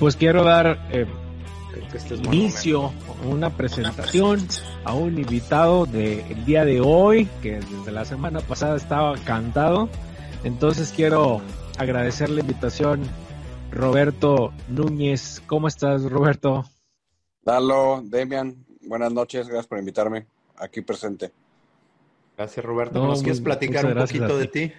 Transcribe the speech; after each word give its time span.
pues 0.00 0.16
quiero 0.16 0.42
dar 0.44 0.88
eh, 0.92 1.06
este 1.92 2.14
inicio 2.14 2.90
una 3.28 3.54
presentación 3.54 4.40
a 4.84 4.94
un 4.94 5.18
invitado 5.18 5.84
del 5.84 6.44
día 6.46 6.64
de 6.64 6.80
hoy 6.80 7.28
que 7.42 7.60
desde 7.60 7.92
la 7.92 8.06
semana 8.06 8.40
pasada 8.40 8.76
estaba 8.78 9.14
cantado. 9.18 9.90
Entonces 10.42 10.90
quiero 10.96 11.42
agradecer 11.76 12.30
la 12.30 12.40
invitación 12.40 13.02
Roberto 13.70 14.54
Núñez. 14.68 15.42
¿Cómo 15.46 15.68
estás, 15.68 16.02
Roberto? 16.04 16.64
Dalo, 17.42 18.00
Demian, 18.02 18.64
buenas 18.80 19.12
noches, 19.12 19.48
gracias 19.48 19.66
por 19.66 19.78
invitarme 19.78 20.26
aquí 20.56 20.80
presente. 20.80 21.30
Gracias, 22.38 22.64
Roberto. 22.64 23.06
¿Nos 23.06 23.22
quieres 23.22 23.42
platicar 23.42 23.84
un 23.84 23.94
poquito 23.94 24.38
de 24.38 24.46
ti? 24.46 24.72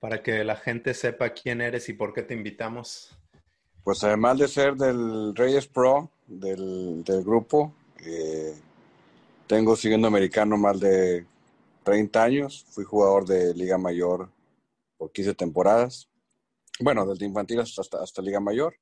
Para 0.00 0.20
que 0.20 0.42
la 0.42 0.56
gente 0.56 0.94
sepa 0.94 1.30
quién 1.30 1.60
eres 1.60 1.88
y 1.88 1.92
por 1.92 2.12
qué 2.12 2.24
te 2.24 2.34
invitamos. 2.34 3.16
Pues 3.84 4.04
además 4.04 4.38
de 4.38 4.48
ser 4.48 4.76
del 4.76 5.34
Reyes 5.34 5.66
Pro, 5.66 6.10
del, 6.26 7.02
grupo, 7.24 7.74
eh, 8.04 8.54
tengo 9.46 9.74
siguiendo 9.74 10.06
americano 10.06 10.56
más 10.56 10.78
de 10.78 11.26
30 11.82 12.22
años. 12.22 12.64
Fui 12.70 12.84
jugador 12.84 13.26
de 13.26 13.54
Liga 13.54 13.78
Mayor 13.78 14.30
por 14.96 15.10
15 15.10 15.34
temporadas. 15.34 16.08
Bueno, 16.78 17.06
desde 17.06 17.26
infantil 17.26 17.60
hasta, 17.60 17.82
hasta 18.00 18.22
Liga 18.22 18.40
Mayor. 18.40 18.74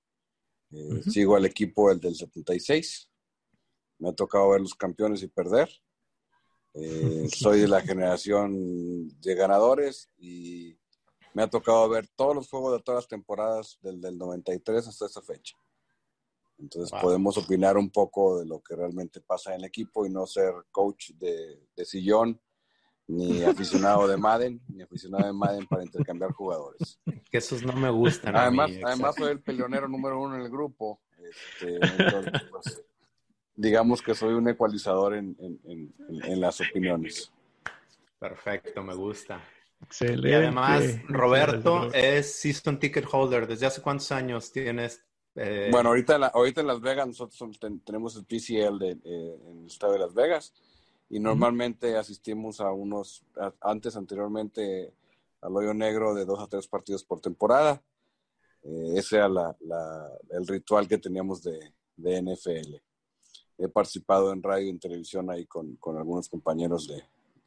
Eh, 0.73 1.03
sigo 1.11 1.35
al 1.37 1.47
equipo 1.47 1.91
el 1.91 1.99
del 1.99 2.15
76. 2.15 3.09
Me 3.99 4.11
ha 4.11 4.13
tocado 4.13 4.51
ver 4.51 4.61
los 4.61 4.75
campeones 4.75 5.23
y 5.23 5.29
perder. 5.29 5.71
Eh, 6.75 7.29
soy 7.33 7.61
de 7.61 7.69
la 7.69 7.81
generación 7.81 9.09
de 9.21 9.35
ganadores 9.35 10.09
y 10.19 10.77
me 11.35 11.43
ha 11.43 11.49
tocado 11.49 11.89
ver 11.89 12.09
todos 12.17 12.35
los 12.35 12.49
juegos 12.49 12.73
de 12.73 12.83
todas 12.83 13.05
las 13.05 13.09
temporadas 13.09 13.79
del, 13.83 14.01
del 14.01 14.19
93 14.19 14.87
hasta 14.87 15.07
esa 15.07 15.23
fecha. 15.23 15.57
Entonces 16.59 16.99
podemos 17.01 17.39
opinar 17.39 17.79
un 17.79 17.91
poco 17.91 18.39
de 18.39 18.47
lo 18.47 18.61
que 18.61 18.77
realmente 18.77 19.21
pasa 19.21 19.55
en 19.55 19.61
el 19.61 19.67
equipo 19.67 20.05
y 20.05 20.11
no 20.11 20.27
ser 20.27 20.53
coach 20.71 21.13
de, 21.13 21.59
de 21.75 21.85
sillón, 21.85 22.39
ni 23.07 23.43
aficionado 23.45 24.07
de 24.07 24.17
Madden, 24.17 24.61
ni 24.69 24.83
aficionado 24.83 25.27
de 25.27 25.33
Madden 25.33 25.67
para 25.67 25.83
intercambiar 25.83 26.33
jugadores. 26.33 27.01
Que 27.31 27.39
esos 27.39 27.63
no 27.63 27.73
me 27.73 27.91
gustan. 27.91 28.37
Además, 28.37 28.71
además 28.85 29.15
soy 29.17 29.33
el 29.33 29.41
peleonero 29.41 29.89
número 29.89 30.21
uno 30.21 30.37
en 30.37 30.43
el 30.43 30.51
grupo. 30.51 31.01
Este, 31.19 31.77
entonces, 31.77 32.33
pues, 32.51 32.83
digamos 33.55 34.03
que 34.03 34.15
soy 34.15 34.35
un 34.35 34.49
ecualizador 34.49 35.15
en, 35.15 35.37
en, 35.39 35.95
en, 36.09 36.41
las 36.41 36.61
opiniones. 36.61 37.33
Perfecto, 38.19 38.83
me 38.83 38.95
gusta. 38.95 39.43
Excelente. 39.83 40.29
Y 40.29 40.33
además, 40.33 40.85
Roberto 41.09 41.93
es 41.93 42.35
season 42.35 42.79
ticket 42.79 43.07
holder. 43.11 43.47
¿Desde 43.47 43.67
hace 43.67 43.83
cuántos 43.83 44.13
años 44.13 44.53
tienes? 44.53 45.03
Eh? 45.35 45.69
Bueno, 45.71 45.91
ahorita, 45.91 46.17
en 46.17 46.25
ahorita 46.25 46.61
en 46.61 46.67
Las 46.67 46.81
Vegas 46.81 47.07
nosotros 47.07 47.59
tenemos 47.85 48.17
el 48.17 48.25
PCL 48.25 48.79
de, 48.79 48.91
eh, 49.05 49.39
en 49.47 49.61
el 49.61 49.67
estado 49.67 49.95
de 49.95 50.01
Las 50.01 50.13
Vegas 50.13 50.53
y 51.09 51.19
normalmente 51.19 51.97
asistimos 51.97 52.61
a 52.61 52.71
unos, 52.73 53.25
antes, 53.61 53.97
anteriormente, 53.97 54.93
al 55.41 55.57
hoyo 55.57 55.75
negro 55.75 56.15
de 56.15 56.25
dos 56.25 56.41
a 56.41 56.47
tres 56.47 56.67
partidos 56.67 57.05
por 57.05 57.21
temporada. 57.21 57.83
Eh, 58.63 58.95
ese 58.97 59.17
era 59.17 59.29
la, 59.29 59.57
el 60.31 60.47
ritual 60.47 60.87
que 60.87 60.99
teníamos 60.99 61.43
de, 61.43 61.59
de 61.97 62.23
NFL 62.23 62.77
he 63.61 63.69
participado 63.69 64.33
en 64.33 64.43
radio 64.43 64.67
y 64.67 64.71
en 64.71 64.81
televisión 64.81 65.31
ahí 65.31 65.47
con, 65.47 65.77
con 65.77 65.97
algunos 65.97 66.29
compañeros 66.29 66.89
de, 66.89 67.03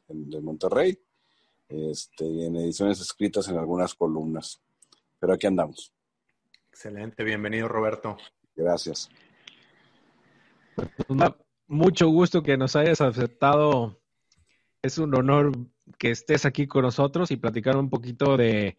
de 0.08 0.40
Monterrey, 0.40 0.98
este, 1.68 2.24
y 2.24 2.44
en 2.44 2.56
ediciones 2.56 3.00
escritas 3.00 3.48
en 3.48 3.58
algunas 3.58 3.94
columnas. 3.94 4.60
Pero 5.18 5.32
aquí 5.32 5.46
andamos. 5.46 5.92
Excelente, 6.70 7.24
bienvenido 7.24 7.68
Roberto. 7.68 8.16
Gracias. 8.54 9.08
Pues, 10.74 10.88
mucho 11.66 12.08
gusto 12.08 12.42
que 12.42 12.56
nos 12.56 12.76
hayas 12.76 13.00
aceptado. 13.00 14.00
Es 14.82 14.98
un 14.98 15.14
honor 15.14 15.52
que 15.98 16.10
estés 16.10 16.44
aquí 16.44 16.66
con 16.66 16.82
nosotros 16.82 17.30
y 17.30 17.36
platicar 17.36 17.76
un 17.76 17.90
poquito 17.90 18.36
de 18.36 18.76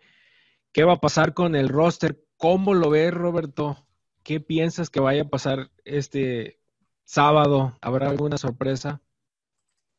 qué 0.72 0.84
va 0.84 0.94
a 0.94 1.02
pasar 1.02 1.34
con 1.34 1.56
el 1.56 1.70
roster. 1.70 2.24
¿Cómo 2.38 2.74
lo 2.74 2.90
ves, 2.90 3.14
Roberto? 3.14 3.88
¿Qué 4.24 4.40
piensas 4.40 4.90
que 4.90 5.00
vaya 5.00 5.24
a 5.24 5.30
pasar 5.30 5.72
este 5.84 6.60
sábado, 7.06 7.78
¿habrá 7.82 8.10
alguna 8.10 8.38
sorpresa? 8.38 9.02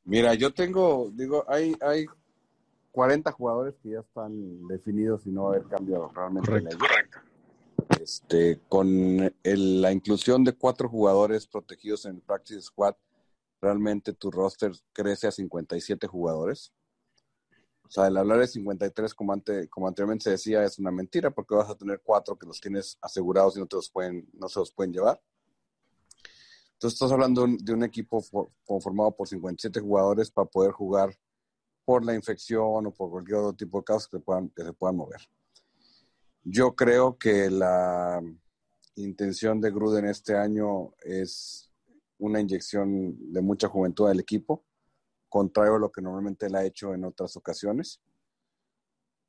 Mira, 0.04 0.34
yo 0.34 0.52
tengo, 0.52 1.10
digo, 1.12 1.44
hay, 1.48 1.74
hay 1.80 2.06
40 2.96 3.30
jugadores 3.32 3.74
que 3.82 3.90
ya 3.90 4.00
están 4.00 4.66
definidos 4.68 5.26
y 5.26 5.30
no 5.30 5.42
va 5.42 5.48
a 5.48 5.56
haber 5.56 5.68
cambio 5.68 6.10
realmente. 6.14 6.78
Correcto. 6.78 7.18
Este, 8.00 8.58
con 8.70 9.30
la 9.44 9.92
inclusión 9.92 10.42
de 10.44 10.54
cuatro 10.54 10.88
jugadores 10.88 11.46
protegidos 11.46 12.06
en 12.06 12.14
el 12.14 12.22
Practice 12.22 12.62
Squad, 12.62 12.94
realmente 13.60 14.14
tu 14.14 14.30
roster 14.30 14.72
crece 14.94 15.26
a 15.26 15.30
57 15.30 16.06
jugadores. 16.06 16.72
O 17.84 17.90
sea, 17.90 18.06
el 18.06 18.16
hablar 18.16 18.38
de 18.38 18.46
53, 18.46 19.12
como, 19.12 19.34
ante, 19.34 19.68
como 19.68 19.88
anteriormente 19.88 20.24
se 20.24 20.30
decía, 20.30 20.64
es 20.64 20.78
una 20.78 20.90
mentira 20.90 21.30
porque 21.30 21.54
vas 21.54 21.68
a 21.68 21.76
tener 21.76 22.00
cuatro 22.02 22.38
que 22.38 22.46
los 22.46 22.62
tienes 22.62 22.96
asegurados 23.02 23.58
y 23.58 23.60
no, 23.60 23.66
te 23.66 23.76
los 23.76 23.90
pueden, 23.90 24.26
no 24.32 24.48
se 24.48 24.58
los 24.58 24.72
pueden 24.72 24.94
llevar. 24.94 25.20
Entonces 26.72 26.94
estás 26.94 27.12
hablando 27.12 27.46
de 27.46 27.74
un 27.74 27.84
equipo 27.84 28.24
conformado 28.64 29.14
por 29.14 29.28
57 29.28 29.80
jugadores 29.80 30.30
para 30.30 30.48
poder 30.48 30.72
jugar 30.72 31.14
por 31.86 32.04
la 32.04 32.14
infección 32.14 32.86
o 32.86 32.90
por 32.90 33.10
cualquier 33.10 33.38
otro 33.38 33.54
tipo 33.54 33.78
de 33.78 33.84
casos 33.84 34.08
que, 34.08 34.18
puedan, 34.18 34.50
que 34.50 34.62
se 34.62 34.74
puedan 34.74 34.96
mover. 34.96 35.20
Yo 36.42 36.76
creo 36.76 37.16
que 37.16 37.48
la 37.48 38.20
intención 38.96 39.60
de 39.60 39.70
Gruden 39.70 40.04
este 40.04 40.36
año 40.36 40.92
es 41.00 41.72
una 42.18 42.40
inyección 42.40 43.32
de 43.32 43.40
mucha 43.40 43.68
juventud 43.68 44.08
al 44.08 44.20
equipo, 44.20 44.64
contrario 45.28 45.76
a 45.76 45.78
lo 45.78 45.90
que 45.90 46.02
normalmente 46.02 46.46
él 46.46 46.56
ha 46.56 46.64
hecho 46.64 46.92
en 46.92 47.04
otras 47.04 47.36
ocasiones, 47.36 48.02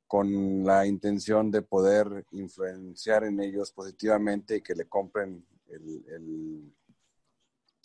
con 0.06 0.64
la 0.64 0.86
intención 0.86 1.50
de 1.50 1.62
poder 1.62 2.26
influenciar 2.32 3.24
en 3.24 3.40
ellos 3.40 3.72
positivamente 3.72 4.56
y 4.56 4.62
que 4.62 4.74
le 4.74 4.86
compren 4.86 5.46
el 5.68 6.74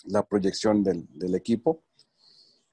la 0.06 0.26
proyección 0.26 0.84
del, 0.84 1.08
del 1.10 1.36
equipo 1.36 1.84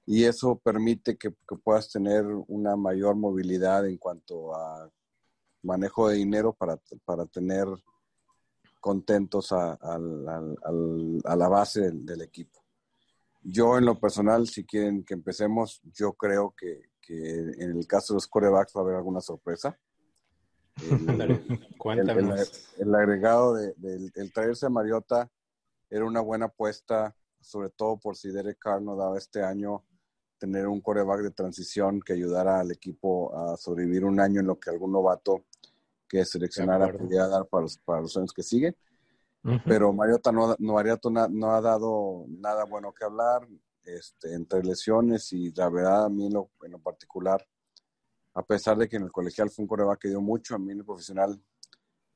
y 0.07 0.25
eso 0.25 0.59
permite 0.59 1.17
que, 1.17 1.31
puedas 1.63 1.91
tener 1.91 2.25
una 2.49 2.77
mayor 2.77 3.17
movilidad 3.17 3.87
en 3.87 3.99
cuanto 3.99 4.55
a 4.55 4.91
manejo 5.63 6.09
de 6.09 6.17
dinero 6.17 6.53
para, 6.53 6.79
para 7.05 7.27
tener 7.27 7.67
contentos 8.81 9.53
a, 9.53 9.73
a 9.75 11.37
la 11.37 11.49
base 11.49 11.91
del, 11.93 12.23
equipo. 12.23 12.65
Yo 13.43 13.77
en 13.77 13.85
lo 13.85 14.01
personal, 14.01 14.49
si 14.49 14.65
quieren 14.65 15.05
que 15.05 15.15
empecemos, 15.15 15.81
yo 15.93 16.15
creo 16.15 16.55
que, 16.57 16.91
que 17.01 17.39
en 17.39 17.77
el 17.77 17.87
caso 17.87 18.15
de 18.15 18.17
los 18.17 18.27
corebacks 18.27 18.73
va 18.75 18.81
a 18.81 18.85
haber 18.85 18.97
alguna 18.97 19.21
sorpresa. 19.21 19.79
El, 20.81 21.21
el, 22.79 22.95
agregado 22.95 23.55
de, 23.55 23.75
del 23.77 24.33
traerse 24.33 24.67
a 24.67 24.71
Mariota 24.71 25.31
era 25.91 26.07
una 26.07 26.21
buena 26.21 26.47
apuesta 26.47 27.15
sobre 27.41 27.71
todo 27.71 27.99
por 27.99 28.17
si 28.17 28.31
Derek 28.31 28.59
Carr 28.59 28.83
no 28.83 28.97
daba 28.97 29.19
este 29.19 29.43
año 29.43 29.85
tener 30.41 30.67
un 30.67 30.81
coreback 30.81 31.21
de 31.21 31.31
transición 31.31 32.01
que 32.01 32.15
ayudara 32.15 32.61
al 32.61 32.73
equipo 32.73 33.37
a 33.37 33.57
sobrevivir 33.59 34.05
un 34.05 34.19
año 34.19 34.41
en 34.41 34.47
lo 34.47 34.59
que 34.59 34.71
algún 34.71 34.91
novato 34.91 35.45
que 36.09 36.25
seleccionara 36.25 36.91
pudiera 36.93 37.29
dar 37.29 37.47
para 37.47 37.63
los, 37.63 37.77
para 37.79 38.01
los 38.01 38.17
años 38.17 38.33
que 38.33 38.43
siguen. 38.43 38.75
Pero 39.65 39.93
Mariota 39.93 40.33
no, 40.33 40.55
no, 40.59 40.77
no, 41.31 41.53
ha 41.53 41.61
dado 41.61 42.25
nada 42.29 42.65
bueno 42.65 42.93
que 42.93 43.05
hablar 43.05 43.47
este, 43.85 44.35
entre 44.35 44.63
lesiones 44.63 45.33
y 45.33 45.51
la 45.53 45.71
verdad 45.71 46.07
a 46.07 46.09
mí 46.09 46.27
en 46.27 46.35
lo, 46.35 46.51
en 46.63 46.73
lo 46.73 46.79
particular, 46.79 47.47
a 48.35 48.43
pesar 48.43 48.77
de 48.77 48.89
que 48.89 48.97
en 48.97 49.05
el 49.05 49.13
colegial 49.13 49.51
fue 49.51 49.63
un 49.63 49.69
coreback 49.69 50.01
que 50.01 50.09
dio 50.09 50.21
mucho, 50.21 50.55
a 50.55 50.59
mí 50.59 50.73
en 50.73 50.81
el 50.81 50.85
profesional 50.85 51.41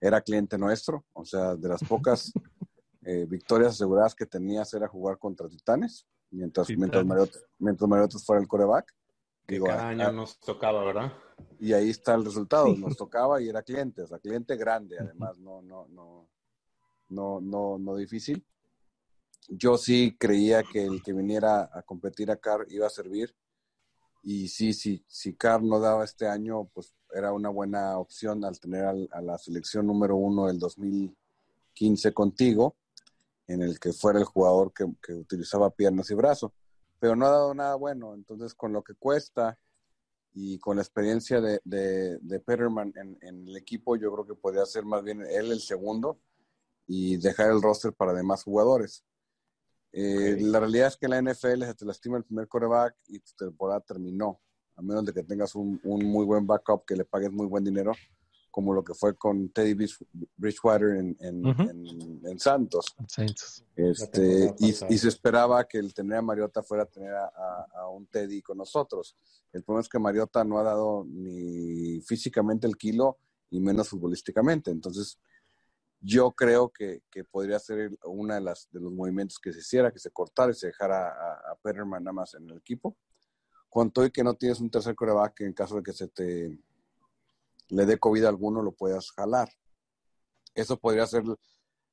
era 0.01 0.21
cliente 0.21 0.59
nuestro, 0.59 1.05
o 1.15 1.25
sea, 1.25 1.57
de 1.57 1.69
las 1.69 1.83
pocas 1.85 2.33
eh, 3.03 3.25
victorias 3.27 3.73
aseguradas 3.73 4.15
que 4.15 4.27
tenías 4.27 4.75
era 4.75 4.87
jugar 4.87 5.19
contra 5.19 5.49
Titanes, 5.49 6.07
mientras, 6.31 6.69
mientras, 6.69 7.05
Mariota, 7.89 8.19
fuera 8.19 8.41
el 8.41 8.49
coreback. 8.49 8.95
Digo, 9.47 9.67
cada 9.67 9.89
año 9.89 10.13
nos 10.13 10.39
tocaba, 10.41 10.85
¿verdad? 10.85 11.13
Y 11.61 11.73
ahí 11.73 11.91
está 11.91 12.15
el 12.15 12.25
resultado, 12.25 12.75
nos 12.77 12.97
tocaba 12.97 13.41
y 13.41 13.49
era 13.49 13.63
cliente, 13.63 14.03
o 14.03 14.07
sea, 14.07 14.19
cliente 14.19 14.57
grande, 14.57 14.97
además, 14.99 15.39
no, 15.39 15.61
no, 15.63 15.87
no, 15.89 16.29
no, 17.09 17.41
no, 17.41 17.79
no 17.79 17.97
difícil. 17.97 18.45
Yo 19.49 19.77
sí 19.77 20.17
creía 20.19 20.63
que 20.63 20.85
el 20.85 21.03
que 21.03 21.13
viniera 21.13 21.69
a 21.73 21.83
competir 21.83 22.31
a 22.31 22.37
Carr 22.37 22.67
iba 22.71 22.87
a 22.87 22.91
servir. 22.91 23.35
Y 24.23 24.49
sí, 24.49 24.73
sí, 24.73 25.05
si 25.07 25.35
Carr 25.35 25.63
no 25.63 25.79
daba 25.79 26.05
este 26.05 26.27
año, 26.27 26.65
pues 26.73 26.95
era 27.13 27.33
una 27.33 27.51
buena 27.51 27.99
opción 27.99 28.43
al 28.45 28.59
tener 28.59 28.87
a 29.11 29.21
la 29.21 29.37
selección 29.37 29.87
número 29.87 30.17
uno 30.17 30.47
del 30.47 30.59
2015 30.59 32.15
contigo 32.15 32.77
en 33.47 33.63
el 33.63 33.79
que 33.79 33.93
fuera 33.93 34.19
el 34.19 34.25
jugador 34.25 34.73
que, 34.73 34.85
utilizaba 35.13 35.71
piernas 35.71 36.11
y 36.11 36.15
brazos, 36.15 36.53
pero 36.99 37.17
no 37.17 37.27
ha 37.27 37.31
dado 37.31 37.55
nada 37.55 37.75
bueno. 37.75 38.15
Entonces, 38.15 38.55
con 38.55 38.73
lo 38.73 38.83
que 38.83 38.95
cuesta 38.95 39.59
y 40.33 40.59
con 40.59 40.77
la 40.77 40.83
experiencia 40.83 41.41
de, 41.41 41.61
de, 41.65 42.41
Peterman 42.41 42.93
en, 42.97 43.49
el 43.49 43.57
equipo, 43.57 43.97
yo 43.97 44.13
creo 44.13 44.27
que 44.27 44.35
podría 44.35 44.65
ser 44.67 44.85
más 44.85 45.03
bien 45.03 45.23
él 45.23 45.53
el 45.53 45.61
segundo 45.61 46.19
y 46.87 47.17
dejar 47.19 47.51
el 47.51 47.63
roster 47.63 47.93
para 47.93 48.13
demás 48.13 48.43
jugadores. 48.43 49.05
Eh, 49.93 50.39
la 50.41 50.59
realidad 50.59 50.89
es 50.89 50.97
que 50.97 51.07
en 51.07 51.11
la 51.11 51.23
NFL 51.23 51.65
se 51.65 51.75
te 51.75 51.85
lastima 51.85 52.17
el 52.17 52.25
primer 52.25 52.49
coreback 52.49 52.97
y 53.07 53.21
tu 53.21 53.33
temporada 53.37 53.81
terminó, 53.81 54.41
a 54.75 54.83
menos 54.83 55.05
de 55.05 55.13
que 55.13 55.23
tengas 55.23 55.55
un, 55.55 55.81
un 55.85 56.05
muy 56.05 56.25
buen 56.25 56.47
backup 56.47 56.85
que 56.85 56.97
le 56.97 57.05
pagues 57.05 57.31
muy 57.31 57.47
buen 57.47 57.63
dinero 57.63 57.93
como 58.55 58.73
lo 58.73 58.85
que 58.85 58.95
fue 58.95 59.17
con 59.17 59.49
Teddy 59.49 59.75
Bridgewater 60.37 60.91
en, 60.91 61.17
en, 61.19 62.39
Santos. 62.39 62.95
Este, 63.75 64.55
y, 64.61 64.73
se 64.73 65.09
esperaba 65.09 65.67
que 65.67 65.79
el 65.79 65.93
tener 65.93 66.19
a 66.19 66.23
Mariota 66.23 66.63
fuera 66.63 66.85
a 66.85 66.87
tener 66.87 67.13
a, 67.15 67.89
un 67.89 68.07
Teddy 68.07 68.43
con 68.43 68.59
nosotros. 68.59 69.17
El 69.53 69.65
problema 69.65 69.81
es 69.81 69.89
que 69.89 69.99
Mariota 69.99 70.45
no 70.45 70.61
ha 70.61 70.63
dado 70.63 71.05
ni 71.05 72.01
físicamente 72.03 72.69
el 72.69 72.77
kilo 72.77 73.19
y 73.51 73.59
menos 73.59 73.89
futbolísticamente. 73.89 74.71
Entonces, 74.71 75.19
yo 75.99 76.31
creo 76.31 76.69
que, 76.71 77.03
podría 77.33 77.59
ser 77.59 77.99
una 78.05 78.37
de 78.37 78.43
las 78.43 78.69
de 78.71 78.79
los 78.79 78.93
movimientos 78.93 79.41
que 79.41 79.53
se 79.53 79.59
hiciera, 79.59 79.91
que 79.91 79.99
se 79.99 80.13
cortara 80.13 80.53
y 80.53 80.55
se 80.55 80.69
dejara 80.69 81.09
a, 81.09 81.51
a 81.51 81.59
Peterman 81.61 82.05
nada 82.05 82.13
más 82.13 82.35
en 82.35 82.49
el 82.49 82.59
equipo. 82.59 82.97
Cuanto 83.69 84.05
y 84.05 84.13
que 84.13 84.23
no 84.23 84.35
tienes 84.35 84.61
un 84.61 84.71
tercer 84.71 84.95
coreback 84.95 85.41
en 85.41 85.55
caso 85.55 85.75
de 85.75 85.83
que 85.83 85.93
se 85.93 86.07
te 86.07 86.57
le 87.69 87.87
dé 87.87 87.99
COVID 87.99 88.25
a 88.25 88.29
alguno, 88.29 88.63
lo 88.63 88.73
puedas 88.73 89.11
jalar. 89.13 89.49
Eso 90.55 90.77
podría 90.79 91.07
ser 91.07 91.25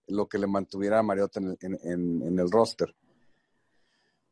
lo 0.08 0.28
que 0.28 0.38
le 0.38 0.48
mantuviera 0.48 1.00
a 1.00 1.04
Mariota 1.04 1.40
en, 1.40 2.40
el 2.40 2.52
roster. 2.52 2.96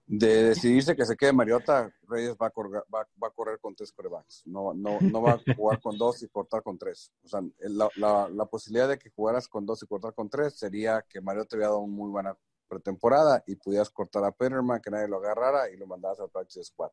De 0.06 0.44
decidirse 0.44 0.96
que 0.96 1.06
se 1.06 1.16
quede 1.16 1.34
Mariota, 1.34 1.94
Reyes 2.08 2.36
va 2.42 2.48
a, 2.48 2.50
correr, 2.50 2.84
va, 2.94 3.02
a 3.02 3.30
correr 3.30 3.60
con 3.60 3.76
tres 3.76 3.92
corebacks. 3.92 4.42
No, 4.48 4.74
no, 4.74 4.98
no 5.02 5.22
va 5.22 5.34
a 5.34 5.56
jugar 5.56 5.80
con 5.80 5.98
dos 5.98 6.24
y 6.24 6.28
cortar 6.28 6.64
con 6.64 6.78
tres. 6.80 7.12
O 7.24 7.28
sea, 7.28 7.42
la, 7.60 8.46
posibilidad 8.46 8.90
de 8.90 8.98
que 8.98 9.12
jugaras 9.12 9.48
con 9.48 9.66
dos 9.66 9.84
y 9.84 9.88
cortar 9.88 10.14
con 10.14 10.30
tres 10.30 10.58
sería 10.58 11.06
que 11.08 11.22
Mariota 11.22 11.56
había 11.56 11.68
dado 11.68 11.80
una 11.80 11.96
muy 11.96 12.10
buena 12.10 12.36
pretemporada 12.68 13.44
y 13.46 13.56
pudieras 13.56 13.90
cortar 13.90 14.24
a 14.24 14.32
Peterman, 14.32 14.82
que 14.82 14.92
nadie 14.92 15.08
lo 15.08 15.18
agarrara 15.18 15.70
y 15.70 15.78
lo 15.78 15.86
mandaras 15.86 16.20
al 16.20 16.30
practice 16.30 16.64
squad. 16.64 16.92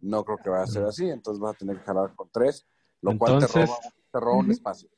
No 0.00 0.24
creo 0.24 0.38
que 0.38 0.50
vaya 0.50 0.64
a 0.64 0.66
ser 0.66 0.84
así, 0.84 1.08
entonces 1.08 1.40
vas 1.40 1.54
a 1.54 1.58
tener 1.58 1.78
que 1.78 1.84
jalar 1.84 2.14
con 2.16 2.30
tres 2.30 2.66
lo 3.02 3.16
cual 3.18 3.46
te 3.46 4.20
roba, 4.20 4.36
un 4.36 4.50
espacio. 4.50 4.88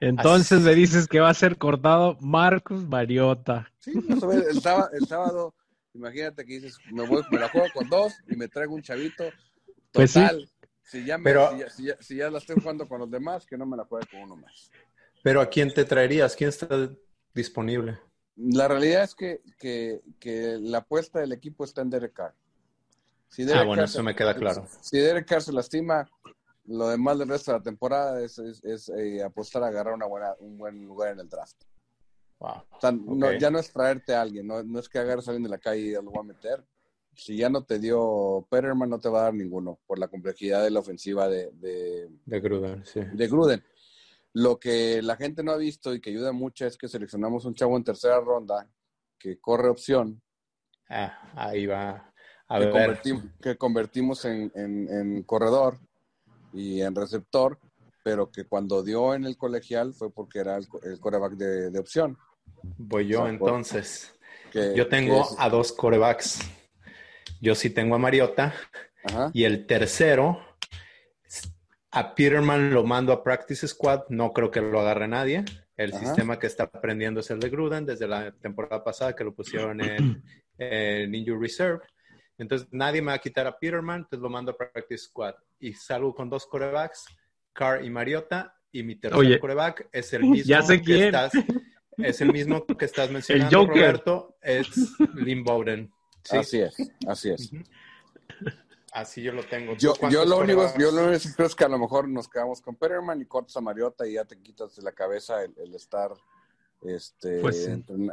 Entonces 0.00 0.60
me 0.60 0.74
dices 0.74 1.06
que 1.06 1.20
va 1.20 1.30
a 1.30 1.34
ser 1.34 1.56
cortado 1.56 2.16
Marcus 2.20 2.86
Mariota. 2.86 3.70
Sí, 3.78 3.92
el, 3.92 4.60
sábado, 4.60 4.90
el 4.92 5.06
sábado, 5.06 5.54
imagínate 5.94 6.44
que 6.44 6.54
dices, 6.54 6.78
me, 6.92 7.06
voy, 7.06 7.22
me 7.30 7.38
la 7.38 7.48
juego 7.48 7.66
con 7.72 7.88
dos 7.88 8.14
y 8.28 8.36
me 8.36 8.48
traigo 8.48 8.74
un 8.74 8.82
chavito. 8.82 9.24
Pues 9.92 10.12
total, 10.12 10.48
si, 10.82 11.04
ya 11.04 11.18
si, 12.00 12.16
ya, 12.16 12.30
la 12.30 12.38
estoy 12.38 12.56
jugando 12.60 12.86
con 12.86 13.00
los 13.00 13.10
demás, 13.10 13.46
que 13.46 13.56
no 13.56 13.66
me 13.66 13.76
la 13.76 13.84
juegue 13.84 14.06
con 14.10 14.20
uno 14.20 14.36
más. 14.36 14.70
Pero 15.22 15.40
¿a 15.40 15.48
quién 15.48 15.72
te 15.72 15.84
traerías? 15.84 16.36
¿Quién 16.36 16.50
está 16.50 16.90
disponible? 17.34 17.98
La 18.36 18.68
realidad 18.68 19.02
es 19.02 19.14
que, 19.14 19.40
que, 19.58 20.00
que 20.20 20.58
la 20.60 20.78
apuesta 20.78 21.20
del 21.20 21.32
equipo 21.32 21.64
está 21.64 21.80
en 21.80 21.90
Derek 21.90 22.12
Carr. 22.12 22.34
ah, 23.54 23.62
bueno, 23.64 23.84
eso 23.84 24.02
me 24.02 24.14
queda 24.14 24.34
claro. 24.34 24.68
Si 24.82 24.98
Derek 24.98 25.26
Carr 25.26 25.42
se 25.42 25.52
lastima, 25.52 26.08
lo 26.68 26.88
demás 26.88 27.18
del 27.18 27.28
resto 27.28 27.52
de 27.52 27.58
la 27.58 27.62
temporada 27.62 28.22
es, 28.22 28.38
eh, 28.38 29.22
apostar 29.22 29.62
a 29.62 29.68
agarrar 29.68 29.94
una 29.94 30.06
buena, 30.06 30.34
un 30.40 30.58
buen 30.58 30.84
lugar 30.84 31.12
en 31.12 31.20
el 31.20 31.28
draft. 31.28 31.62
Wow. 32.38 33.38
ya 33.38 33.50
no 33.50 33.58
es 33.58 33.72
traerte 33.72 34.14
a 34.14 34.20
alguien, 34.20 34.46
no, 34.46 34.78
es 34.78 34.90
que 34.90 34.98
agarres 34.98 35.26
a 35.26 35.30
alguien 35.30 35.44
de 35.44 35.48
la 35.48 35.58
calle 35.58 35.80
y 35.80 35.92
lo 35.92 36.12
va 36.12 36.20
a 36.20 36.24
meter. 36.24 36.62
Si 37.14 37.34
ya 37.34 37.48
no 37.48 37.64
te 37.64 37.78
dio 37.78 38.46
Peterman, 38.50 38.90
no 38.90 38.98
te 38.98 39.08
va 39.08 39.20
a 39.20 39.24
dar 39.24 39.34
ninguno 39.34 39.78
por 39.86 39.98
la 39.98 40.08
complejidad 40.08 40.62
de 40.62 40.70
la 40.70 40.80
ofensiva 40.80 41.28
de, 41.28 41.50
de, 41.52 42.40
Gruden. 42.40 42.84
Sí. 42.84 43.00
De 43.14 43.26
Gruden. 43.26 43.64
Lo 44.34 44.58
que 44.60 45.00
la 45.00 45.16
gente 45.16 45.42
no 45.42 45.52
ha 45.52 45.56
visto 45.56 45.94
y 45.94 46.00
que 46.00 46.10
ayuda 46.10 46.32
mucho 46.32 46.66
es 46.66 46.76
que 46.76 46.88
seleccionamos 46.88 47.46
un 47.46 47.54
chavo 47.54 47.74
en 47.78 47.84
tercera 47.84 48.20
ronda 48.20 48.68
que 49.18 49.40
corre 49.40 49.70
opción. 49.70 50.20
Ah, 50.90 51.32
ahí 51.36 51.64
va. 51.64 52.12
A 52.48 52.58
que, 52.58 52.70
Convertimos, 52.70 53.24
que 53.40 53.56
convertimos 53.56 54.24
en, 54.26 54.52
en 54.54 55.22
corredor 55.22 55.80
y 56.56 56.82
en 56.82 56.94
receptor, 56.94 57.58
pero 58.02 58.30
que 58.30 58.44
cuando 58.44 58.82
dio 58.82 59.14
en 59.14 59.24
el 59.24 59.36
colegial 59.36 59.92
fue 59.92 60.10
porque 60.10 60.38
era 60.40 60.56
el, 60.56 61.00
coreback 61.00 61.32
de, 61.32 61.78
opción. 61.78 62.16
Voy 62.78 63.08
yo 63.08 63.26
entonces. 63.28 64.14
yo 64.52 64.88
tengo 64.88 65.26
a 65.38 65.48
dos 65.48 65.72
corebacks. 65.72 66.40
Yo 67.40 67.54
sí 67.54 67.70
tengo 67.70 67.94
a 67.94 67.98
Mariota. 67.98 68.54
Y 69.32 69.44
el 69.44 69.66
tercero, 69.66 70.40
a 71.92 72.14
Peterman 72.14 72.72
lo 72.72 72.84
mando 72.84 73.12
a 73.12 73.22
Practice 73.22 73.68
Squad. 73.68 74.04
No 74.08 74.32
creo 74.32 74.50
que 74.50 74.60
lo 74.60 74.80
agarre 74.80 75.08
nadie. 75.08 75.44
El 75.76 75.92
sistema 75.92 76.38
que 76.38 76.46
está 76.46 76.64
aprendiendo 76.64 77.20
es 77.20 77.30
el 77.30 77.38
de 77.38 77.50
Gruden 77.50 77.84
desde 77.84 78.08
la 78.08 78.32
temporada 78.32 78.82
pasada 78.82 79.14
que 79.14 79.24
lo 79.24 79.34
pusieron 79.34 79.80
en, 79.80 80.22
en 80.58 81.14
Injury 81.14 81.38
Reserve. 81.38 81.80
Entonces 82.38 82.68
nadie 82.70 83.00
me 83.00 83.08
va 83.08 83.14
a 83.14 83.18
quitar 83.18 83.46
a 83.46 83.58
Peterman, 83.58 83.98
entonces 83.98 84.20
lo 84.20 84.28
mando 84.28 84.52
a 84.52 84.56
Practice 84.56 85.04
Squad. 85.04 85.34
Y 85.58 85.72
salgo 85.72 86.14
con 86.14 86.28
dos 86.28 86.46
corebacks, 86.46 87.06
Carr 87.52 87.84
y 87.84 87.90
Mariota, 87.90 88.54
y 88.72 88.82
mi 88.82 88.96
tercer 88.96 89.40
coreback 89.40 89.88
es 89.92 90.12
el 90.12 90.22
mismo 90.24 90.66
que 90.84 91.06
estás, 91.06 91.32
es 91.96 92.20
el 92.20 92.32
mismo 92.32 92.66
que 92.66 92.84
estás 92.84 93.10
mencionando, 93.12 93.66
Roberto, 93.66 94.36
es 94.42 94.68
Lynn 95.14 95.42
Bowden. 95.42 95.90
Así 96.30 96.60
es, 96.60 96.76
así 97.06 97.30
es. 97.30 97.50
Así 98.92 99.22
yo 99.22 99.32
lo 99.32 99.44
tengo. 99.44 99.76
Yo, 99.76 99.94
yo, 100.10 100.24
lo 100.24 100.38
único, 100.38 100.66
yo 100.78 100.90
lo 100.90 101.04
único 101.04 101.22
que 101.22 101.32
creo 101.34 101.46
es 101.46 101.54
que 101.54 101.64
a 101.64 101.68
lo 101.68 101.78
mejor 101.78 102.08
nos 102.08 102.28
quedamos 102.28 102.60
con 102.60 102.76
Peterman 102.76 103.20
y 103.20 103.26
cortas 103.26 103.56
a 103.56 103.60
Mariota 103.60 104.06
y 104.06 104.14
ya 104.14 104.24
te 104.24 104.40
quitas 104.40 104.74
de 104.74 104.82
la 104.82 104.92
cabeza 104.92 105.42
el 105.42 105.74
estar 105.74 106.12
este, 106.82 107.40
pues 107.40 107.68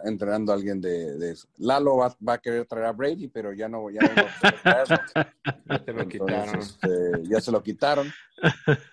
entrenando 0.05 0.51
a 0.51 0.55
alguien 0.55 0.82
de, 0.82 1.32
eso. 1.32 1.48
Lalo 1.58 1.98
va, 1.98 2.34
a 2.34 2.38
querer 2.38 2.65
traer 2.65 2.86
a 2.86 2.91
Brady, 2.91 3.27
pero 3.27 3.53
ya 3.53 3.67
no, 3.67 3.89
ya 3.89 4.00
ya 5.65 5.79
te 5.84 5.93
lo 5.93 6.08
quitaron. 6.08 6.60
Este, 6.60 6.89
ya 7.24 7.41
se 7.41 7.51
lo 7.51 7.62
quitaron. 7.62 8.12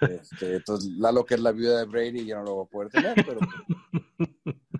Este, 0.01 0.57
entonces, 0.57 0.91
Lalo, 0.99 1.25
que 1.25 1.35
es 1.35 1.41
la 1.41 1.53
viuda 1.53 1.79
de 1.79 1.85
Brady, 1.87 2.27
ya 2.27 2.37
no 2.37 2.45
lo 2.45 2.57
va 2.59 2.63
a 2.65 2.67
poder 2.67 2.91
tener, 2.91 3.15
pero 3.15 3.41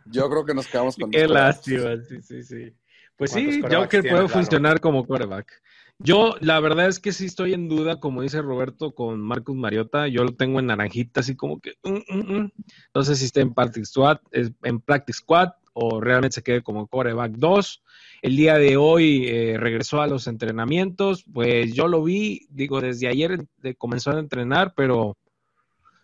yo 0.07 0.29
creo 0.29 0.45
que 0.45 0.55
nos 0.55 0.67
quedamos 0.67 0.97
con. 0.97 1.11
Qué 1.11 1.27
lástima, 1.27 1.97
sí, 2.09 2.21
sí, 2.23 2.43
sí. 2.43 2.75
Pues 3.17 3.33
sí, 3.33 3.61
Joker 3.61 4.03
puede 4.03 4.29
funcionar 4.29 4.81
como 4.81 5.07
quarterback. 5.07 5.53
Yo, 6.03 6.35
la 6.41 6.59
verdad 6.61 6.89
es 6.89 6.99
que 6.99 7.13
sí 7.13 7.27
estoy 7.27 7.53
en 7.53 7.69
duda, 7.69 8.01
como 8.01 8.23
dice 8.23 8.41
Roberto, 8.41 8.95
con 8.95 9.21
Marcus 9.21 9.55
Mariota. 9.55 10.09
Yo 10.09 10.25
lo 10.25 10.35
tengo 10.35 10.59
en 10.59 10.67
naranjita, 10.67 11.21
así 11.21 11.37
como 11.37 11.61
que. 11.61 11.75
Mm, 11.85 11.99
mm, 12.09 12.39
mm. 12.39 12.53
No 12.95 13.03
sé 13.03 13.17
si 13.17 13.27
está 13.27 13.43
en 13.43 13.53
Practice 13.53 13.85
Squad, 13.85 14.19
en 14.33 14.81
Practice 14.81 15.19
Squad 15.19 15.51
o 15.75 16.01
realmente 16.01 16.37
se 16.37 16.43
quede 16.43 16.63
como 16.63 16.87
coreback 16.87 17.33
2. 17.33 17.83
El 18.23 18.37
día 18.37 18.57
de 18.57 18.79
hoy 18.79 19.27
eh, 19.29 19.57
regresó 19.59 20.01
a 20.01 20.07
los 20.07 20.27
entrenamientos. 20.27 21.25
Pues 21.31 21.75
yo 21.75 21.87
lo 21.87 22.03
vi, 22.03 22.47
digo, 22.49 22.81
desde 22.81 23.07
ayer 23.09 23.47
comenzó 23.77 24.13
a 24.13 24.19
entrenar, 24.19 24.73
pero 24.75 25.19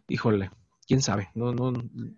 híjole, 0.08 0.50
quién 0.86 1.00
sabe. 1.00 1.30
No, 1.34 1.52
no, 1.52 1.72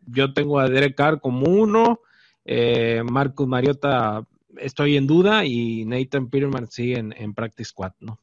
yo 0.06 0.32
tengo 0.32 0.58
a 0.58 0.68
Derek 0.68 0.96
Carr 0.96 1.20
como 1.20 1.46
uno. 1.46 2.00
Eh, 2.44 3.04
Marcus 3.08 3.46
Mariota 3.46 4.26
estoy 4.56 4.96
en 4.96 5.06
duda 5.06 5.44
y 5.44 5.84
Nathan 5.84 6.28
Peterman 6.30 6.68
sigue 6.68 6.98
en, 6.98 7.34
Practice 7.34 7.70
Squad, 7.70 7.92
¿no? 8.00 8.18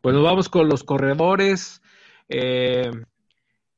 Pues 0.00 0.14
nos 0.14 0.24
vamos 0.24 0.48
con 0.48 0.68
los 0.68 0.84
corredores. 0.84 1.82
Eh, 2.28 2.90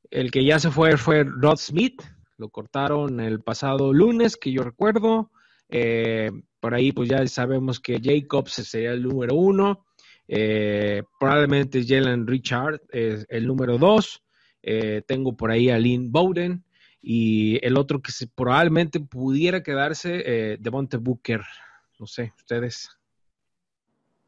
el 0.09 0.31
que 0.31 0.45
ya 0.45 0.59
se 0.59 0.71
fue 0.71 0.97
fue 0.97 1.23
Rod 1.23 1.57
Smith, 1.57 2.01
lo 2.37 2.49
cortaron 2.49 3.19
el 3.19 3.41
pasado 3.41 3.93
lunes, 3.93 4.37
que 4.37 4.51
yo 4.51 4.63
recuerdo. 4.63 5.31
Eh, 5.69 6.31
por 6.59 6.73
ahí 6.73 6.91
pues 6.91 7.09
ya 7.09 7.25
sabemos 7.27 7.79
que 7.79 7.99
Jacobs 8.01 8.53
sería 8.53 8.91
el 8.91 9.03
número 9.03 9.35
uno. 9.35 9.85
Eh, 10.27 11.03
probablemente 11.19 11.85
Jalen 11.85 12.27
Richard 12.27 12.81
es 12.89 13.25
el 13.29 13.47
número 13.47 13.77
dos. 13.77 14.21
tengo 15.07 15.35
por 15.35 15.51
ahí 15.51 15.69
a 15.69 15.77
Lynn 15.77 16.11
Bowden. 16.11 16.63
Y 17.05 17.59
el 17.65 17.77
otro 17.77 18.01
que 18.01 18.13
se, 18.13 18.27
probablemente 18.27 19.01
pudiera 19.01 19.61
quedarse, 19.61 20.23
eh, 20.25 20.57
Devonte 20.57 20.95
Booker. 20.95 21.41
No 21.99 22.07
sé, 22.07 22.31
ustedes. 22.37 22.89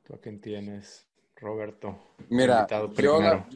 ¿Tú 0.03 0.13
a 0.13 0.19
quién 0.19 0.41
tienes, 0.41 1.07
Roberto? 1.37 1.97
Mira, 2.29 2.67
yo, 2.97 3.21
la, 3.21 3.47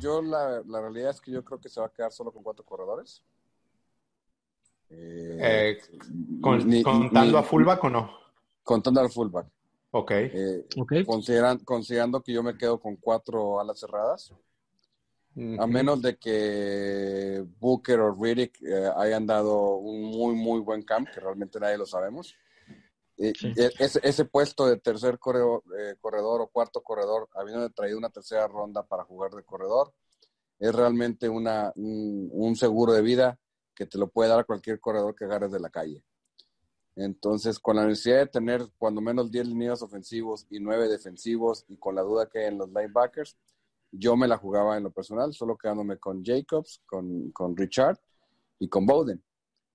yo, 0.00 0.20
la, 0.20 0.80
realidad 0.80 1.10
es 1.10 1.20
que 1.20 1.30
yo 1.30 1.44
creo 1.44 1.60
que 1.60 1.68
se 1.68 1.80
va 1.80 1.86
a 1.86 1.92
quedar 1.92 2.10
solo 2.10 2.32
con 2.32 2.42
cuatro 2.42 2.64
corredores. 2.64 3.22
Eh, 4.90 5.38
eh, 5.40 5.78
¿Contando 6.40 7.38
a 7.38 7.44
fullback 7.44 7.84
o 7.84 7.90
no? 7.90 8.10
Contando 8.64 9.00
al 9.00 9.10
fullback. 9.10 9.46
Ok. 9.92 10.12
okay. 10.76 11.04
considerando 11.04 12.20
que 12.20 12.32
yo 12.32 12.42
me 12.42 12.58
quedo 12.58 12.80
con 12.80 12.96
cuatro 12.96 13.60
alas 13.60 13.78
cerradas. 13.78 14.34
A 15.58 15.66
menos 15.66 16.00
de 16.00 16.16
que 16.16 17.44
Booker 17.58 18.00
o 18.00 18.14
Riddick 18.14 18.62
eh, 18.62 18.90
hayan 18.96 19.26
dado 19.26 19.76
un 19.76 20.04
muy, 20.04 20.34
muy 20.34 20.60
buen 20.60 20.82
camp, 20.82 21.10
que 21.12 21.20
realmente 21.20 21.60
nadie 21.60 21.76
lo 21.76 21.84
sabemos. 21.84 22.34
Ese, 23.18 24.24
puesto 24.24 24.66
de 24.66 24.78
tercer 24.78 25.18
corredor, 25.18 25.62
eh, 25.78 25.96
corredor, 26.00 26.40
o 26.40 26.48
cuarto 26.48 26.82
corredor, 26.82 27.28
habiendo 27.34 27.68
traído 27.70 27.98
una 27.98 28.08
tercera 28.08 28.48
ronda 28.48 28.82
para 28.82 29.04
jugar 29.04 29.30
de 29.32 29.42
corredor, 29.42 29.92
es 30.58 30.74
realmente 30.74 31.28
una, 31.28 31.70
un, 31.76 32.56
seguro 32.56 32.94
de 32.94 33.02
vida 33.02 33.38
que 33.74 33.84
te 33.84 33.98
lo 33.98 34.08
puede 34.08 34.30
dar 34.30 34.46
cualquier 34.46 34.80
corredor 34.80 35.14
que 35.14 35.26
agarres 35.26 35.52
de 35.52 35.60
la 35.60 35.68
calle. 35.68 36.02
Entonces, 36.94 37.58
con 37.58 37.76
la 37.76 37.84
necesidad 37.84 38.18
de 38.20 38.26
tener 38.26 38.66
cuando 38.78 39.02
menos 39.02 39.30
10 39.30 39.48
líneas 39.48 39.82
ofensivos 39.82 40.46
y 40.48 40.60
9 40.60 40.88
defensivos 40.88 41.66
y 41.68 41.76
con 41.76 41.94
la 41.94 42.00
duda 42.00 42.26
que 42.26 42.38
hay 42.38 42.46
en 42.46 42.56
los 42.56 42.68
linebackers, 42.68 43.36
yo 43.92 44.16
me 44.16 44.28
la 44.28 44.36
jugaba 44.36 44.76
en 44.76 44.84
lo 44.84 44.90
personal, 44.90 45.32
solo 45.32 45.56
quedándome 45.56 45.98
con 45.98 46.24
Jacobs, 46.24 46.82
con, 46.86 47.30
con 47.32 47.56
Richard 47.56 47.98
y 48.58 48.68
con 48.68 48.86
Bowden. 48.86 49.22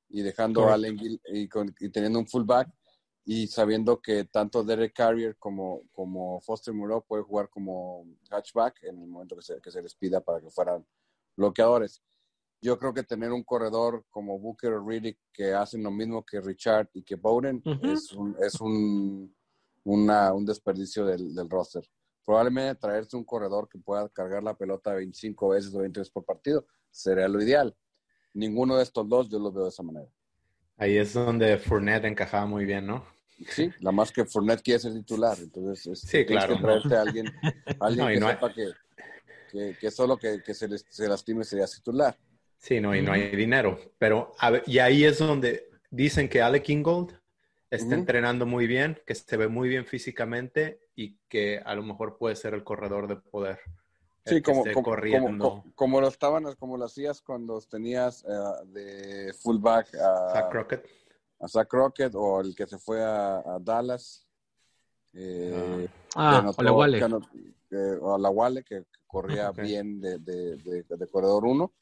Y 0.10 0.22
dejando 0.22 0.68
a 0.68 0.74
Allen 0.74 0.98
y, 1.00 1.48
y 1.80 1.90
teniendo 1.90 2.20
un 2.20 2.28
fullback 2.28 2.70
y 3.24 3.48
sabiendo 3.48 4.02
que 4.02 4.26
tanto 4.26 4.64
Derek 4.64 4.94
Carrier 4.94 5.38
como, 5.38 5.84
como 5.92 6.42
Foster 6.42 6.74
Moreau 6.74 7.06
puede 7.06 7.24
jugar 7.24 7.50
como 7.50 8.06
hatchback 8.30 8.84
en 8.84 9.00
el 9.00 9.08
momento 9.08 9.36
que 9.36 9.42
se, 9.42 9.62
que 9.62 9.72
se 9.72 9.82
les 9.82 9.96
pida 9.96 10.22
para 10.22 10.42
que 10.42 10.50
fueran 10.50 10.86
bloqueadores. 11.38 12.02
Yo 12.62 12.78
creo 12.78 12.94
que 12.94 13.04
tener 13.04 13.32
un 13.32 13.44
corredor 13.44 14.06
como 14.10 14.38
Booker 14.38 14.74
o 14.74 14.88
Riddick 14.88 15.18
que 15.32 15.54
hacen 15.54 15.82
lo 15.82 15.92
mismo 15.92 16.26
que 16.26 16.42
Richard 16.42 16.90
y 16.94 17.04
que 17.04 17.16
Bowden 17.16 17.62
es, 17.84 18.12
un, 18.12 18.36
es 18.40 18.60
un, 18.60 19.36
una, 19.84 20.34
un 20.34 20.46
desperdicio 20.46 21.06
del, 21.06 21.34
del 21.34 21.50
roster 21.50 21.84
probablemente 22.26 22.76
traerse 22.76 23.18
un 23.18 23.24
corredor 23.24 23.68
que 23.68 23.80
pueda 23.80 24.08
cargar 24.10 24.44
la 24.44 24.56
pelota 24.56 24.94
25 24.94 25.50
veces 25.50 25.74
o 25.74 25.80
20 25.80 26.00
veces 26.00 26.12
por 26.12 26.26
partido 26.26 26.66
sería 26.90 27.28
lo 27.28 27.42
ideal. 27.42 27.76
Ninguno 28.34 28.78
de 28.78 28.84
estos 28.84 29.08
dos 29.08 29.30
yo 29.30 29.40
los 29.40 29.54
veo 29.54 29.64
de 29.64 29.70
esa 29.70 29.84
manera. 29.84 30.08
Ahí 30.78 30.98
es 30.98 31.14
donde 31.14 31.58
Fournette 31.58 32.06
encajaba 32.06 32.46
muy 32.46 32.66
bien, 32.66 32.88
¿no? 32.88 33.06
Sí, 33.50 33.70
la 33.80 33.92
más 33.92 34.12
que 34.12 34.26
Fournette 34.26 34.62
quiere 34.62 34.80
ser 34.80 34.94
titular, 34.94 35.38
entonces 35.40 35.88
es, 35.88 36.02
sí, 36.02 36.26
claro. 36.26 36.56
que 36.56 36.62
traerte 36.62 36.96
a 36.96 37.02
alguien, 37.02 37.26
alguien 37.80 38.08
que 38.08 38.20
sepa 38.20 38.54
que, 38.54 39.78
que, 39.80 39.92
solo 39.92 40.18
que, 40.18 40.42
que 40.44 40.54
se, 40.54 40.68
se, 40.78 41.08
lastime 41.08 41.44
sería 41.44 41.66
titular. 41.66 42.18
Sí, 42.58 42.80
no, 42.80 42.96
y 42.96 43.02
no 43.02 43.12
hay 43.12 43.36
dinero. 43.36 43.80
Pero, 43.98 44.34
y 44.68 44.78
ahí 44.80 45.04
es 45.04 45.18
donde 45.18 45.70
dicen 45.90 46.30
que 46.30 46.42
Alec 46.42 46.64
Kingold 46.64 47.21
está 47.72 47.96
entrenando 47.96 48.46
muy 48.46 48.68
bien, 48.68 49.00
que 49.06 49.16
se 49.16 49.38
ve 49.38 49.48
muy 49.48 49.70
bien 49.70 49.86
físicamente 49.86 50.90
y 50.96 51.18
que 51.30 51.60
a 51.60 51.74
lo 51.74 51.84
mejor 51.84 52.18
puede 52.18 52.36
ser 52.36 52.54
el 52.54 52.64
corredor 52.64 53.08
de 53.08 53.16
poder. 53.16 53.60
Sí, 54.26 54.42
como, 54.42 54.64
como, 54.72 55.64
como, 55.74 56.02
lo 56.02 56.08
estaban, 56.08 56.44
como 56.60 56.78
lo 56.78 56.86
hacías 56.86 57.22
cuando 57.22 57.60
tenías 57.62 58.24
eh, 58.24 58.66
de 58.68 59.34
fullback 59.34 59.96
a 59.96 60.34
Zach 60.34 60.52
Crockett. 60.52 60.86
A 61.40 61.48
Zach 61.48 61.68
Crockett 61.68 62.14
o 62.14 62.42
el 62.42 62.56
que 62.56 62.68
se 62.68 62.78
fue 62.78 63.02
a, 63.04 63.58
Dallas. 63.60 64.28
Eh, 65.14 65.88
ah, 66.16 66.52
o 66.56 66.62
la 66.62 66.72
Wale. 66.72 67.04
o 68.02 68.18
la 68.18 68.30
Wale, 68.30 68.64
que, 68.64 68.86
corría 69.08 69.52
bien 69.52 70.00
de, 70.00 70.20
de, 70.20 70.56
de, 70.84 71.08
corredor 71.08 71.46
1. 71.46 71.74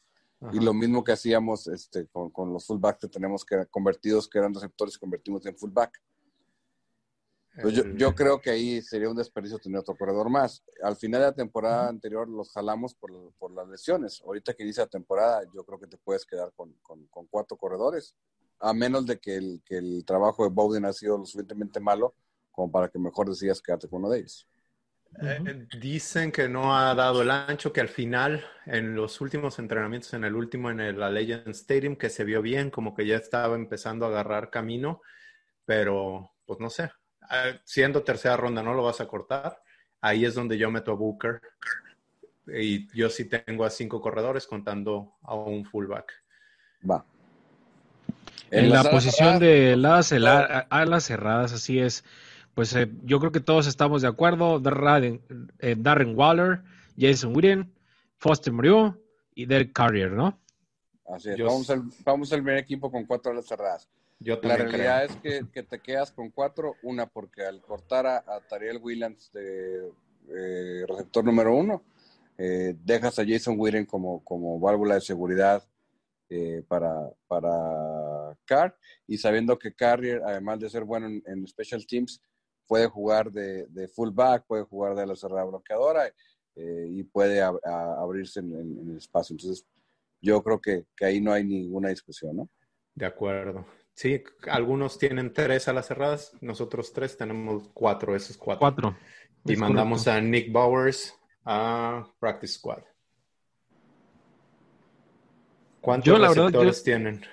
Y 0.53 0.59
lo 0.59 0.73
mismo 0.73 1.03
que 1.03 1.11
hacíamos 1.11 1.67
este, 1.67 2.07
con, 2.07 2.29
con 2.29 2.53
los 2.53 2.65
fullbacks 2.65 3.01
que 3.01 3.07
tenemos 3.09 3.43
que 3.43 3.65
convertidos, 3.69 4.27
que 4.29 4.39
eran 4.39 4.53
receptores, 4.53 4.97
convertimos 4.97 5.45
en 5.45 5.57
fullback. 5.57 6.01
Pues 7.61 7.73
yo, 7.73 7.83
yo, 7.95 8.15
creo 8.15 8.39
que 8.39 8.51
ahí 8.51 8.81
sería 8.81 9.09
un 9.09 9.17
desperdicio 9.17 9.59
tener 9.59 9.79
otro 9.79 9.97
corredor 9.97 10.29
más. 10.29 10.63
Al 10.81 10.95
final 10.95 11.19
de 11.19 11.27
la 11.27 11.35
temporada 11.35 11.89
anterior 11.89 12.29
los 12.29 12.51
jalamos 12.53 12.93
por, 12.93 13.11
por, 13.37 13.51
las 13.51 13.67
lesiones. 13.67 14.21
Ahorita 14.25 14.53
que 14.53 14.63
inicia 14.63 14.83
la 14.83 14.89
temporada, 14.89 15.43
yo 15.53 15.65
creo 15.65 15.77
que 15.77 15.87
te 15.87 15.97
puedes 15.97 16.25
quedar 16.25 16.53
con, 16.55 16.73
con, 16.81 17.05
con 17.07 17.25
cuatro 17.27 17.57
corredores, 17.57 18.15
a 18.59 18.73
menos 18.73 19.05
de 19.05 19.19
que 19.19 19.35
el, 19.35 19.61
que 19.65 19.77
el 19.77 20.05
trabajo 20.05 20.43
de 20.43 20.51
Bowden 20.51 20.85
ha 20.85 20.93
sido 20.93 21.17
lo 21.17 21.25
suficientemente 21.25 21.81
malo 21.81 22.13
como 22.51 22.71
para 22.71 22.87
que 22.87 22.99
mejor 22.99 23.27
decidas 23.27 23.61
quedarte 23.61 23.89
con 23.89 23.99
uno 23.99 24.09
de 24.09 24.19
ellos. 24.19 24.47
Eh, 25.21 25.67
dicen 25.79 26.31
que 26.31 26.47
no 26.47 26.77
ha 26.77 26.95
dado 26.95 27.21
el 27.21 27.31
ancho, 27.31 27.73
que 27.73 27.81
al 27.81 27.89
final, 27.89 28.45
en 28.65 28.95
los 28.95 29.19
últimos 29.21 29.59
entrenamientos, 29.59 30.13
en 30.13 30.23
el 30.23 30.35
último, 30.35 30.69
en 30.69 30.79
el, 30.79 30.99
la 30.99 31.09
Legend 31.09 31.49
Stadium, 31.49 31.95
que 31.95 32.09
se 32.09 32.23
vio 32.23 32.41
bien, 32.41 32.69
como 32.69 32.95
que 32.95 33.05
ya 33.05 33.17
estaba 33.17 33.55
empezando 33.55 34.05
a 34.05 34.09
agarrar 34.09 34.49
camino, 34.49 35.01
pero 35.65 36.31
pues 36.45 36.59
no 36.59 36.69
sé, 36.69 36.89
Ah, 37.29 37.51
siendo 37.63 38.01
tercera 38.01 38.35
ronda 38.35 38.63
no 38.63 38.73
lo 38.73 38.81
vas 38.81 39.01
a 39.01 39.07
cortar, 39.07 39.61
ahí 40.01 40.25
es 40.25 40.33
donde 40.33 40.57
yo 40.57 40.71
meto 40.71 40.91
a 40.91 40.95
Booker. 40.95 41.41
Y 42.47 42.87
yo 42.97 43.09
sí 43.11 43.25
tengo 43.25 43.63
a 43.63 43.69
cinco 43.69 44.01
corredores 44.01 44.47
contando 44.47 45.13
a 45.21 45.35
un 45.35 45.63
fullback. 45.63 46.11
Va. 46.89 47.05
En, 48.49 48.71
la 48.71 48.83
posición 48.89 49.37
de 49.37 49.77
las 49.77 50.11
alas 50.11 51.03
cerradas, 51.03 51.53
así 51.53 51.79
es. 51.79 52.03
Pues 52.53 52.75
eh, 52.75 52.89
yo 53.03 53.19
creo 53.19 53.31
que 53.31 53.39
todos 53.39 53.67
estamos 53.67 54.01
de 54.01 54.07
acuerdo. 54.07 54.59
Darren, 54.59 55.21
eh, 55.59 55.75
Darren 55.77 56.17
Waller, 56.17 56.61
Jason 56.97 57.35
Witten, 57.35 57.71
Foster 58.17 58.51
Murió 58.51 58.99
y 59.33 59.45
Derek 59.45 59.73
Carrier, 59.73 60.11
¿no? 60.11 60.39
Así 61.07 61.29
es. 61.29 61.39
vamos, 61.39 61.69
al, 61.69 61.83
vamos 62.03 62.31
al 62.33 62.43
primer 62.43 62.57
equipo 62.57 62.91
con 62.91 63.05
cuatro 63.05 63.31
alas 63.31 63.47
cerradas 63.47 63.89
la 64.19 64.57
realidad 64.57 65.05
es 65.05 65.15
que, 65.53 65.63
te 65.63 65.79
quedas 65.79 66.11
con 66.11 66.29
cuatro. 66.29 66.75
Una, 66.83 67.07
porque 67.07 67.43
al 67.43 67.61
cortar 67.61 68.05
a, 68.05 68.23
Tariel 68.47 68.79
Williams 68.81 69.31
de 69.31 69.91
eh, 70.29 70.85
receptor 70.87 71.23
número 71.23 71.55
uno, 71.55 71.83
eh, 72.37 72.75
dejas 72.83 73.19
a 73.19 73.25
Jason 73.25 73.55
Witten 73.57 73.85
como, 73.85 74.23
como 74.23 74.59
válvula 74.59 74.95
de 74.95 75.01
seguridad 75.01 75.63
eh, 76.29 76.63
para, 76.67 77.09
para 77.27 78.37
Carr. 78.45 78.75
Y 79.07 79.17
sabiendo 79.17 79.57
que 79.57 79.73
Carrier, 79.73 80.21
además 80.23 80.59
de 80.59 80.69
ser 80.69 80.83
bueno 80.83 81.07
en, 81.25 81.47
special 81.47 81.85
teams, 81.85 82.21
puede 82.69 82.85
jugar 82.85 83.31
de, 83.31 83.89
fullback, 83.95 84.45
puede 84.45 84.63
jugar 84.63 84.93
de 84.93 85.07
la 85.07 85.15
cerrada 85.15 85.45
bloqueadora 85.45 86.03
y 86.55 87.01
puede 87.03 87.41
abrirse 87.41 88.41
en, 88.41 88.53
en, 88.53 88.91
el 88.91 88.97
espacio. 88.97 89.33
Entonces, 89.33 89.65
yo 90.21 90.43
creo 90.43 90.61
que, 90.61 90.85
que 90.95 91.05
ahí 91.05 91.19
no 91.19 91.33
hay 91.33 91.43
ninguna 91.43 91.89
discusión, 91.89 92.37
¿no? 92.37 92.49
De 92.93 93.07
acuerdo. 93.07 93.65
Sí, 93.95 94.23
algunos 94.51 94.99
tienen 94.99 95.33
tres 95.33 95.67
a 95.67 95.73
las 95.73 95.87
cerradas, 95.87 96.31
nosotros 96.41 96.93
tres 96.93 97.17
tenemos 97.17 97.69
cuatro, 97.73 98.15
esos 98.15 98.37
cuatro. 98.37 98.59
Cuatro. 98.59 98.97
Y 99.45 99.55
mandamos 99.55 100.07
a 100.07 100.21
Nick 100.21 100.51
Bowers 100.51 101.15
a 101.45 102.05
Practice 102.19 102.53
Squad. 102.53 102.83
¿Cuántos 105.81 106.19
receptores 106.19 106.83
tienen? 106.83 107.25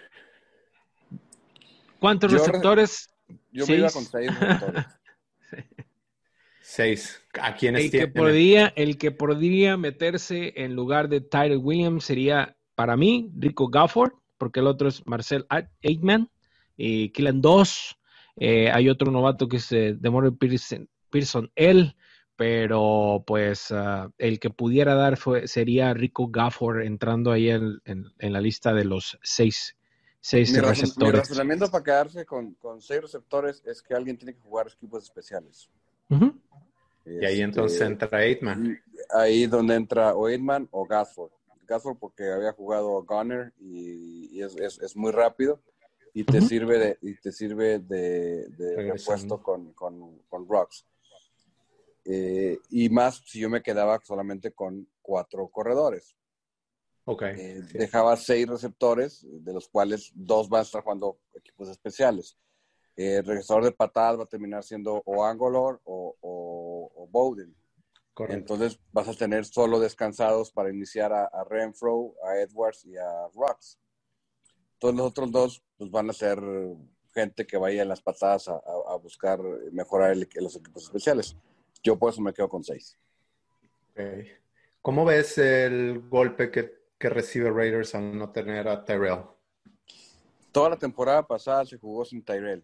¿Cuántos 2.01 2.33
receptores? 2.33 3.11
Yo 3.53 3.67
me 3.67 3.75
iba 3.75 3.91
con 3.91 4.05
seis 4.05 4.41
receptores. 4.41 4.87
seis. 6.77 7.23
¿A 7.41 7.55
quiénes 7.55 7.85
el 7.85 7.91
Que 7.91 8.09
podría, 8.09 8.73
el 8.77 8.99
que 8.99 9.11
podría 9.11 9.77
meterse 9.77 10.53
en 10.57 10.75
lugar 10.75 11.09
de 11.09 11.23
Tyler 11.23 11.59
Williams 11.59 12.05
sería, 12.05 12.57
para 12.75 12.97
mí, 12.97 13.33
Rico 13.37 13.69
Gafford, 13.69 14.13
porque 14.37 14.61
el 14.61 14.67
otro 14.67 14.89
es 14.89 15.07
Marcel 15.07 15.47
Eightman 15.81 16.31
eh, 16.77 17.11
Killan 17.13 17.41
2, 17.41 17.99
eh, 18.37 18.71
hay 18.71 18.91
otro 18.91 19.11
novato 19.11 19.49
que 19.49 19.57
es 19.57 19.73
eh, 19.73 19.97
Demore 19.99 20.33
Pearson, 20.33 20.89
Pearson 21.09 21.51
él, 21.55 21.97
pero 22.37 23.25
pues 23.27 23.73
ah, 23.73 24.11
el 24.19 24.39
que 24.39 24.51
pudiera 24.51 24.95
dar 24.95 25.17
fue, 25.17 25.49
sería 25.49 25.95
Rico 25.95 26.29
Gafford 26.29 26.83
entrando 26.83 27.33
ahí 27.33 27.49
en, 27.49 27.81
la 28.19 28.41
lista 28.43 28.75
de 28.75 28.85
los 28.85 29.19
seis, 29.23 29.75
seis 30.21 30.55
receptores. 30.55 31.15
Mi 31.15 31.19
razonamiento 31.21 31.71
para 31.71 31.85
quedarse 31.85 32.27
con, 32.27 32.53
con, 32.55 32.83
seis 32.83 33.01
receptores 33.01 33.63
es 33.65 33.81
que 33.81 33.95
alguien 33.95 34.19
tiene 34.19 34.35
que 34.35 34.41
jugar 34.41 34.67
equipos 34.69 35.05
especiales. 35.05 35.71
Y 37.07 37.25
ahí 37.25 37.41
entonces 37.41 37.81
este, 37.81 37.93
entra 37.93 38.19
Aitman. 38.19 38.83
Ahí 39.11 39.47
donde 39.47 39.75
entra 39.75 40.15
o 40.15 40.27
Aitman 40.27 40.69
o 40.73 40.85
Gafford. 40.85 41.31
Gafford 41.67 41.99
porque 41.99 42.31
había 42.31 42.53
jugado 42.53 43.05
Gunner 43.05 43.53
y, 43.61 44.41
es, 44.41 44.79
es, 44.81 44.97
muy 44.97 45.13
rápido 45.13 45.61
y 46.15 46.25
te 46.25 46.41
sirve 46.41 46.79
de, 46.79 46.99
y 47.03 47.15
te 47.15 47.33
sirve 47.33 47.79
de, 47.79 48.47
repuesto 48.77 49.43
con, 49.43 49.73
con, 49.73 50.19
con 50.29 50.49
Rocks. 50.49 50.85
Eh, 52.05 52.59
y 52.71 52.89
más 52.89 53.23
si 53.27 53.41
yo 53.41 53.51
me 53.51 53.63
quedaba 53.63 54.01
solamente 54.05 54.53
con 54.53 54.89
cuatro 55.03 55.49
corredores. 55.49 56.17
Ok. 57.05 57.23
Eh, 57.23 57.63
dejaba 57.73 58.17
seis 58.17 58.47
receptores, 58.49 59.27
de 59.29 59.53
los 59.53 59.69
cuales 59.69 60.13
dos 60.15 60.49
van 60.49 60.61
a 60.61 60.63
estar 60.63 60.83
jugando 60.83 61.19
equipos 61.35 61.69
especiales. 61.69 62.37
Eh, 62.97 63.17
el 63.17 63.25
regresador 63.25 63.65
de 63.65 63.73
patadas 63.73 64.19
va 64.19 64.25
a 64.25 64.29
terminar 64.29 64.65
siendo 64.65 65.03
o 65.05 65.25
Angolor 65.25 65.81
o, 65.85 66.17
o, 66.21 67.09
Bowden. 67.11 67.55
Entonces 68.29 68.81
vas 68.93 69.09
a 69.09 69.15
tener 69.15 69.45
solo 69.45 69.79
descansados 69.79 70.51
para 70.51 70.71
iniciar 70.71 71.13
a, 71.13 71.27
a 71.27 71.45
Renfro, 71.45 72.15
a 72.27 72.39
Edwards 72.39 72.85
y 72.85 72.97
a 72.97 73.29
Rocks. 73.35 73.79
Todos 74.79 74.95
los 74.95 75.07
otros 75.07 75.31
dos 75.31 75.63
pues, 75.77 75.91
van 75.91 76.11
a 76.11 76.13
ser 76.13 76.41
gente 77.17 77.47
que 77.47 77.57
vaya 77.57 77.83
en 77.83 77.89
las 77.89 78.03
patadas 78.03 78.49
a, 78.49 78.97
buscar 78.97 79.41
mejorar 79.73 80.15
los 80.17 80.57
equipos 80.57 80.85
especiales. 80.85 81.35
Yo 81.83 81.99
por 81.99 82.13
eso 82.13 82.21
me 82.21 82.35
quedo 82.35 82.49
con 82.49 82.63
seis. 82.63 82.99
¿Cómo 84.83 85.07
ves 85.07 85.39
el 85.39 86.09
golpe 86.11 86.51
que, 86.51 86.77
recibe 86.99 87.51
Raiders 87.51 87.95
al 87.95 88.19
no 88.19 88.31
tener 88.33 88.69
a 88.69 88.85
Tyrell? 88.85 89.25
Toda 90.53 90.71
la 90.71 90.77
temporada 90.77 91.27
pasada 91.27 91.65
se 91.65 91.79
jugó 91.79 92.05
sin 92.05 92.23
Tyrell. 92.23 92.63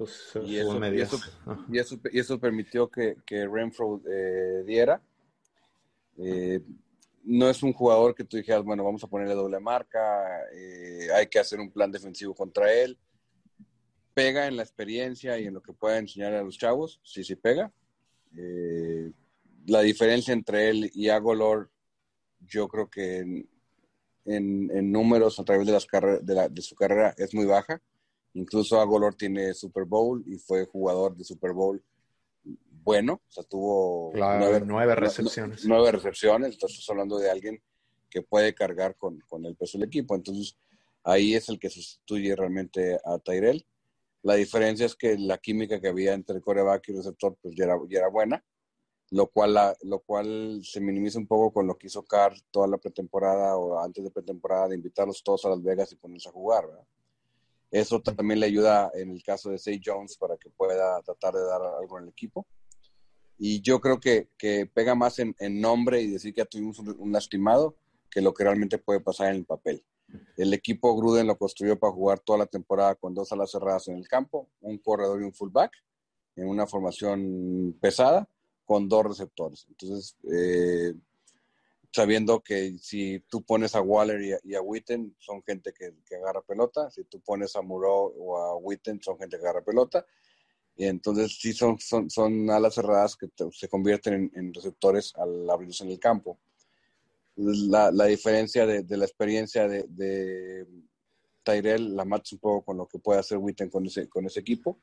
Pues, 0.00 0.32
y, 0.46 0.56
eso, 0.56 0.80
y, 2.10 2.18
eso, 2.18 2.40
permitió 2.40 2.88
que, 2.88 3.16
que 3.26 3.46
Renfro 3.46 4.00
eh, 4.08 4.64
diera. 4.66 4.98
Eh, 6.16 6.62
no 7.22 7.50
es 7.50 7.62
un 7.62 7.74
jugador 7.74 8.14
que 8.14 8.24
tú 8.24 8.38
dijeras, 8.38 8.64
bueno, 8.64 8.82
vamos 8.82 9.04
a 9.04 9.08
ponerle 9.08 9.34
doble 9.34 9.60
marca, 9.60 10.48
eh, 10.54 11.08
hay 11.14 11.26
que 11.26 11.38
hacer 11.38 11.60
un 11.60 11.70
plan 11.70 11.92
defensivo 11.92 12.34
contra 12.34 12.72
él. 12.72 12.96
Pega 14.14 14.46
en 14.46 14.56
la 14.56 14.62
experiencia 14.62 15.38
y 15.38 15.44
en 15.44 15.52
lo 15.52 15.60
que 15.60 15.74
pueda 15.74 15.98
enseñar 15.98 16.32
a 16.32 16.42
los 16.42 16.56
chavos, 16.56 16.98
sí, 17.02 17.22
sí 17.22 17.36
pega. 17.36 17.70
la 19.66 19.82
diferencia 19.82 20.32
entre 20.32 20.70
él 20.70 20.90
y 20.94 21.10
Agolor, 21.10 21.70
yo 22.38 22.68
creo 22.68 22.88
que 22.88 23.18
en, 23.18 23.46
en, 24.24 24.90
números 24.90 25.38
a 25.38 25.44
través 25.44 25.66
de, 25.66 25.72
las 25.74 25.86
de, 26.22 26.48
de 26.48 26.62
su 26.62 26.74
carrera 26.74 27.14
es 27.18 27.34
muy 27.34 27.44
baja 27.44 27.82
Incluso 28.34 28.80
Agolor 28.80 29.14
tiene 29.14 29.54
Super 29.54 29.84
Bowl 29.84 30.22
y 30.26 30.38
fue 30.38 30.66
jugador 30.66 31.16
de 31.16 31.24
Super 31.24 31.52
Bowl 31.52 31.82
bueno, 32.82 33.22
o 33.28 33.30
sea, 33.30 33.44
tuvo 33.44 34.12
nueve, 34.14 34.94
recepciones. 34.94 35.64
Nueve, 35.66 35.92
recepciones, 35.92 36.54
entonces 36.54 36.78
estás 36.78 36.90
hablando 36.90 37.18
de 37.18 37.30
alguien 37.30 37.62
que 38.08 38.22
puede 38.22 38.54
cargar 38.54 38.96
con, 38.96 39.22
el 39.44 39.56
peso 39.56 39.78
del 39.78 39.86
equipo. 39.86 40.14
Entonces, 40.14 40.56
ahí 41.04 41.34
es 41.34 41.48
el 41.48 41.58
que 41.58 41.70
sustituye 41.70 42.34
realmente 42.34 42.98
a 43.04 43.18
Tyrell. 43.18 43.64
La 44.22 44.34
diferencia 44.34 44.86
es 44.86 44.96
que 44.96 45.16
la 45.18 45.38
química 45.38 45.80
que 45.80 45.88
había 45.88 46.14
entre 46.14 46.36
el 46.36 46.42
coreback 46.42 46.88
y 46.88 46.92
el 46.92 46.98
receptor 46.98 47.36
pues 47.40 47.54
ya 47.54 47.64
era, 47.64 47.78
ya 47.88 48.00
era 48.00 48.08
buena, 48.08 48.44
lo 49.10 49.28
cual, 49.28 49.54
la, 49.54 49.76
lo 49.82 50.00
cual 50.00 50.60
se 50.62 50.80
minimiza 50.80 51.18
un 51.18 51.26
poco 51.26 51.52
con 51.52 51.66
lo 51.66 51.76
que 51.76 51.86
hizo 51.86 52.02
Carr 52.04 52.34
toda 52.50 52.66
la 52.66 52.78
pretemporada 52.78 53.56
o 53.56 53.78
antes 53.78 54.02
de 54.04 54.10
pretemporada 54.10 54.68
de 54.68 54.76
invitarlos 54.76 55.22
todos 55.22 55.44
a 55.44 55.50
Las 55.50 55.62
Vegas 55.62 55.92
y 55.92 55.96
ponerse 55.96 56.28
a 56.28 56.32
jugar. 56.32 56.66
¿verdad? 56.66 56.84
Eso 57.70 58.00
también 58.00 58.40
le 58.40 58.46
ayuda 58.46 58.90
en 58.94 59.10
el 59.10 59.22
caso 59.22 59.50
de 59.50 59.58
Say 59.58 59.80
Jones 59.84 60.16
para 60.16 60.36
que 60.36 60.50
pueda 60.50 61.00
tratar 61.02 61.34
de 61.34 61.44
dar 61.44 61.60
algo 61.62 61.98
en 61.98 62.04
el 62.04 62.10
equipo. 62.10 62.46
Y 63.38 63.62
yo 63.62 63.80
creo 63.80 64.00
que, 64.00 64.28
pega 64.74 64.94
más 64.94 65.18
en, 65.18 65.34
nombre 65.60 66.02
y 66.02 66.10
decir 66.10 66.34
que 66.34 66.42
ya 66.42 66.44
tuvimos 66.44 66.78
un, 66.78 67.12
lastimado 67.12 67.74
que 68.10 68.20
lo 68.20 68.34
que 68.34 68.44
realmente 68.44 68.76
puede 68.76 69.00
pasar 69.00 69.30
en 69.30 69.36
el 69.36 69.44
papel. 69.46 69.84
El 70.36 70.52
equipo 70.52 70.96
Gruden 70.96 71.28
lo 71.28 71.38
construyó 71.38 71.78
para 71.78 71.92
jugar 71.92 72.18
toda 72.18 72.40
la 72.40 72.46
temporada 72.46 72.96
con 72.96 73.14
dos 73.14 73.30
alas 73.32 73.52
cerradas 73.52 73.86
en 73.88 73.96
el 73.96 74.08
campo, 74.08 74.48
un 74.60 74.76
corredor 74.78 75.22
y 75.22 75.24
un 75.24 75.32
fullback, 75.32 75.72
en 76.36 76.48
una 76.48 76.66
formación 76.66 77.78
pesada, 77.80 78.28
con 78.64 78.88
dos 78.88 79.04
receptores. 79.06 79.66
Entonces, 79.68 80.16
eh, 80.32 80.92
sabiendo 81.92 82.40
que 82.40 82.78
si 82.78 83.20
tú 83.28 83.42
pones 83.42 83.74
a 83.74 83.80
Waller 83.80 84.40
y 84.44 84.54
a, 84.54 84.62
Witten, 84.62 85.14
son 85.18 85.42
gente 85.42 85.72
que, 85.72 85.92
agarra 86.16 86.42
pelota, 86.42 86.90
si 86.90 87.04
tú 87.04 87.20
pones 87.20 87.56
a 87.56 87.62
Muro 87.62 88.06
o 88.06 88.38
a 88.38 88.56
Witten, 88.56 89.02
son 89.02 89.18
gente 89.18 89.36
que 89.36 89.42
agarra 89.42 89.64
pelota, 89.64 90.06
y 90.76 90.86
entonces 90.86 91.36
sí 91.40 91.52
son, 91.52 91.78
son, 91.78 92.08
son 92.08 92.48
alas 92.48 92.74
cerradas 92.74 93.16
que 93.16 93.28
se 93.52 93.68
convierten 93.68 94.30
en, 94.34 94.54
receptores 94.54 95.12
al 95.16 95.50
abrirse 95.50 95.84
en 95.84 95.90
el 95.90 95.98
campo. 95.98 96.38
La, 97.36 97.90
la 97.90 98.04
diferencia 98.06 98.66
de, 98.66 98.82
de, 98.82 98.96
la 98.96 99.04
experiencia 99.04 99.66
de, 99.66 100.66
Tyrell 101.42 101.96
la 101.96 102.04
matas 102.04 102.32
un 102.34 102.38
poco 102.38 102.64
con 102.64 102.76
lo 102.76 102.86
que 102.86 102.98
puede 102.98 103.20
hacer 103.20 103.38
Witten 103.38 103.70
con 103.70 103.86
ese, 103.86 104.08
con 104.08 104.26
ese 104.26 104.40
equipo. 104.40 104.78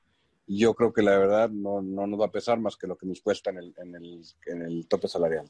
Y 0.46 0.60
yo 0.60 0.74
creo 0.74 0.94
que 0.94 1.02
la 1.02 1.18
verdad 1.18 1.50
no, 1.50 1.82
no 1.82 2.08
nos 2.08 2.20
va 2.20 2.26
a 2.26 2.32
pesar 2.32 2.60
más 2.60 2.76
que 2.78 2.88
lo 2.88 2.98
que 2.98 3.06
nos 3.06 3.22
cuesta 3.22 3.50
en 3.50 3.58
el, 3.58 3.74
en 3.78 3.96
el, 3.96 4.22
en 4.46 4.62
el 4.62 4.88
tope 4.88 5.08
salarial. 5.08 5.50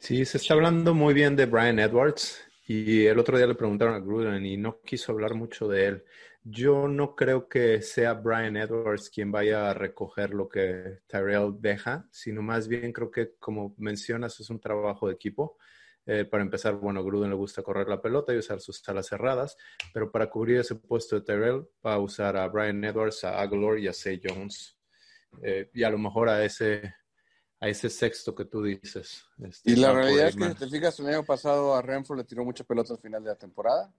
Sí, 0.00 0.24
se 0.24 0.38
está 0.38 0.54
hablando 0.54 0.94
muy 0.94 1.12
bien 1.12 1.34
de 1.36 1.46
Brian 1.46 1.78
Edwards 1.80 2.40
y 2.66 3.04
el 3.06 3.18
otro 3.18 3.36
día 3.36 3.46
le 3.48 3.56
preguntaron 3.56 3.94
a 3.94 3.98
Gruden 3.98 4.46
y 4.46 4.56
no 4.56 4.80
quiso 4.80 5.12
hablar 5.12 5.34
mucho 5.34 5.66
de 5.68 5.86
él. 5.86 6.04
Yo 6.44 6.86
no 6.88 7.16
creo 7.16 7.48
que 7.48 7.82
sea 7.82 8.14
Brian 8.14 8.56
Edwards 8.56 9.10
quien 9.10 9.32
vaya 9.32 9.68
a 9.68 9.74
recoger 9.74 10.30
lo 10.30 10.48
que 10.48 11.00
Tyrell 11.08 11.56
deja, 11.58 12.06
sino 12.12 12.42
más 12.42 12.68
bien 12.68 12.92
creo 12.92 13.10
que, 13.10 13.34
como 13.38 13.74
mencionas, 13.76 14.38
es 14.40 14.48
un 14.50 14.60
trabajo 14.60 15.08
de 15.08 15.14
equipo. 15.14 15.58
Eh, 16.06 16.24
para 16.24 16.44
empezar, 16.44 16.74
bueno, 16.76 17.04
Gruden 17.04 17.30
le 17.30 17.36
gusta 17.36 17.62
correr 17.62 17.88
la 17.88 18.00
pelota 18.00 18.32
y 18.32 18.38
usar 18.38 18.60
sus 18.60 18.88
alas 18.88 19.08
cerradas, 19.08 19.56
pero 19.92 20.10
para 20.10 20.30
cubrir 20.30 20.58
ese 20.58 20.76
puesto 20.76 21.16
de 21.16 21.22
Tyrell 21.22 21.66
va 21.84 21.94
a 21.94 21.98
usar 21.98 22.36
a 22.36 22.46
Brian 22.48 22.82
Edwards, 22.84 23.24
a 23.24 23.40
Aguilar 23.40 23.78
y 23.78 23.88
a 23.88 23.92
Say 23.92 24.20
Jones. 24.24 24.78
Eh, 25.42 25.68
y 25.74 25.82
a 25.82 25.90
lo 25.90 25.98
mejor 25.98 26.28
a 26.28 26.42
ese 26.44 26.94
a 27.60 27.68
ese 27.68 27.90
sexto 27.90 28.34
que 28.34 28.44
tú 28.44 28.62
dices. 28.62 29.24
Este, 29.42 29.72
y 29.72 29.76
la 29.76 29.92
realidad 29.92 30.28
es 30.28 30.36
que, 30.36 30.48
si 30.48 30.54
te 30.54 30.68
fijas, 30.68 30.98
el 31.00 31.08
año 31.08 31.24
pasado 31.24 31.74
a 31.74 31.82
Renfro 31.82 32.14
le 32.14 32.24
tiró 32.24 32.44
mucha 32.44 32.64
pelota 32.64 32.94
al 32.94 33.00
final 33.00 33.22
de 33.22 33.30
la 33.30 33.36
temporada, 33.36 33.92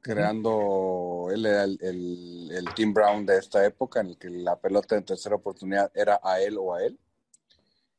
creando 0.00 1.28
él 1.32 1.46
el, 1.46 2.50
el, 2.50 2.74
Team 2.74 2.92
Brown 2.92 3.24
de 3.24 3.38
esta 3.38 3.64
época, 3.64 4.00
en 4.00 4.08
el 4.08 4.18
que 4.18 4.28
la 4.30 4.58
pelota 4.58 4.96
en 4.96 5.04
tercera 5.04 5.36
oportunidad 5.36 5.90
era 5.94 6.20
a 6.22 6.40
él 6.40 6.56
o 6.58 6.74
a 6.74 6.82
él. 6.82 6.98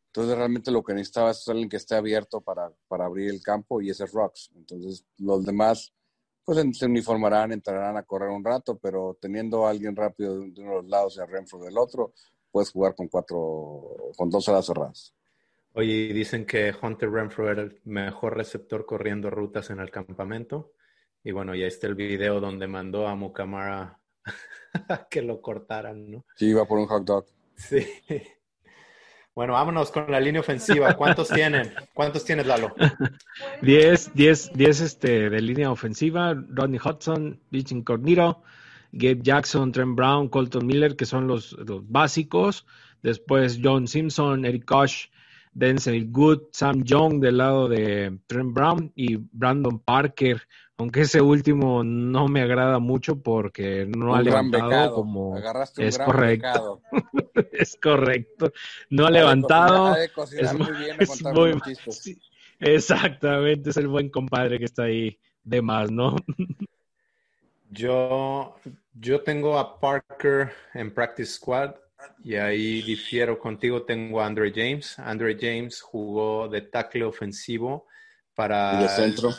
Entonces 0.07 0.37
realmente 0.37 0.69
lo 0.69 0.83
que 0.83 0.93
necesitaba 0.93 1.31
es 1.31 1.47
alguien 1.47 1.69
que 1.69 1.77
esté 1.77 1.95
abierto 1.95 2.41
para, 2.41 2.71
para 2.87 3.05
abrir 3.05 3.31
el 3.31 3.41
campo 3.41 3.81
y 3.81 3.89
ese 3.89 4.03
es 4.03 4.11
Rocks. 4.11 4.51
Entonces 4.55 5.05
los 5.17 5.43
demás 5.43 5.91
pues 6.45 6.59
se 6.77 6.85
uniformarán, 6.85 7.53
entrarán 7.53 7.95
a 7.95 8.03
correr 8.03 8.29
un 8.29 8.43
rato, 8.43 8.77
pero 8.77 9.17
teniendo 9.19 9.65
a 9.65 9.69
alguien 9.69 9.95
rápido 9.95 10.39
de 10.39 10.61
uno 10.61 10.71
de 10.71 10.81
los 10.81 10.87
lados 10.87 11.15
y 11.17 11.21
a 11.21 11.25
Renfro 11.25 11.59
del 11.59 11.77
otro, 11.77 12.13
puedes 12.53 12.71
jugar 12.71 12.93
con 12.95 13.07
cuatro, 13.07 14.11
con 14.15 14.29
dos 14.29 14.47
alas 14.47 14.67
cerradas. 14.67 15.13
Oye, 15.73 16.13
dicen 16.13 16.45
que 16.45 16.71
Hunter 16.79 17.09
Renfro 17.09 17.49
era 17.49 17.63
el 17.63 17.81
mejor 17.83 18.37
receptor 18.37 18.85
corriendo 18.85 19.31
rutas 19.31 19.71
en 19.71 19.79
el 19.79 19.89
campamento. 19.89 20.73
Y 21.23 21.31
bueno, 21.31 21.55
ya 21.55 21.65
está 21.65 21.87
el 21.87 21.95
video 21.95 22.39
donde 22.39 22.67
mandó 22.67 23.07
a 23.07 23.15
Mukamara 23.15 23.99
que 25.09 25.23
lo 25.23 25.41
cortaran, 25.41 26.11
¿no? 26.11 26.25
Sí, 26.35 26.49
iba 26.49 26.65
por 26.65 26.77
un 26.77 26.85
hot 26.85 27.03
dog. 27.03 27.25
Sí. 27.55 27.85
Bueno, 29.33 29.53
vámonos 29.53 29.89
con 29.89 30.11
la 30.11 30.19
línea 30.19 30.41
ofensiva. 30.41 30.93
¿Cuántos 30.95 31.29
tienen? 31.29 31.73
¿Cuántos 31.95 32.23
tienes, 32.23 32.45
Lalo? 32.45 32.75
Diez, 33.63 34.11
diez, 34.13 34.51
diez 34.53 34.79
este, 34.79 35.31
de 35.31 35.41
línea 35.41 35.71
ofensiva. 35.71 36.35
Rodney 36.35 36.79
Hudson, 36.79 37.41
Rich 37.49 37.71
Incognito, 37.71 38.43
Gabe 38.93 39.21
Jackson, 39.23 39.71
Trent 39.71 39.95
Brown, 39.95 40.29
Colton 40.29 40.65
Miller, 40.65 40.95
que 40.95 41.05
son 41.05 41.27
los, 41.27 41.57
básicos. 41.89 42.65
Después 43.01 43.59
John 43.61 43.87
Simpson, 43.87 44.45
Eric 44.45 44.65
Koch, 44.65 45.09
Denzel 45.51 46.09
Good, 46.11 46.43
Sam 46.51 46.83
Young 46.83 47.19
del 47.19 47.37
lado 47.37 47.67
de 47.67 48.19
Trent 48.27 48.53
Brown 48.53 48.91
y 48.95 49.17
Brandon 49.17 49.79
Parker, 49.79 50.41
aunque 50.77 51.01
ese 51.01 51.21
último 51.21 51.83
no 51.83 52.27
me 52.27 52.41
agrada 52.41 52.79
mucho 52.79 53.21
porque 53.21 53.85
no 53.85 54.15
ha 54.15 54.21
levantado 54.21 54.93
como 54.93 55.37
es 55.77 55.97
correcto. 55.97 56.81
es 57.51 57.77
correcto. 57.81 58.53
No 58.89 59.07
ha 59.07 59.11
levantado. 59.11 59.95
es 59.95 60.53
muy, 60.53 61.59
exactamente, 62.59 63.71
es 63.71 63.77
el 63.77 63.87
buen 63.87 64.09
compadre 64.09 64.59
que 64.59 64.65
está 64.65 64.83
ahí 64.83 65.19
de 65.43 65.61
más, 65.61 65.91
¿no? 65.91 66.15
Yo, 67.69 68.55
yo 68.93 69.21
tengo 69.23 69.57
a 69.57 69.79
Parker 69.79 70.51
en 70.73 70.93
Practice 70.93 71.33
Squad 71.33 71.75
y 72.23 72.35
ahí 72.35 72.81
difiero 72.81 73.39
contigo. 73.39 73.83
Tengo 73.83 74.21
a 74.21 74.25
Andre 74.25 74.51
James. 74.53 74.97
Andre 74.99 75.37
James 75.39 75.81
jugó 75.81 76.47
de 76.47 76.61
tackle 76.61 77.05
ofensivo 77.05 77.87
para, 78.35 78.87
centro? 78.89 79.31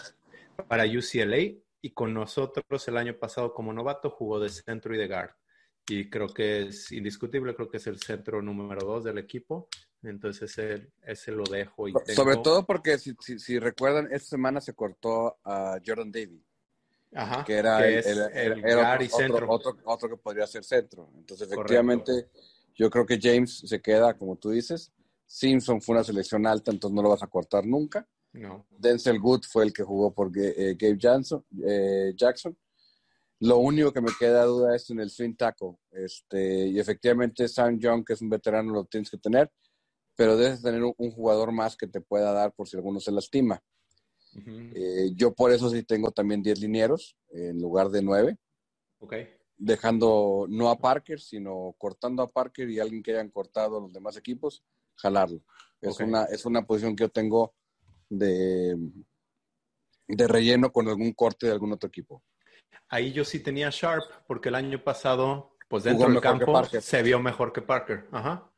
para 0.69 0.85
UCLA 0.85 1.61
y 1.81 1.91
con 1.91 2.15
nosotros 2.15 2.89
el 2.89 2.97
año 2.97 3.17
pasado 3.19 3.53
como 3.53 3.73
novato 3.73 4.11
jugó 4.11 4.41
de 4.41 4.49
centro 4.49 4.95
y 4.95 4.99
de 4.99 5.09
guard. 5.09 5.31
Y 5.87 6.09
creo 6.09 6.29
que 6.29 6.63
es 6.63 6.91
indiscutible, 6.93 7.55
creo 7.55 7.69
que 7.69 7.77
es 7.77 7.87
el 7.87 8.01
centro 8.01 8.41
número 8.41 8.87
dos 8.87 9.05
del 9.05 9.19
equipo. 9.19 9.69
Entonces 10.03 10.51
ese, 10.51 10.93
ese 11.03 11.33
lo 11.33 11.45
dejo. 11.45 11.89
Y 11.89 11.95
Sobre 12.15 12.39
todo 12.39 12.65
porque 12.65 12.99
si, 12.99 13.15
si, 13.21 13.59
recuerdan, 13.59 14.09
esta 14.11 14.31
semana 14.31 14.61
se 14.61 14.75
cortó 14.75 15.39
a 15.45 15.79
Jordan 15.85 16.11
Davis 16.11 16.54
que 17.47 17.55
era, 17.55 17.87
el, 17.87 18.01
otro, 19.15 19.47
otro, 19.49 19.77
otro, 19.85 20.09
que 20.09 20.17
podría 20.17 20.47
ser 20.47 20.65
centro. 20.65 21.11
Entonces, 21.17 21.51
efectivamente, 21.51 22.29
yo 22.75 22.91
creo 22.91 23.07
que 23.07 23.21
James 23.21 23.63
se 23.65 23.81
queda, 23.81 24.17
como 24.17 24.37
tú 24.37 24.51
dices. 24.51 24.93
Simpson 25.27 25.81
fue 25.81 25.95
una 25.95 26.05
selección 26.05 26.47
alta, 26.47 26.71
entonces 26.71 26.95
no 26.95 27.03
lo 27.03 27.11
vas 27.11 27.23
a 27.23 27.29
cortar 27.29 27.65
nunca. 27.67 28.07
No. 28.33 28.67
Denzel 28.71 29.21
Good 29.21 29.43
fue 29.49 29.65
el 29.65 29.73
que 29.73 29.85
jugó 29.85 30.13
por 30.13 30.33
eh, 30.37 30.77
Gabe 30.77 30.99
Jackson, 30.99 31.45
eh, 31.65 32.13
Jackson. 32.17 32.57
Lo 33.41 33.59
único 33.59 33.93
que 33.93 34.01
me 34.01 34.11
queda 34.19 34.45
duda 34.45 34.75
es 34.75 34.91
en 34.91 35.01
el 35.01 35.11
swing 35.11 35.35
tackle. 35.35 35.77
Este, 35.93 36.67
y 36.67 36.81
efectivamente, 36.81 37.47
Sam 37.47 37.79
Young, 37.79 38.05
que 38.05 38.15
es 38.15 38.23
un 38.23 38.31
veterano, 38.31 38.73
lo 38.73 38.85
tienes 38.87 39.11
que 39.11 39.19
tener, 39.19 39.53
pero 40.17 40.37
debes 40.37 40.63
tener 40.63 40.83
un 40.83 41.11
jugador 41.13 41.53
más 41.53 41.77
que 41.77 41.87
te 41.87 42.01
pueda 42.01 42.33
dar 42.33 42.53
por 42.53 42.69
si 42.69 42.77
alguno 42.77 42.99
se 42.99 43.13
lastima. 43.13 43.63
Eh, 44.47 45.11
yo 45.15 45.33
por 45.35 45.53
eso 45.53 45.71
sí 45.71 45.83
tengo 45.83 46.11
también 46.11 46.43
10 46.43 46.61
linieros 46.61 47.17
en 47.31 47.61
lugar 47.61 47.89
de 47.91 48.03
9. 48.03 48.37
Okay. 48.99 49.29
Dejando 49.57 50.47
no 50.49 50.71
a 50.71 50.79
Parker, 50.79 51.21
sino 51.21 51.75
cortando 51.79 52.23
a 52.23 52.31
Parker 52.31 52.69
y 52.71 52.81
alguien 52.81 53.03
que 53.03 53.13
hayan 53.13 53.31
cortado 53.31 53.81
los 53.81 53.93
demás 53.93 54.17
equipos, 54.17 54.65
jalarlo. 54.97 55.41
Es, 55.81 56.01
una, 56.01 56.25
es 56.25 56.45
una 56.47 56.67
posición 56.67 56.97
que 56.97 57.05
yo 57.05 57.09
tengo 57.11 57.55
de, 58.09 58.77
de 60.09 60.29
relleno 60.29 60.73
con 60.73 60.89
algún 60.89 61.13
corte 61.13 61.47
de 61.47 61.53
algún 61.53 61.73
otro 61.73 61.89
equipo. 61.89 62.23
Ahí 62.89 63.13
yo 63.13 63.25
sí 63.25 63.41
tenía 63.41 63.71
Sharp, 63.71 64.05
porque 64.27 64.49
el 64.49 64.55
año 64.55 64.83
pasado 64.83 65.57
pues 65.69 65.85
dentro 65.85 66.09
del 66.09 66.21
campo 66.21 66.65
se 66.65 67.03
vio 67.03 67.21
mejor 67.21 67.53
que 67.53 67.63
Parker. 67.63 68.07
Ajá. 68.13 68.51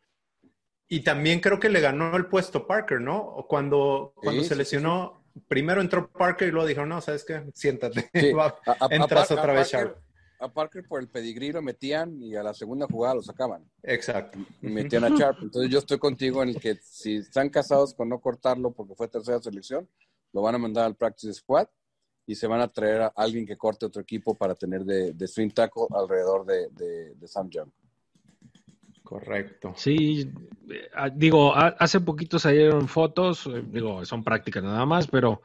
Y 0.88 1.00
también 1.00 1.40
creo 1.40 1.58
que 1.58 1.68
le 1.68 1.80
ganó 1.80 2.16
el 2.16 2.26
puesto 2.26 2.66
Parker, 2.66 3.00
¿no? 3.00 3.44
Cuando, 3.48 4.12
cuando 4.16 4.44
se 4.44 4.54
lesionó, 4.54 5.25
primero 5.48 5.80
entró 5.80 6.10
Parker 6.10 6.48
y 6.48 6.50
luego 6.50 6.66
dijo, 6.66 6.86
no, 6.86 7.00
¿sabes 7.00 7.24
qué? 7.24 7.44
Siéntate. 7.54 8.10
Entras 8.90 9.30
otra 9.30 9.52
vez, 9.52 9.68
Sharp. 9.70 9.98
A 10.38 10.52
Parker 10.52 10.84
por 10.86 11.00
el 11.00 11.08
pedigrí 11.08 11.50
lo 11.50 11.62
metían 11.62 12.22
y 12.22 12.36
a 12.36 12.42
la 12.42 12.52
segunda 12.52 12.86
jugada 12.86 13.14
lo 13.14 13.22
sacaban. 13.22 13.64
Exacto. 13.82 14.38
Y 14.60 14.68
metían 14.68 15.04
a 15.04 15.08
Sharp. 15.08 15.38
Entonces 15.42 15.70
yo 15.70 15.78
estoy 15.78 15.98
contigo 15.98 16.42
en 16.42 16.50
el 16.50 16.60
que 16.60 16.76
si 16.82 17.16
están 17.16 17.48
casados 17.48 17.94
con 17.94 18.08
no 18.08 18.20
cortarlo 18.20 18.72
porque 18.72 18.94
fue 18.94 19.08
tercera 19.08 19.40
selección, 19.40 19.88
lo 20.32 20.42
van 20.42 20.54
a 20.54 20.58
mandar 20.58 20.84
al 20.84 20.94
practice 20.94 21.32
squad 21.32 21.66
y 22.26 22.34
se 22.34 22.46
van 22.46 22.60
a 22.60 22.68
traer 22.68 23.02
a 23.02 23.12
alguien 23.14 23.46
que 23.46 23.56
corte 23.56 23.86
otro 23.86 24.02
equipo 24.02 24.34
para 24.34 24.54
tener 24.54 24.84
de, 24.84 25.12
de 25.12 25.28
swing 25.28 25.50
tackle 25.50 25.86
alrededor 25.90 26.44
de, 26.44 26.68
de, 27.14 27.28
Sam 27.28 27.48
Young. 27.48 27.70
Correcto. 29.06 29.72
Sí, 29.76 30.28
eh, 30.68 30.88
ah, 30.92 31.08
digo, 31.08 31.54
hace 31.54 32.00
poquito 32.00 32.40
salieron 32.40 32.88
fotos, 32.88 33.46
eh, 33.46 33.62
digo, 33.64 34.04
son 34.04 34.24
prácticas 34.24 34.64
nada 34.64 34.84
más, 34.84 35.06
pero 35.06 35.42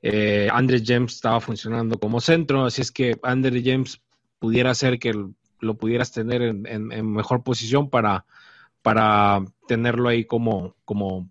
eh, 0.00 0.48
James 0.82 1.12
estaba 1.12 1.38
funcionando 1.42 1.98
como 1.98 2.18
centro, 2.22 2.64
así 2.64 2.80
es 2.80 2.90
que 2.90 3.18
Andre 3.22 3.60
James 3.62 4.00
pudiera 4.38 4.74
ser 4.74 4.98
que 4.98 5.12
lo 5.60 5.74
pudieras 5.74 6.12
tener 6.12 6.40
en, 6.40 7.12
mejor 7.12 7.42
posición 7.42 7.90
para, 7.90 8.24
para 8.80 9.44
tenerlo 9.68 10.08
ahí 10.08 10.24
como, 10.24 10.74
como 10.86 11.28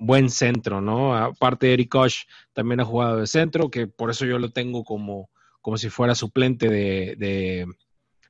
buen 0.00 0.30
centro, 0.30 0.80
¿no? 0.80 1.14
Aparte, 1.14 1.72
Eric 1.72 1.90
Koch 1.90 2.26
también 2.52 2.80
ha 2.80 2.84
jugado 2.84 3.18
de 3.18 3.28
centro, 3.28 3.70
que 3.70 3.86
por 3.86 4.10
eso 4.10 4.26
yo 4.26 4.40
lo 4.40 4.50
tengo 4.50 4.82
como, 4.82 5.30
como 5.60 5.76
si 5.76 5.90
fuera 5.90 6.16
suplente 6.16 6.68
de, 6.68 7.66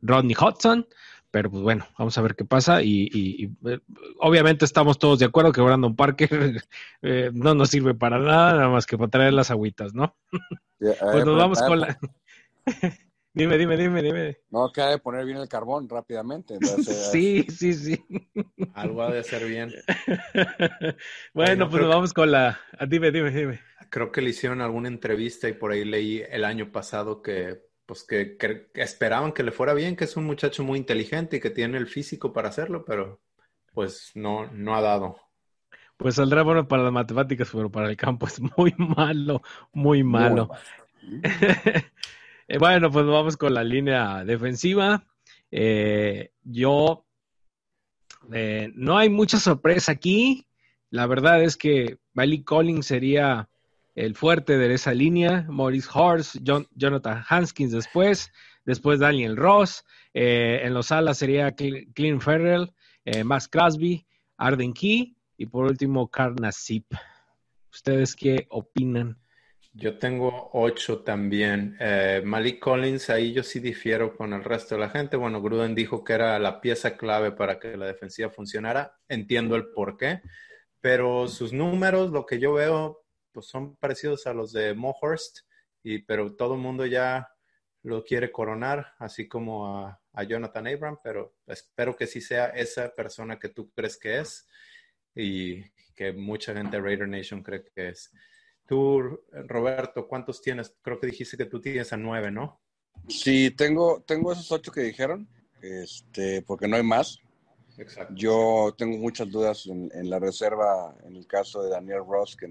Rodney 0.03 0.37
Hudson. 0.39 0.87
Pero 1.31 1.51
pues 1.51 1.63
bueno, 1.63 1.87
vamos 1.99 2.17
a 2.17 2.23
ver 2.23 2.35
qué 2.35 2.45
pasa. 2.45 2.83
Y, 2.83 3.53
eh, 3.67 3.81
obviamente 4.19 4.65
estamos 4.65 4.99
todos 4.99 5.19
de 5.19 5.27
acuerdo 5.27 5.53
que 5.53 5.61
Brandon 5.61 5.95
Parker 5.95 6.63
eh, 7.03 7.31
no 7.33 7.55
nos 7.55 7.71
sirve 7.71 7.95
para 7.95 8.19
nada, 8.19 8.55
nada 8.55 8.69
más 8.69 8.87
que 8.87 8.97
para 8.97 9.11
traer 9.11 9.33
las 9.33 9.51
agüitas, 9.51 9.95
¿no? 9.95 10.17
pues 10.79 11.25
nos 11.25 11.37
vamos 11.37 11.63
con 11.63 11.81
la. 11.81 11.99
Dime, 13.39 13.57
dime, 13.57 13.77
dime, 13.77 14.03
dime. 14.03 14.39
No, 14.51 14.73
que 14.73 14.81
ha 14.81 14.89
de 14.89 14.99
poner 14.99 15.25
bien 15.25 15.39
el 15.39 15.49
carbón 15.49 15.89
rápidamente. 15.89 16.59
sí, 17.13 17.47
sí, 17.49 17.73
sí. 17.73 18.05
Algo 18.75 19.03
ha 19.03 19.13
de 19.13 19.23
ser 19.23 19.47
bien. 19.47 19.73
bueno, 21.35 21.71
pues 21.71 21.87
vamos 21.87 22.13
con 22.13 22.33
la... 22.33 22.59
Ah, 22.77 22.87
dime, 22.87 23.13
dime, 23.13 23.31
dime. 23.31 23.61
Creo 23.91 24.11
que 24.11 24.23
le 24.23 24.31
hicieron 24.31 24.61
alguna 24.61 24.89
entrevista 24.89 25.49
y 25.49 25.53
por 25.53 25.71
ahí 25.71 25.85
leí 25.85 26.21
el 26.29 26.45
año 26.45 26.73
pasado 26.73 27.23
que 27.23 27.68
pues 27.89 28.05
que, 28.05 28.37
esperaban 28.75 29.33
que 29.33 29.43
le 29.43 29.51
fuera 29.51 29.73
bien, 29.73 29.97
que 29.97 30.05
es 30.05 30.15
un 30.19 30.27
muchacho 30.27 30.63
muy 30.63 30.79
inteligente 30.79 31.39
y 31.39 31.41
que 31.41 31.49
tiene 31.49 31.79
el 31.79 31.87
físico 31.87 32.35
para 32.35 32.51
hacerlo, 32.51 32.85
pero 32.85 33.23
pues 33.73 34.13
no, 34.15 34.47
no 34.53 34.77
ha 34.77 34.83
dado. 34.83 35.17
Pues 35.97 36.17
saldrá 36.17 36.43
bueno 36.43 36.69
para 36.69 36.83
las 36.83 36.93
matemáticas, 36.93 37.49
pero 37.51 37.73
para 37.73 37.89
el 37.89 37.97
campo 37.97 38.27
es 38.27 38.43
muy 38.59 38.75
malo, 38.77 39.43
muy 39.73 40.05
malo. 40.05 40.51
Eh, 42.51 42.57
bueno, 42.57 42.91
pues 42.91 43.05
vamos 43.05 43.37
con 43.37 43.53
la 43.53 43.63
línea 43.63 44.25
defensiva. 44.25 45.05
Eh, 45.51 46.31
yo, 46.43 47.05
eh, 48.33 48.73
no 48.75 48.97
hay 48.97 49.11
mucha 49.11 49.39
sorpresa 49.39 49.93
aquí. 49.93 50.47
La 50.89 51.07
verdad 51.07 51.43
es 51.43 51.59
que 51.59 51.99
Bailey 52.15 52.45
Collins 52.45 52.87
sería 52.87 53.51
el 54.05 54.15
fuerte 54.15 54.57
de 54.59 54.73
esa 54.73 54.95
línea. 54.95 55.45
Maurice 55.49 55.89
Horst, 55.93 56.37
Jonathan 56.43 57.25
Hanskins 57.29 57.73
después. 57.73 58.33
Después 58.65 59.01
Daniel 59.01 59.37
Ross. 59.37 59.85
en 60.13 60.75
los 60.75 60.93
alas 60.93 61.19
sería 61.19 61.53
Clint 61.53 62.23
Ferrell, 62.23 62.73
Max 63.25 63.49
Crosby, 63.49 64.07
Arden 64.37 64.73
Key 64.73 65.17
y 65.37 65.47
por 65.47 65.65
último 65.65 66.09
Karnasip. 66.09 66.87
¿Ustedes 67.73 68.15
qué 68.15 68.47
opinan? 68.51 69.19
Yo 69.73 69.99
tengo 69.99 70.51
ocho 70.53 71.01
también. 71.01 71.77
Eh, 71.79 72.23
Malik 72.25 72.59
Collins, 72.59 73.11
ahí 73.11 73.33
yo 73.33 73.43
sí 73.43 73.61
difiero 73.61 74.17
con 74.17 74.33
el 74.33 74.43
resto 74.43 74.75
de 74.75 74.81
la 74.81 74.91
gente. 74.91 75.17
Bueno, 75.17 75.41
Gruden 75.41 75.75
dijo 75.75 76.03
que 76.03 76.15
era 76.15 76.39
la 76.39 76.61
pieza 76.61 76.97
clave 76.97 77.33
para 77.33 77.59
que 77.59 77.77
la 77.77 77.87
defensiva 77.87 78.31
funcionara. 78.31 78.99
Entiendo 79.09 79.55
el 79.57 79.69
por 79.71 79.97
qué, 79.97 80.21
pero 80.81 81.29
sus 81.29 81.53
números, 81.53 82.11
lo 82.11 82.27
que 82.27 82.41
yo 82.41 82.55
veo, 82.55 83.05
pues 83.39 83.47
son 83.47 83.77
parecidos 83.77 84.27
a 84.27 84.35
los 84.35 84.53
de 84.53 84.75
Mohorst, 84.75 85.43
y, 85.85 86.01
pero 86.01 86.35
todo 86.35 86.55
el 86.55 86.61
mundo 86.61 86.87
ya 86.87 87.29
lo 87.85 88.03
quiere 88.03 88.33
coronar, 88.33 88.95
así 88.99 89.29
como 89.29 89.79
a, 89.79 90.01
a 90.13 90.23
Jonathan 90.25 90.67
Abram, 90.67 90.99
pero 91.05 91.37
espero 91.47 91.95
que 91.95 92.09
sí 92.09 92.21
sea 92.21 92.47
esa 92.47 92.93
persona 92.97 93.39
que 93.39 93.49
tú 93.49 93.71
crees 93.71 93.97
que 93.97 94.19
es 94.19 94.49
y 95.15 95.63
que 95.95 96.13
mucha 96.13 96.53
gente 96.53 96.79
de 96.79 96.83
Raider 96.83 97.07
Nation 97.07 97.45
cree 97.45 97.63
que 97.63 97.91
es. 97.91 98.11
Tú, 98.67 99.23
Roberto, 99.31 100.09
¿cuántos 100.09 100.43
tienes? 100.43 100.75
Creo 100.83 100.99
que 100.99 101.07
dijiste 101.07 101.37
que 101.37 101.47
tú 101.47 101.61
tienes 101.61 101.93
a 101.93 101.97
nueve, 101.97 102.33
¿no? 102.33 102.61
Sí, 103.09 103.53
tengo, 103.53 104.03
tengo 104.05 104.33
esos 104.33 104.51
ocho 104.51 104.73
que 104.73 104.81
dijeron, 104.81 105.29
este, 105.63 106.43
porque 106.43 106.67
no 106.67 106.75
hay 106.75 106.83
más. 106.83 107.21
Exacto. 107.77 108.13
Yo 108.17 108.75
tengo 108.77 108.99
muchas 108.99 109.31
dudas 109.31 109.65
en, 109.67 110.11
la 110.11 110.19
reserva, 110.19 110.97
en 111.05 111.15
el 111.15 111.29
caso 111.29 111.63
de 111.63 111.71
Daniel 111.71 112.03
Ross, 112.05 112.37
que 112.37 112.49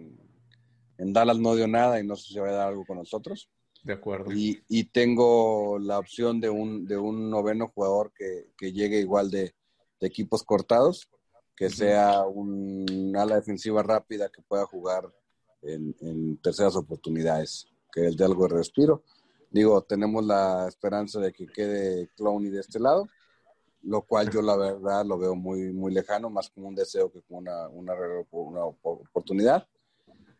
en, 0.98 1.14
Dallas 1.14 1.40
no 1.40 1.56
dio 1.56 1.68
nada 1.68 2.00
y 2.00 2.06
no 2.06 2.16
sé 2.16 2.34
si 2.34 2.40
va 2.40 2.50
a 2.50 2.54
dar 2.54 2.68
algo 2.70 2.86
con 2.86 2.98
nosotros. 2.98 3.50
De 3.84 3.94
acuerdo. 3.94 4.32
Y, 4.32 4.64
y 4.68 4.86
tengo 4.86 5.80
la 5.80 6.00
opción 6.00 6.42
de 6.42 6.50
un, 6.50 6.86
de 6.86 6.98
un 6.98 7.30
noveno 7.30 7.68
jugador 7.68 8.12
que, 8.14 8.52
que 8.58 8.74
llegue 8.74 9.00
igual 9.00 9.32
de, 9.32 9.54
de 10.00 10.08
equipos 10.08 10.44
cortados, 10.44 11.10
que 11.56 11.70
sea 11.70 12.26
un 12.26 13.16
ala 13.18 13.36
defensiva 13.36 13.82
rápida 13.82 14.30
que 14.30 14.42
pueda 14.42 14.66
jugar 14.66 15.12
en, 15.64 16.38
terceras 16.38 16.76
oportunidades, 16.76 17.68
que 17.92 18.08
es 18.08 18.18
de 18.18 18.26
algo 18.26 18.48
de 18.48 18.56
respiro. 18.56 19.04
Digo, 19.50 19.82
tenemos 19.82 20.24
la 20.26 20.68
esperanza 20.68 21.20
de 21.20 21.34
que 21.34 21.48
quede 21.48 22.10
Clowney 22.16 22.52
de 22.52 22.60
este 22.60 22.80
lado, 22.80 23.08
lo 23.84 24.02
cual 24.04 24.30
yo 24.30 24.42
la 24.42 24.56
verdad 24.56 25.06
lo 25.06 25.18
veo 25.18 25.36
muy, 25.36 25.72
muy 25.74 25.94
lejano, 25.94 26.30
más 26.30 26.50
como 26.50 26.68
un 26.68 26.76
deseo 26.76 27.12
que 27.12 27.22
como 27.22 27.40
una, 27.40 27.68
una, 27.70 27.94
una 28.32 28.66
oportunidad. 28.66 29.68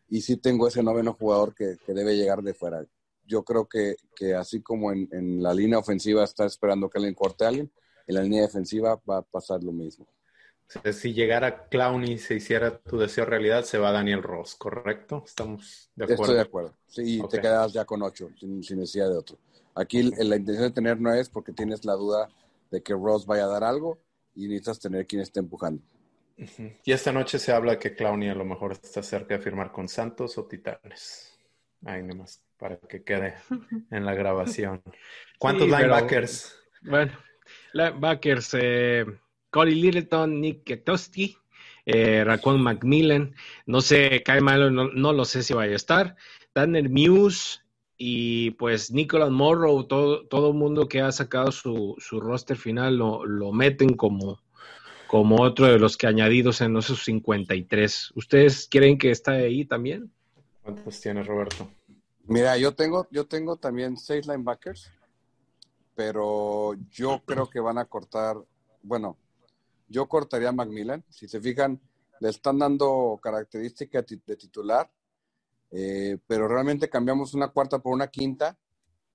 Y 0.10 0.22
sí 0.22 0.38
tengo 0.38 0.67
ese 0.67 0.84
noveno 0.84 1.13
jugador 1.13 1.54
que, 1.54 1.78
que 1.86 1.93
debe 1.93 2.15
llegar 2.15 2.41
de 2.41 2.54
fuera. 2.54 2.86
Yo 3.26 3.43
creo 3.43 3.67
que, 3.67 3.96
que 4.15 4.36
así 4.36 4.62
como 4.62 4.91
en, 4.91 5.10
en, 5.12 5.43
la 5.43 5.54
línea 5.54 5.80
ofensiva 5.80 6.24
está 6.24 6.46
esperando 6.46 6.89
que 6.89 6.98
alguien 6.98 7.13
corte 7.13 7.43
a 7.43 7.50
alguien, 7.50 7.72
en 8.08 8.15
la 8.15 8.24
línea 8.24 8.43
defensiva 8.43 9.02
va 9.10 9.17
a 9.17 9.22
pasar 9.22 9.63
lo 9.63 9.74
mismo 9.74 10.08
si 10.91 11.13
llegara 11.13 11.67
Clown 11.70 12.04
y 12.04 12.17
se 12.17 12.36
hiciera 12.36 12.78
tu 12.80 12.98
deseo 12.98 13.26
realidad, 13.26 13.63
se 13.63 13.78
va 13.78 13.91
Daniel 13.91 14.22
Ross, 14.22 14.56
¿correcto? 14.56 15.24
¿Estamos 15.26 15.89
de 15.96 16.04
acuerdo? 16.04 16.24
Estoy 16.24 16.36
de 16.36 16.41
acuerdo. 16.41 16.74
Sí, 16.88 17.22
te 17.30 17.39
quedas 17.39 17.74
ya 17.74 17.86
con 17.86 18.02
ocho, 18.02 18.30
sin, 18.38 18.60
necesidad 18.60 19.10
de 19.10 19.17
otro. 19.17 19.38
Aquí 19.76 20.04
la 20.04 20.36
intención 20.36 20.67
de 20.67 20.72
tener 20.72 21.00
no 21.00 21.13
es 21.13 21.30
porque 21.30 21.54
tienes 21.54 21.86
la 21.86 21.93
duda 21.93 22.30
de 22.72 22.82
que 22.82 22.93
Ross 22.93 23.26
vaya 23.26 23.46
a 23.46 23.48
dar 23.48 23.63
algo 23.63 24.00
y 24.36 24.48
necesitas 24.48 24.80
tener 24.80 25.08
quien 25.08 25.22
esté 25.22 25.39
empujando. 25.39 25.82
Y 26.84 26.91
esta 26.91 27.12
noche 27.12 27.39
se 27.39 27.52
habla 27.52 27.80
que 27.80 27.95
Clowney 27.95 28.30
a 28.30 28.36
lo 28.36 28.45
mejor 28.45 28.73
está 28.73 29.02
cerca 29.02 29.38
de 29.38 29.43
firmar 29.43 29.71
con 29.71 29.88
Santos 29.88 30.38
o 30.38 30.45
Titanes. 30.45 31.38
Ahí 31.86 32.04
nomás, 32.04 32.43
para 32.58 32.78
que 32.78 33.04
quede 33.04 33.36
en 33.91 34.06
la 34.06 34.13
grabación. 34.13 34.82
¿Cuántos 35.39 35.67
linebackers? 35.67 36.56
bueno, 36.82 37.13
linebackers, 37.73 38.56
eh, 38.60 39.06
Corey 39.50 39.76
Littleton, 39.76 40.39
Nick 40.39 40.63
Ketowski, 40.63 41.38
eh, 41.86 42.26
Macmillan, 42.60 43.34
no 43.65 43.82
sé, 43.82 44.21
cae 44.23 44.41
malo, 44.41 44.69
no, 44.69 45.13
lo 45.13 45.26
sé 45.26 45.41
si 45.41 45.54
vaya 45.54 45.73
a 45.73 45.78
estar, 45.78 46.15
Tanner 46.54 46.89
Muse 46.89 47.60
y 47.97 48.52
pues 48.52 48.91
Nicholas 48.91 49.32
Morrow, 49.32 49.86
todo, 49.86 50.28
todo 50.28 50.54
mundo 50.54 50.88
que 50.88 51.02
ha 51.02 51.12
sacado 51.12 51.52
su, 51.52 51.95
su 51.97 52.19
roster 52.19 52.58
final 52.58 52.97
lo, 52.97 53.26
lo, 53.26 53.52
meten 53.54 53.95
como, 53.95 54.41
como 55.08 55.41
otro 55.41 55.67
de 55.67 55.80
los 55.80 55.98
que 55.98 56.08
añadidos 56.08 56.62
en 56.62 56.76
esos 56.78 57.04
53. 57.04 58.12
¿Ustedes 58.15 58.67
creen 58.70 58.98
que 58.98 59.12
está 59.12 59.32
ahí 59.32 59.65
también? 59.65 60.12
¿Cuántos 60.63 61.00
tienes, 61.00 61.26
Roberto? 61.26 61.70
Mira, 62.26 62.58
yo 62.58 62.76
tengo, 62.76 63.08
yo 63.10 63.26
tengo 63.26 63.56
también 63.56 63.96
seis 63.98 64.28
linebackers, 64.28 64.91
pero 65.96 66.74
yo 66.91 67.22
creo 67.26 67.50
que 67.50 67.60
van 67.60 67.78
a 67.78 67.86
cortar, 67.86 68.38
bueno, 68.84 69.17
yo 69.88 70.08
cortaría 70.08 70.50
a 70.50 70.52
Macmillan. 70.52 71.04
Si 71.10 71.28
se 71.28 71.39
fijan, 71.39 71.80
le 72.20 72.30
están 72.30 72.60
dando 72.60 73.20
características 73.22 74.06
de 74.06 74.36
titular, 74.36 74.91
eh, 75.72 76.17
pero 76.28 76.48
realmente 76.48 76.89
cambiamos 76.89 77.34
una 77.34 77.48
cuarta 77.50 77.80
por 77.80 77.93
una 77.93 78.08
quinta 78.08 78.58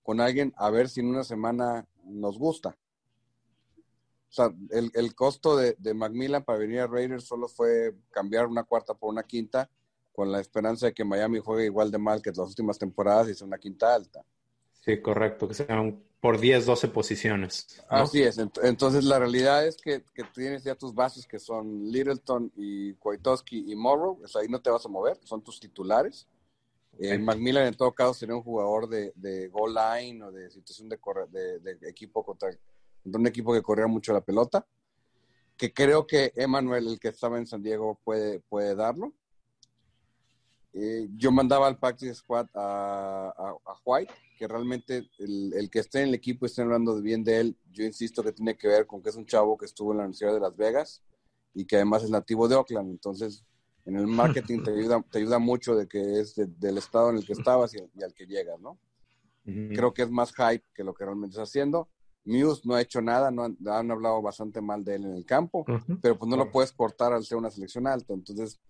con 0.03 0.21
alguien 0.21 0.53
a 0.57 0.71
ver 0.71 0.89
si 0.89 1.01
en 1.01 1.09
una 1.09 1.25
semana 1.25 1.87
nos 2.05 2.39
gusta. 2.39 2.77
O 4.33 4.35
sea, 4.35 4.51
el, 4.71 5.15
costo 5.15 5.59
de, 5.59 5.77
de, 5.79 5.93
Macmillan 5.93 6.43
para 6.43 6.59
venir 6.59 6.81
a 6.81 6.87
Raiders 6.87 7.25
solo 7.25 7.49
fue 7.49 7.95
cambiar 8.11 8.47
una 8.47 8.65
cuarta 8.65 8.95
por 8.95 9.11
una 9.11 9.25
quinta 9.25 9.69
con 10.11 10.33
la 10.33 10.41
esperanza 10.41 10.87
de 10.87 10.95
que 10.95 11.05
Miami 11.05 11.39
juegue 11.39 11.67
igual 11.67 11.91
de 11.91 11.99
mal 11.99 12.23
que 12.23 12.31
las 12.31 12.39
últimas 12.39 12.79
temporadas 12.79 13.29
y 13.29 13.35
sea 13.35 13.47
una 13.47 13.59
quinta 13.59 13.95
alta. 13.95 14.25
Sí, 14.81 15.03
correcto, 15.03 15.47
que 15.49 15.53
sea 15.55 15.79
un 15.79 16.03
por 16.19 16.41
10, 16.41 16.65
12 16.65 16.89
posiciones. 16.89 17.85
Así 17.89 18.23
es. 18.23 18.39
Entonces, 18.63 19.05
la 19.05 19.19
realidad 19.19 19.67
es 19.67 19.77
que, 19.77 20.03
que, 20.15 20.23
tienes 20.33 20.63
ya 20.63 20.77
tus 20.77 20.95
bases 20.95 21.27
que 21.27 21.39
son 21.39 21.91
Littleton 21.91 22.53
y 22.57 22.95
Kwiatkowski 22.95 23.73
y 23.73 23.75
Morrow. 23.75 24.21
O 24.25 24.29
sea, 24.29 24.41
ahí 24.41 24.49
no 24.49 24.63
te 24.63 24.71
vas 24.71 24.87
a 24.87 24.89
mover, 24.89 25.19
son 25.25 25.43
tus 25.43 25.59
titulares. 25.59 26.29
Eh, 27.01 27.19
Macmillan, 27.19 27.67
en 27.67 27.75
todo 27.75 27.93
caso, 27.93 28.15
sería 28.15 28.37
un 28.37 28.43
jugador 28.43 28.89
de, 28.89 29.13
de 29.17 29.49
goal 29.49 29.75
line 29.75 30.23
o 30.23 30.31
de 30.31 30.49
situación 30.49 30.89
de, 30.89 30.99
de, 31.61 31.75
de 31.75 31.91
equipo 31.91 32.25
contra, 32.25 32.51
un 33.05 33.27
equipo 33.27 33.53
que 33.53 33.63
corría 33.63 33.87
mucho 33.87 34.13
la 34.13 34.21
pelota. 34.21 34.67
Que 35.57 35.73
creo 35.73 36.07
que 36.07 36.33
Emmanuel, 36.35 36.89
el 36.89 37.01
que 37.01 37.09
estaba 37.09 37.39
en 37.39 37.47
San 37.47 37.63
Diego, 37.63 37.99
puede, 38.05 38.41
puede 38.41 38.75
darlo. 38.75 39.13
Eh, 40.75 41.09
yo 41.17 41.31
mandaba 41.31 41.67
al 41.67 41.79
practice 41.79 42.15
squad 42.15 42.47
a, 42.55 43.35
a, 43.37 43.81
White, 43.85 44.13
que 44.39 44.49
realmente 44.49 45.11
el, 45.19 45.53
el, 45.55 45.69
que 45.69 45.81
esté 45.81 46.01
en 46.01 46.09
el 46.09 46.15
equipo 46.15 46.47
esté 46.47 46.63
hablando 46.63 46.99
bien 47.03 47.23
de 47.23 47.41
él, 47.41 47.57
yo 47.71 47.85
insisto 47.85 48.23
que 48.23 48.33
tiene 48.33 48.57
que 48.57 48.69
ver 48.69 48.87
con 48.87 49.03
que 49.03 49.11
es 49.11 49.17
un 49.17 49.27
chavo 49.27 49.59
que 49.59 49.67
estuvo 49.67 49.93
en 49.93 49.99
la 49.99 50.05
Universidad 50.05 50.33
de 50.33 50.41
Las 50.41 50.57
Vegas 50.57 51.03
y 51.53 51.67
que 51.67 51.77
además 51.77 52.05
es 52.05 52.11
nativo 52.11 52.49
de 52.49 52.57
Oakland. 52.57 52.91
Entonces, 52.91 53.45
en 53.85 53.97
el 53.97 54.07
marketing 54.07 54.63
te 54.63 54.71
ayuda, 54.71 55.05
te 55.11 55.19
ayuda 55.19 55.39
mucho 55.39 55.75
de 55.75 55.87
que 55.87 56.21
es 56.21 56.37
del 56.37 56.79
estado 56.79 57.11
en 57.11 57.17
el 57.17 57.27
que 57.27 57.33
estabas 57.33 57.75
y, 57.75 58.03
al 58.03 58.15
que 58.15 58.27
llegas, 58.27 58.61
¿no? 58.61 58.79
Creo 59.45 59.93
que 59.93 60.03
es 60.03 60.11
más 60.11 60.33
hype 60.33 60.65
que 60.73 60.85
lo 60.85 60.95
que 60.95 61.05
realmente 61.05 61.33
está 61.33 61.43
haciendo. 61.43 61.89
Muse 62.25 62.63
no 62.65 62.75
ha 62.75 62.81
hecho 62.81 63.01
nada, 63.01 63.31
no 63.31 63.45
han, 63.45 63.57
han 63.67 63.91
hablado 63.91 64.23
bastante 64.23 64.61
mal 64.61 64.85
de 64.85 64.95
él 64.95 65.05
en 65.05 65.15
el 65.15 65.25
campo, 65.25 65.65
pero 66.01 66.19
pues 66.19 66.29
no 66.29 66.37
lo 66.37 66.51
puedes 66.51 66.73
cortar 66.73 67.13
al 67.13 67.25
ser 67.25 67.39
una 67.39 67.51
selección 67.51 67.87
alta. 67.87 68.15
Entonces, 68.15 68.61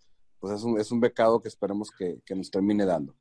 pues 0.40 0.54
es 0.54 0.62
un, 0.64 0.80
es 0.80 0.90
un 0.90 1.00
becado 1.00 1.40
que 1.40 1.48
esperemos 1.48 1.90
que, 1.90 2.20
que, 2.24 2.34
nos 2.34 2.50
termine 2.50 2.84
dando. 2.84 3.14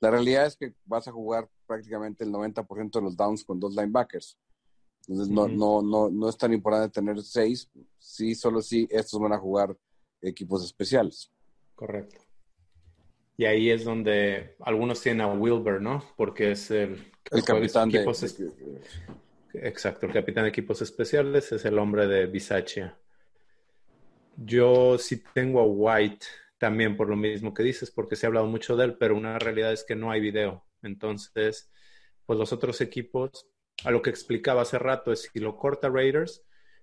La 0.00 0.10
realidad 0.10 0.46
es 0.46 0.56
que 0.56 0.74
vas 0.84 1.08
a 1.08 1.12
jugar 1.12 1.48
prácticamente 1.66 2.22
el 2.24 2.30
90% 2.30 2.90
de 2.90 3.02
los 3.02 3.16
downs 3.16 3.44
con 3.44 3.58
dos 3.58 3.74
linebackers. 3.74 4.38
Entonces 5.08 5.32
no, 5.34 5.48
no, 5.48 5.82
no, 5.82 6.10
no 6.10 6.28
es 6.28 6.36
tan 6.36 6.52
importante 6.52 7.00
tener 7.00 7.20
seis. 7.22 7.68
Sí, 7.98 8.34
solo 8.34 8.60
sí, 8.60 8.86
estos 8.90 9.18
van 9.18 9.32
a 9.32 9.38
jugar 9.38 9.76
equipos 10.20 10.64
especiales. 10.64 11.32
Correcto. 11.74 12.18
Y 13.36 13.44
ahí 13.44 13.70
es 13.70 13.84
donde 13.84 14.56
algunos 14.60 15.00
tienen 15.00 15.22
a 15.22 15.32
Wilber, 15.32 15.80
¿no? 15.80 16.04
Porque 16.16 16.52
es 16.52 16.70
el, 16.70 17.10
el 17.30 17.44
capitán 17.44 17.88
de, 17.88 18.04
Exacto, 19.54 20.06
el 20.06 20.12
capitán 20.12 20.44
de 20.44 20.50
equipos 20.50 20.82
especiales 20.82 21.52
es 21.52 21.64
el 21.64 21.78
hombre 21.78 22.06
de 22.06 22.26
Bisaccia. 22.26 22.98
Yo 24.36 24.98
sí 24.98 25.22
tengo 25.34 25.60
a 25.60 25.66
White 25.66 26.26
también 26.58 26.96
por 26.96 27.08
lo 27.08 27.16
mismo 27.16 27.54
que 27.54 27.62
dices, 27.62 27.90
porque 27.90 28.16
se 28.16 28.26
ha 28.26 28.28
hablado 28.28 28.46
mucho 28.46 28.76
de 28.76 28.84
él, 28.84 28.96
pero 28.98 29.16
una 29.16 29.38
realidad 29.38 29.72
es 29.72 29.84
que 29.84 29.94
no 29.94 30.10
hay 30.10 30.20
video. 30.20 30.64
Entonces, 30.82 31.70
pues 32.26 32.38
los 32.38 32.52
otros 32.52 32.80
equipos, 32.80 33.46
a 33.84 33.90
lo 33.90 34.02
que 34.02 34.10
explicaba 34.10 34.62
hace 34.62 34.78
rato, 34.78 35.12
es 35.12 35.30
si 35.32 35.38
lo 35.38 35.56
corta 35.56 35.88
Raiders, 35.88 36.42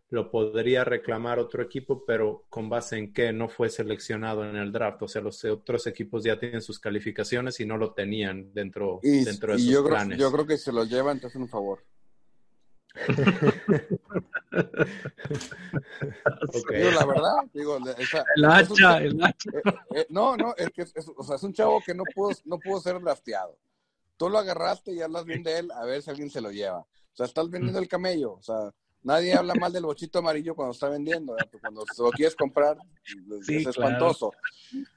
lo 0.09 0.31
podría 0.31 0.83
reclamar 0.83 1.39
otro 1.39 1.63
equipo, 1.63 2.05
pero 2.05 2.45
con 2.49 2.69
base 2.69 2.97
en 2.97 3.13
que 3.13 3.33
no 3.33 3.49
fue 3.49 3.69
seleccionado 3.69 4.47
en 4.47 4.55
el 4.55 4.71
draft. 4.71 5.01
O 5.01 5.07
sea, 5.07 5.21
los 5.21 5.43
otros 5.45 5.87
equipos 5.87 6.23
ya 6.23 6.39
tienen 6.39 6.61
sus 6.61 6.79
calificaciones 6.79 7.59
y 7.59 7.65
no 7.65 7.77
lo 7.77 7.93
tenían 7.93 8.53
dentro, 8.53 8.99
dentro 9.01 9.53
de 9.53 9.59
sus 9.59 9.71
yo 9.71 9.85
planes. 9.85 10.17
Creo, 10.17 10.29
yo 10.29 10.33
creo 10.33 10.47
que 10.47 10.57
se 10.57 10.71
lo 10.71 10.85
llevan, 10.85 11.17
entonces 11.17 11.39
un 11.39 11.49
favor. 11.49 11.83
la 16.93 17.05
verdad, 17.05 17.35
digo, 17.53 17.77
el 17.77 17.89
hacha, 17.89 18.23
el 18.35 18.45
hacha. 18.45 19.03
Eh, 19.03 19.11
eh, 19.95 20.05
no, 20.09 20.37
no, 20.37 20.55
es 20.55 20.69
que 20.71 20.83
es, 20.83 20.93
o 21.15 21.23
sea, 21.23 21.35
es 21.35 21.43
un 21.43 21.53
chavo 21.53 21.81
que 21.85 21.93
no 21.93 22.03
pudo, 22.13 22.35
no 22.45 22.57
pudo 22.59 22.79
ser 22.79 22.99
drafteado. 23.01 23.57
Tú 24.17 24.29
lo 24.29 24.37
agarraste 24.37 24.93
y 24.93 25.01
hablas 25.01 25.25
bien 25.25 25.43
de 25.43 25.59
él, 25.59 25.71
a 25.71 25.83
ver 25.85 26.01
si 26.01 26.09
alguien 26.09 26.29
se 26.29 26.41
lo 26.41 26.51
lleva. 26.51 26.79
O 26.79 26.87
sea, 27.13 27.25
estás 27.25 27.49
vendiendo 27.49 27.79
el 27.79 27.87
camello. 27.87 28.33
O 28.33 28.41
sea, 28.41 28.73
nadie 29.03 29.33
habla 29.33 29.55
mal 29.55 29.73
del 29.73 29.85
bochito 29.85 30.19
amarillo 30.19 30.55
cuando 30.55 30.71
está 30.71 30.89
vendiendo. 30.89 31.35
Cuando 31.59 31.83
lo 31.97 32.11
quieres 32.11 32.35
comprar, 32.35 32.77
es 33.41 33.67
espantoso. 33.67 34.31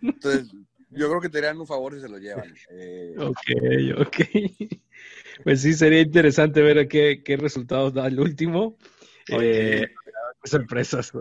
Entonces, 0.01 0.49
yo 0.91 1.09
creo 1.09 1.21
que 1.21 1.29
te 1.29 1.39
harían 1.39 1.61
un 1.61 1.67
favor 1.67 1.95
si 1.95 2.01
se 2.01 2.09
lo 2.09 2.19
llevan. 2.19 2.55
Eh, 2.71 3.15
ok, 3.19 4.07
ok. 4.07 4.17
Pues 5.45 5.63
sí, 5.63 5.73
sería 5.75 6.01
interesante 6.01 6.63
ver 6.63 6.89
qué, 6.89 7.23
qué 7.25 7.37
resultados 7.37 7.95
da 7.95 8.07
el 8.07 8.19
último. 8.21 8.77
Eh, 9.29 9.87
sorpresas. 10.45 11.13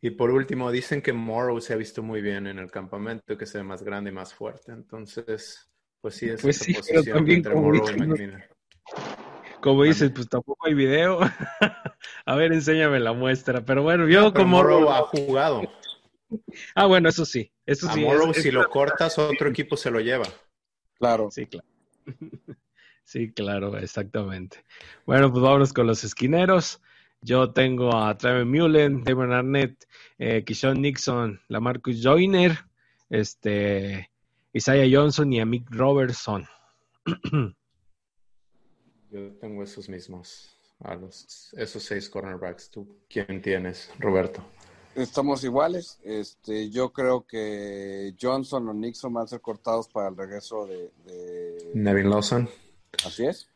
Y 0.00 0.10
por 0.10 0.30
último, 0.30 0.70
dicen 0.70 1.02
que 1.02 1.12
Morrow 1.12 1.60
se 1.60 1.72
ha 1.72 1.76
visto 1.76 2.02
muy 2.02 2.20
bien 2.20 2.46
en 2.46 2.58
el 2.58 2.70
campamento, 2.70 3.36
que 3.36 3.46
se 3.46 3.58
ve 3.58 3.64
más 3.64 3.82
grande 3.82 4.10
y 4.10 4.12
más 4.12 4.34
fuerte. 4.34 4.72
Entonces, 4.72 5.70
pues 6.00 6.14
sí, 6.14 6.28
es 6.28 6.42
pues 6.42 6.58
sí, 6.58 6.74
pero 6.88 7.02
también 7.04 7.38
entre 7.38 7.52
como 7.52 7.66
Morrow 7.66 7.84
y 7.90 9.60
Como 9.60 9.84
dices, 9.84 10.10
pues 10.14 10.28
tampoco 10.28 10.66
hay 10.66 10.74
video. 10.74 11.20
a 12.26 12.34
ver, 12.36 12.52
enséñame 12.52 13.00
la 13.00 13.12
muestra. 13.12 13.64
Pero 13.64 13.82
bueno, 13.82 14.08
yo 14.08 14.32
como 14.32 14.56
Morrow 14.58 14.90
ha 14.90 15.02
jugado. 15.02 15.62
Ah, 16.74 16.86
bueno, 16.86 17.08
eso 17.08 17.24
sí. 17.24 17.50
Eso 17.66 17.88
a 17.88 17.92
sí, 17.92 18.00
Morrow, 18.00 18.32
si 18.32 18.50
lo 18.50 18.68
cortas, 18.68 19.18
otro 19.18 19.48
equipo 19.48 19.76
se 19.76 19.90
lo 19.90 20.00
lleva. 20.00 20.26
Claro. 20.98 21.28
Sí, 21.30 21.46
claro. 21.46 21.66
Sí, 23.10 23.32
claro, 23.32 23.76
exactamente. 23.76 24.64
Bueno, 25.04 25.32
pues 25.32 25.42
vámonos 25.42 25.72
con 25.72 25.88
los 25.88 26.04
esquineros. 26.04 26.80
Yo 27.22 27.50
tengo 27.50 27.92
a 27.96 28.16
Trevor 28.16 28.44
Mullen, 28.44 29.02
David 29.02 29.32
Arnett, 29.32 29.84
eh, 30.16 30.44
Kishon 30.44 30.80
Nixon, 30.80 31.40
Lamarcus 31.48 32.00
Joyner, 32.00 32.56
este, 33.08 34.08
Isaiah 34.52 34.88
Johnson 34.88 35.32
y 35.32 35.40
a 35.40 35.44
Mick 35.44 35.68
Robertson. 35.70 36.46
Yo 39.10 39.32
tengo 39.40 39.64
esos 39.64 39.88
mismos, 39.88 40.54
a 40.78 40.94
los, 40.94 41.52
esos 41.54 41.82
seis 41.82 42.08
cornerbacks. 42.08 42.70
¿Tú 42.70 43.00
quién 43.08 43.42
tienes, 43.42 43.92
Roberto? 43.98 44.40
Estamos 44.94 45.42
iguales. 45.42 45.98
Este, 46.04 46.70
yo 46.70 46.92
creo 46.92 47.26
que 47.26 48.14
Johnson 48.20 48.68
o 48.68 48.72
Nixon 48.72 49.12
van 49.12 49.24
a 49.24 49.26
ser 49.26 49.40
cortados 49.40 49.88
para 49.88 50.10
el 50.10 50.16
regreso 50.16 50.64
de, 50.66 50.92
de... 51.04 51.72
Nevin 51.74 52.08
Lawson. 52.08 52.48
Así 53.04 53.26
es. 53.26 53.48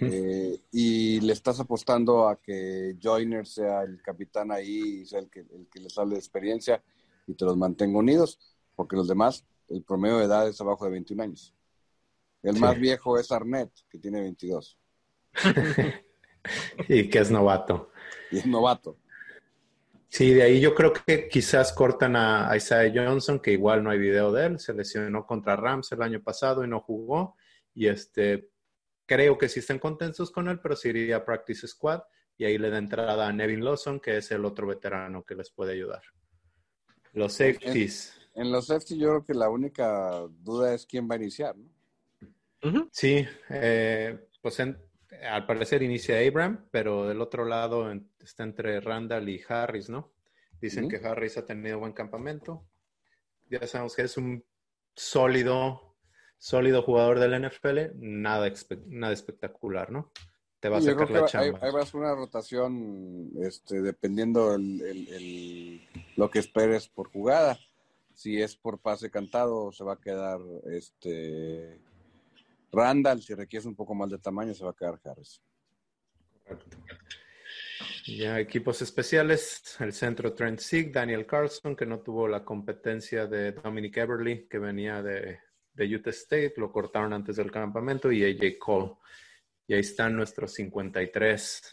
Eh, 0.00 0.60
y 0.72 1.20
le 1.20 1.32
estás 1.32 1.60
apostando 1.60 2.28
a 2.28 2.40
que 2.40 2.96
Joyner 3.00 3.46
sea 3.46 3.82
el 3.82 4.00
capitán 4.02 4.50
ahí 4.50 5.00
y 5.02 5.06
sea 5.06 5.20
el 5.20 5.30
que, 5.30 5.40
el 5.40 5.68
que 5.70 5.80
les 5.80 5.96
hable 5.98 6.14
de 6.14 6.20
experiencia 6.20 6.82
y 7.26 7.34
te 7.34 7.44
los 7.44 7.56
mantenga 7.56 7.98
unidos, 7.98 8.38
porque 8.74 8.96
los 8.96 9.06
demás, 9.06 9.44
el 9.68 9.82
promedio 9.82 10.18
de 10.18 10.24
edad 10.24 10.48
es 10.48 10.60
abajo 10.60 10.84
de 10.84 10.92
21 10.92 11.22
años. 11.22 11.54
El 12.42 12.58
más 12.58 12.78
viejo 12.78 13.18
es 13.18 13.30
Arnett, 13.30 13.70
que 13.90 13.98
tiene 13.98 14.20
22. 14.20 14.78
y 16.88 17.08
que 17.08 17.18
es 17.18 17.30
novato. 17.30 17.90
Y 18.30 18.38
es 18.38 18.46
novato. 18.46 18.96
Sí, 20.08 20.32
de 20.32 20.42
ahí 20.42 20.60
yo 20.60 20.74
creo 20.74 20.92
que 20.92 21.28
quizás 21.28 21.72
cortan 21.72 22.16
a 22.16 22.50
Isaiah 22.56 22.92
Johnson, 22.94 23.40
que 23.40 23.52
igual 23.52 23.84
no 23.84 23.90
hay 23.90 23.98
video 23.98 24.32
de 24.32 24.46
él, 24.46 24.58
se 24.58 24.72
lesionó 24.72 25.26
contra 25.26 25.56
Rams 25.56 25.92
el 25.92 26.00
año 26.00 26.22
pasado 26.22 26.64
y 26.64 26.68
no 26.68 26.80
jugó. 26.80 27.36
Y 27.74 27.88
este, 27.88 28.48
creo 29.08 29.38
que 29.38 29.48
sí 29.48 29.60
están 29.60 29.78
contentos 29.78 30.30
con 30.30 30.48
él, 30.48 30.60
pero 30.60 30.76
sí 30.76 30.90
iría 30.90 31.16
a 31.16 31.24
Practice 31.24 31.66
Squad 31.66 32.02
y 32.36 32.44
ahí 32.44 32.58
le 32.58 32.70
da 32.70 32.78
entrada 32.78 33.26
a 33.26 33.32
Nevin 33.32 33.64
Lawson, 33.64 33.98
que 33.98 34.18
es 34.18 34.30
el 34.30 34.44
otro 34.44 34.68
veterano 34.68 35.24
que 35.24 35.34
les 35.34 35.50
puede 35.50 35.72
ayudar. 35.72 36.02
Los 37.14 37.32
safeties. 37.32 38.14
En, 38.34 38.52
los 38.52 38.66
safeties 38.66 39.00
yo 39.00 39.08
creo 39.08 39.24
que 39.24 39.34
la 39.34 39.48
única 39.48 40.24
duda 40.28 40.74
es 40.74 40.86
quién 40.86 41.08
va 41.10 41.14
a 41.14 41.18
iniciar, 41.18 41.56
¿no? 41.56 42.88
Sí, 42.92 43.26
eh, 43.48 44.28
pues 44.42 44.60
al 44.60 45.46
parecer 45.46 45.82
inicia 45.82 46.18
Abram, 46.18 46.68
pero 46.70 47.08
del 47.08 47.20
otro 47.20 47.44
lado 47.44 47.90
está 48.20 48.42
entre 48.42 48.80
Randall 48.80 49.28
y 49.28 49.40
Harris, 49.48 49.88
¿no? 49.88 50.12
Dicen 50.60 50.88
que 50.88 50.96
Harris 50.96 51.38
ha 51.38 51.46
tenido 51.46 51.78
buen 51.78 51.92
campamento. 51.92 52.66
Ya 53.48 53.66
sabemos 53.66 53.96
que 53.96 54.02
es 54.02 54.16
un 54.16 54.44
sólido 54.94 55.87
sólido 56.38 56.82
jugador 56.82 57.18
del 57.18 57.48
NFL, 57.48 57.96
nada, 57.96 58.50
nada 58.86 59.12
espectacular, 59.12 59.90
¿no? 59.90 60.12
Te 60.60 60.68
va 60.68 60.78
a 60.78 60.80
sacar 60.80 61.10
la 61.10 61.26
chamba. 61.26 61.58
Ahí, 61.62 61.72
va 61.72 61.82
a 61.82 61.86
ser 61.86 62.00
una 62.00 62.14
rotación 62.14 63.30
este, 63.40 63.80
dependiendo 63.80 64.54
el, 64.54 65.86
lo 66.16 66.30
que 66.30 66.40
esperes 66.40 66.88
por 66.88 67.10
jugada. 67.12 67.58
Si 68.14 68.42
es 68.42 68.56
por 68.56 68.80
pase 68.80 69.10
cantado, 69.10 69.70
se 69.70 69.84
va 69.84 69.92
a 69.92 70.00
quedar 70.00 70.40
este 70.72 71.80
Randall. 72.72 73.22
Si 73.22 73.34
requieres 73.34 73.66
un 73.66 73.76
poco 73.76 73.94
más 73.94 74.10
de 74.10 74.18
tamaño, 74.18 74.52
se 74.52 74.64
va 74.64 74.70
a 74.72 74.76
quedar 74.76 74.98
Harris. 75.04 75.40
Correcto. 76.44 76.76
Ya 78.06 78.40
equipos 78.40 78.82
especiales, 78.82 79.76
el 79.78 79.92
centro 79.92 80.34
Trent 80.34 80.58
Sieg, 80.58 80.92
Daniel 80.92 81.26
Carlson, 81.26 81.76
que 81.76 81.86
no 81.86 82.00
tuvo 82.00 82.26
la 82.26 82.44
competencia 82.44 83.26
de 83.26 83.52
Dominic 83.52 83.96
Everly, 83.98 84.48
que 84.48 84.58
venía 84.58 85.02
de, 85.02 85.38
de 85.78 85.96
Utah 85.96 86.10
State, 86.10 86.54
lo 86.56 86.72
cortaron 86.72 87.12
antes 87.12 87.36
del 87.36 87.50
campamento, 87.50 88.10
y 88.10 88.24
AJ 88.24 88.58
Cole. 88.58 88.92
Y 89.66 89.74
ahí 89.74 89.80
están 89.80 90.16
nuestros 90.16 90.52
53. 90.54 91.70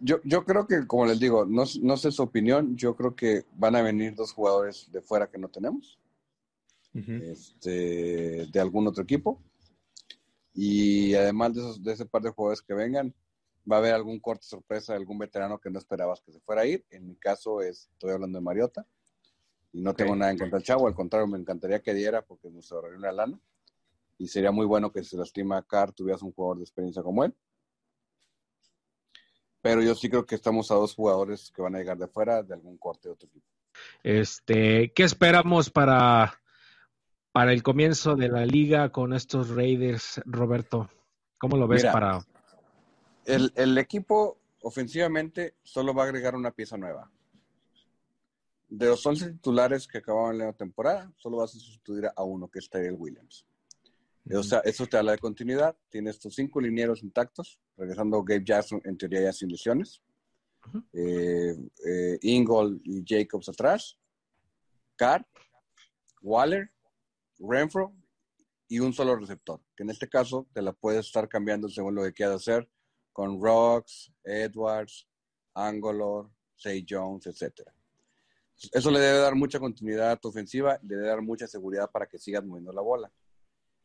Yo, 0.00 0.20
yo 0.24 0.44
creo 0.44 0.66
que, 0.66 0.86
como 0.86 1.06
les 1.06 1.18
digo, 1.18 1.44
no, 1.44 1.64
no 1.82 1.96
sé 1.96 2.12
su 2.12 2.22
opinión, 2.22 2.76
yo 2.76 2.94
creo 2.94 3.16
que 3.16 3.44
van 3.52 3.74
a 3.74 3.82
venir 3.82 4.14
dos 4.14 4.32
jugadores 4.32 4.90
de 4.92 5.02
fuera 5.02 5.28
que 5.28 5.38
no 5.38 5.48
tenemos, 5.48 5.98
este, 6.94 8.46
de 8.46 8.60
algún 8.60 8.86
otro 8.86 9.02
equipo. 9.02 9.42
Y 10.54 11.14
además 11.14 11.54
de, 11.54 11.60
esos, 11.60 11.82
de 11.82 11.92
ese 11.92 12.06
par 12.06 12.22
de 12.22 12.30
jugadores 12.30 12.62
que 12.62 12.74
vengan, 12.74 13.14
va 13.70 13.76
a 13.76 13.78
haber 13.80 13.94
algún 13.94 14.18
corte 14.20 14.44
sorpresa 14.46 14.92
de 14.92 14.98
algún 14.98 15.18
veterano 15.18 15.58
que 15.58 15.70
no 15.70 15.78
esperabas 15.78 16.20
que 16.20 16.32
se 16.32 16.40
fuera 16.40 16.62
a 16.62 16.66
ir. 16.66 16.84
En 16.90 17.06
mi 17.06 17.16
caso 17.16 17.60
es, 17.60 17.88
estoy 17.92 18.12
hablando 18.12 18.38
de 18.38 18.44
Mariota. 18.44 18.86
Y 19.72 19.80
no 19.80 19.94
tengo 19.94 20.16
nada 20.16 20.32
en 20.32 20.38
contra 20.38 20.58
del 20.58 20.66
chavo, 20.66 20.86
al 20.86 20.94
contrario, 20.94 21.26
me 21.26 21.38
encantaría 21.38 21.80
que 21.80 21.94
diera 21.94 22.22
porque 22.22 22.50
nos 22.50 22.70
ahorraría 22.72 22.98
una 22.98 23.12
lana. 23.12 23.38
Y 24.16 24.26
sería 24.28 24.50
muy 24.50 24.66
bueno 24.66 24.90
que 24.90 25.02
si 25.04 25.10
se 25.10 25.16
lastima 25.16 25.62
Carr 25.62 25.92
tuvieras 25.92 26.22
un 26.22 26.32
jugador 26.32 26.58
de 26.58 26.64
experiencia 26.64 27.02
como 27.02 27.24
él. 27.24 27.34
Pero 29.60 29.82
yo 29.82 29.94
sí 29.94 30.08
creo 30.08 30.24
que 30.24 30.34
estamos 30.34 30.70
a 30.70 30.74
dos 30.74 30.94
jugadores 30.94 31.52
que 31.54 31.62
van 31.62 31.74
a 31.74 31.78
llegar 31.78 31.98
de 31.98 32.08
fuera 32.08 32.42
de 32.42 32.54
algún 32.54 32.78
corte 32.78 33.08
de 33.08 33.12
otro 33.12 33.28
equipo. 33.28 33.46
Este, 34.02 34.92
¿qué 34.92 35.04
esperamos 35.04 35.70
para, 35.70 36.40
para 37.32 37.52
el 37.52 37.62
comienzo 37.62 38.16
de 38.16 38.28
la 38.28 38.46
liga 38.46 38.90
con 38.90 39.12
estos 39.12 39.50
Raiders, 39.50 40.20
Roberto? 40.24 40.90
¿Cómo 41.38 41.56
lo 41.56 41.68
ves 41.68 41.84
para 41.84 42.20
el, 43.28 43.52
el, 43.56 43.76
equipo 43.76 44.38
ofensivamente 44.62 45.54
solo 45.62 45.94
va 45.94 46.04
a 46.04 46.06
agregar 46.06 46.34
una 46.34 46.50
pieza 46.50 46.76
nueva. 46.76 47.10
De 48.68 48.86
los 48.86 49.04
11 49.04 49.32
titulares 49.32 49.86
que 49.86 49.98
acababan 49.98 50.38
la 50.38 50.52
temporada, 50.52 51.12
solo 51.16 51.38
vas 51.38 51.54
a 51.54 51.58
sustituir 51.58 52.08
a 52.14 52.22
uno, 52.22 52.48
que 52.48 52.58
es 52.58 52.68
Tyrell 52.68 52.96
Williams. 52.98 53.46
O 54.36 54.42
sea, 54.42 54.58
eso 54.60 54.86
te 54.86 54.98
habla 54.98 55.12
de 55.12 55.18
continuidad. 55.18 55.74
Tienes 55.88 56.18
tus 56.18 56.34
cinco 56.34 56.60
linieros 56.60 57.02
intactos, 57.02 57.58
regresando 57.76 58.22
Gabe 58.22 58.44
Jackson 58.44 58.80
en 58.84 58.98
teoría 58.98 59.22
ya 59.22 59.32
sin 59.32 59.48
lesiones. 59.48 60.02
Eh, 60.92 61.56
eh, 61.86 62.18
Ingold 62.20 62.80
y 62.84 63.02
Jacobs 63.06 63.48
atrás. 63.48 63.98
Carr, 64.96 65.26
Waller, 66.20 66.70
Renfro 67.38 67.94
y 68.66 68.80
un 68.80 68.92
solo 68.92 69.16
receptor, 69.16 69.62
que 69.74 69.84
en 69.84 69.90
este 69.90 70.08
caso 70.08 70.46
te 70.52 70.60
la 70.60 70.72
puedes 70.72 71.06
estar 71.06 71.28
cambiando 71.28 71.68
según 71.68 71.94
lo 71.94 72.02
que 72.02 72.12
quieras 72.12 72.36
hacer 72.36 72.68
con 73.12 73.40
Rocks, 73.42 74.12
Edwards, 74.24 75.08
Angolor, 75.54 76.30
Say 76.56 76.84
Jones, 76.88 77.26
etc. 77.26 77.62
Eso 78.72 78.90
le 78.90 78.98
debe 78.98 79.18
dar 79.18 79.34
mucha 79.34 79.60
continuidad 79.60 80.10
a 80.10 80.16
tu 80.16 80.28
ofensiva, 80.28 80.78
le 80.82 80.96
debe 80.96 81.08
dar 81.08 81.22
mucha 81.22 81.46
seguridad 81.46 81.90
para 81.90 82.06
que 82.06 82.18
sigas 82.18 82.44
moviendo 82.44 82.72
la 82.72 82.82
bola. 82.82 83.12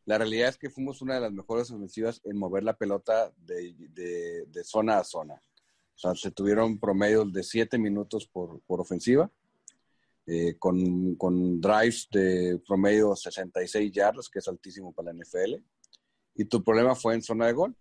La 0.06 0.18
realidad 0.18 0.50
es 0.50 0.58
que 0.58 0.70
fuimos 0.70 1.02
una 1.02 1.16
de 1.16 1.22
las 1.22 1.32
mejores 1.32 1.72
ofensivas 1.72 2.20
en 2.26 2.38
mover 2.38 2.64
la 2.64 2.76
pelota 2.76 3.32
de, 3.38 4.64
zona 4.64 4.98
a 4.98 5.04
zona. 5.04 5.36
O 5.36 5.98
sea, 5.98 6.16
se 6.16 6.32
tuvieron 6.32 6.80
promedios 6.80 7.32
de 7.32 7.44
7 7.44 7.78
minutos 7.78 8.28
por, 8.28 8.62
ofensiva, 8.68 9.32
eh, 10.26 10.56
con, 10.58 11.16
con, 11.16 11.62
drives 11.62 12.08
de 12.12 12.60
promedio 12.68 13.16
66 13.16 13.92
yardas, 13.92 14.30
que 14.30 14.40
es 14.40 14.48
altísimo 14.48 14.92
para 14.92 15.14
la 15.14 15.24
NFL. 15.24 15.56
Y 16.36 16.46
tu 16.46 16.64
problema 16.64 16.96
fue 16.96 17.14
en 17.14 17.22
zona 17.22 17.46
de 17.46 17.54
gol. 17.54 17.76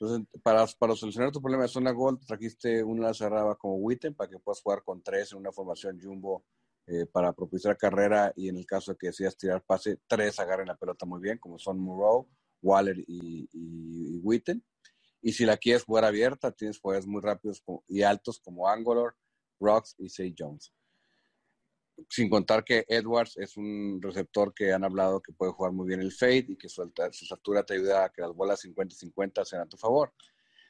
Entonces, 0.00 0.28
para, 0.42 0.64
para 0.78 0.94
solucionar 0.94 1.32
tu 1.32 1.40
problema 1.40 1.64
de 1.64 1.68
zona 1.68 1.90
gol, 1.90 2.20
trajiste 2.24 2.84
una 2.84 3.12
cerrada 3.12 3.56
como 3.56 3.74
Witten 3.76 4.14
para 4.14 4.30
que 4.30 4.38
puedas 4.38 4.62
jugar 4.62 4.84
con 4.84 5.02
tres 5.02 5.32
en 5.32 5.38
una 5.38 5.50
formación 5.50 6.00
jumbo 6.00 6.44
eh, 6.86 7.06
para 7.06 7.32
propiciar 7.32 7.76
carrera 7.76 8.32
y 8.36 8.48
en 8.48 8.58
el 8.58 8.64
caso 8.64 8.92
de 8.92 8.98
que 8.98 9.08
decidas 9.08 9.36
tirar 9.36 9.62
pase, 9.64 9.98
tres 10.06 10.38
agarren 10.38 10.68
la 10.68 10.76
pelota 10.76 11.04
muy 11.04 11.20
bien, 11.20 11.38
como 11.38 11.58
son 11.58 11.80
Murrow, 11.80 12.28
Waller 12.62 12.98
y, 13.08 13.48
y, 13.52 14.18
Witten. 14.22 14.64
Y 15.20 15.32
si 15.32 15.44
la 15.44 15.56
quieres 15.56 15.82
jugar 15.82 16.04
abierta, 16.04 16.52
tienes 16.52 16.78
jugadores 16.78 17.06
muy 17.06 17.20
rápidos 17.20 17.62
y 17.88 18.02
altos 18.02 18.38
como 18.38 18.68
Angolor, 18.68 19.16
Rocks 19.58 19.96
y 19.98 20.08
Say 20.08 20.32
Jones 20.38 20.72
sin 22.08 22.28
contar 22.28 22.64
que 22.64 22.84
Edwards 22.88 23.36
es 23.36 23.56
un 23.56 24.00
receptor 24.00 24.54
que 24.54 24.72
han 24.72 24.84
hablado 24.84 25.20
que 25.20 25.32
puede 25.32 25.52
jugar 25.52 25.72
muy 25.72 25.86
bien 25.86 26.00
el 26.00 26.12
fade 26.12 26.46
y 26.48 26.56
que 26.56 26.68
su, 26.68 26.82
altura 26.82 27.64
te 27.64 27.74
ayuda 27.74 28.04
a 28.04 28.08
que 28.10 28.22
las 28.22 28.32
bolas 28.32 28.64
50-50 28.64 29.44
sean 29.44 29.62
a 29.62 29.66
tu 29.66 29.76
favor. 29.76 30.12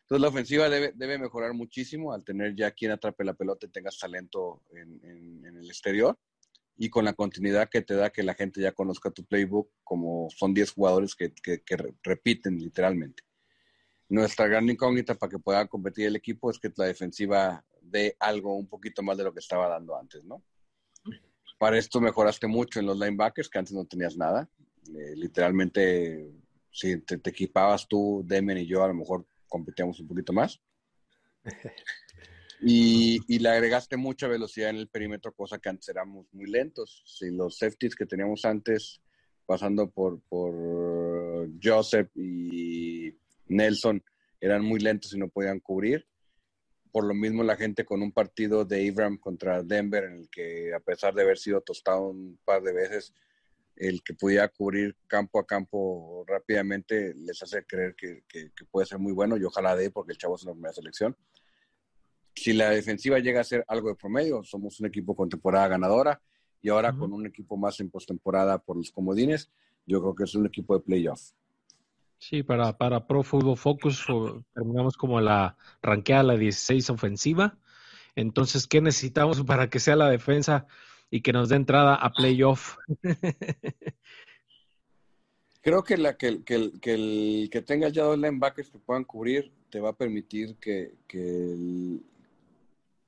Entonces 0.02 0.22
la 0.22 0.28
ofensiva 0.28 0.68
debe, 0.68 0.92
debe, 0.94 1.18
mejorar 1.18 1.52
muchísimo 1.52 2.12
al 2.12 2.24
tener 2.24 2.54
ya 2.54 2.70
quien 2.70 2.92
atrape 2.92 3.24
la 3.24 3.34
pelota 3.34 3.66
y 3.66 3.70
tengas 3.70 3.98
talento 3.98 4.62
en, 4.70 5.44
el 5.44 5.66
exterior 5.66 6.18
y 6.76 6.88
con 6.88 7.04
la 7.04 7.12
continuidad 7.12 7.68
que 7.68 7.82
te 7.82 7.94
da 7.94 8.10
que 8.10 8.22
la 8.22 8.34
gente 8.34 8.60
ya 8.60 8.72
conozca 8.72 9.10
tu 9.10 9.24
playbook 9.24 9.70
como 9.84 10.28
son 10.30 10.54
10 10.54 10.70
jugadores 10.72 11.14
que, 11.14 11.34
que, 11.34 11.62
que 11.62 11.76
repiten 12.02 12.58
literalmente. 12.58 13.22
Nuestra 14.08 14.46
gran 14.46 14.66
incógnita 14.68 15.14
para 15.16 15.28
que 15.28 15.38
pueda 15.38 15.66
competir 15.66 16.06
el 16.06 16.16
equipo 16.16 16.50
es 16.50 16.58
que 16.58 16.72
la 16.76 16.86
defensiva 16.86 17.62
dé 17.82 18.16
algo 18.18 18.56
un 18.56 18.66
poquito 18.66 19.02
más 19.02 19.18
de 19.18 19.24
lo 19.24 19.34
que 19.34 19.40
estaba 19.40 19.68
dando 19.68 19.94
antes, 19.98 20.24
¿no? 20.24 20.42
Para 21.58 21.78
esto 21.78 22.00
mejoraste 22.00 22.46
mucho 22.46 22.80
en 22.80 22.86
los 22.86 22.98
linebackers, 22.98 23.48
que 23.48 23.58
antes 23.58 23.74
no 23.74 23.84
tenías 23.84 24.16
nada. 24.16 24.48
Eh, 24.86 25.16
literalmente, 25.16 26.30
si 26.70 27.00
te, 27.00 27.16
equipabas 27.16 27.86
tú, 27.88 28.22
Demen 28.24 28.58
y 28.58 28.66
yo, 28.66 28.84
a 28.84 28.88
lo 28.88 28.94
mejor 28.94 29.26
competíamos 29.48 30.00
un 30.00 30.08
poquito 30.08 30.32
más. 30.32 30.60
Y, 32.60 33.20
y, 33.28 33.38
le 33.38 33.50
agregaste 33.50 33.96
mucha 33.96 34.26
velocidad 34.26 34.70
en 34.70 34.78
el 34.78 34.88
perímetro, 34.88 35.32
cosa 35.32 35.60
que 35.60 35.68
antes 35.68 35.88
éramos 35.90 36.26
muy 36.32 36.46
lentos. 36.46 37.04
Si 37.06 37.30
los 37.30 37.56
safeties 37.56 37.94
que 37.94 38.04
teníamos 38.04 38.44
antes, 38.44 39.00
pasando 39.46 39.88
por, 39.88 40.20
por 40.22 41.48
Joseph 41.62 42.10
y 42.16 43.16
Nelson, 43.46 44.02
eran 44.40 44.64
muy 44.64 44.80
lentos 44.80 45.14
y 45.14 45.18
no 45.18 45.28
podían 45.28 45.60
cubrir, 45.60 46.06
por 46.98 47.06
lo 47.06 47.14
mismo 47.14 47.44
la 47.44 47.54
gente 47.54 47.84
con 47.84 48.02
un 48.02 48.10
partido 48.10 48.64
de 48.64 48.82
Ibram 48.82 49.18
contra 49.18 49.62
Denver, 49.62 50.02
en 50.02 50.14
el 50.14 50.28
que 50.28 50.74
a 50.74 50.80
pesar 50.80 51.14
de 51.14 51.22
haber 51.22 51.38
sido 51.38 51.60
tostado 51.60 52.08
un 52.08 52.40
par 52.44 52.60
de 52.60 52.72
veces, 52.72 53.14
el 53.76 54.02
que 54.02 54.14
pudiera 54.14 54.48
cubrir 54.48 54.96
campo 55.06 55.38
a 55.38 55.46
campo 55.46 56.24
rápidamente 56.26 57.14
les 57.14 57.40
hace 57.40 57.64
creer 57.64 57.94
que, 57.94 58.24
puede 58.68 58.84
ser 58.84 58.98
muy 58.98 59.12
bueno 59.12 59.36
y 59.36 59.44
ojalá 59.44 59.76
de 59.76 59.92
porque 59.92 60.10
el 60.10 60.18
chavo 60.18 60.34
es 60.34 60.42
una 60.42 60.54
primera 60.54 60.72
selección. 60.72 61.16
Si 62.34 62.52
la 62.52 62.70
defensiva 62.70 63.20
llega 63.20 63.42
a 63.42 63.44
ser 63.44 63.64
algo 63.68 63.90
de 63.90 63.94
promedio, 63.94 64.42
somos 64.42 64.80
un 64.80 64.86
equipo 64.86 65.14
con 65.14 65.28
temporada 65.28 65.68
ganadora 65.68 66.20
y 66.60 66.68
ahora 66.68 66.92
con 66.96 67.12
un 67.12 67.26
equipo 67.26 67.56
más 67.56 67.78
en 67.78 67.90
postemporada 67.90 68.58
por 68.58 68.76
los 68.76 68.90
comodines, 68.90 69.52
yo 69.86 70.00
creo 70.00 70.16
que 70.16 70.24
es 70.24 70.34
un 70.34 70.46
equipo 70.46 70.76
de 70.76 70.80
playoff. 70.82 71.30
Sí, 72.18 72.42
para, 72.42 72.76
para 72.76 73.06
Pro 73.06 73.22
Football 73.22 73.56
Focus 73.56 74.04
terminamos 74.52 74.96
como 74.96 75.20
la 75.20 75.56
ranqueada 75.82 76.24
la 76.24 76.36
16 76.36 76.90
ofensiva. 76.90 77.56
Entonces, 78.16 78.66
¿qué 78.66 78.80
necesitamos 78.80 79.42
para 79.44 79.70
que 79.70 79.78
sea 79.78 79.94
la 79.94 80.10
defensa 80.10 80.66
y 81.10 81.22
que 81.22 81.32
nos 81.32 81.48
dé 81.48 81.56
entrada 81.56 81.94
a 81.94 82.10
playoff? 82.10 82.76
Creo 85.60 85.84
que, 85.84 85.96
la, 85.96 86.16
que, 86.16 86.42
que, 86.42 86.72
que, 86.80 86.94
el, 86.94 87.48
que 87.52 87.62
tengas 87.62 87.92
ya 87.92 88.02
dos 88.02 88.16
linebackers 88.16 88.70
que 88.70 88.78
puedan 88.78 89.04
cubrir 89.04 89.52
te 89.70 89.80
va 89.80 89.90
a 89.90 89.96
permitir 89.96 90.56
que, 90.56 90.94
el, 91.12 92.02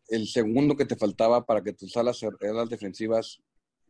el, 0.08 0.28
segundo 0.28 0.76
que 0.76 0.84
te 0.84 0.96
faltaba 0.96 1.46
para 1.46 1.62
que 1.62 1.72
tus 1.72 1.96
alas, 1.96 2.22
alas 2.22 2.68
defensivas 2.68 3.40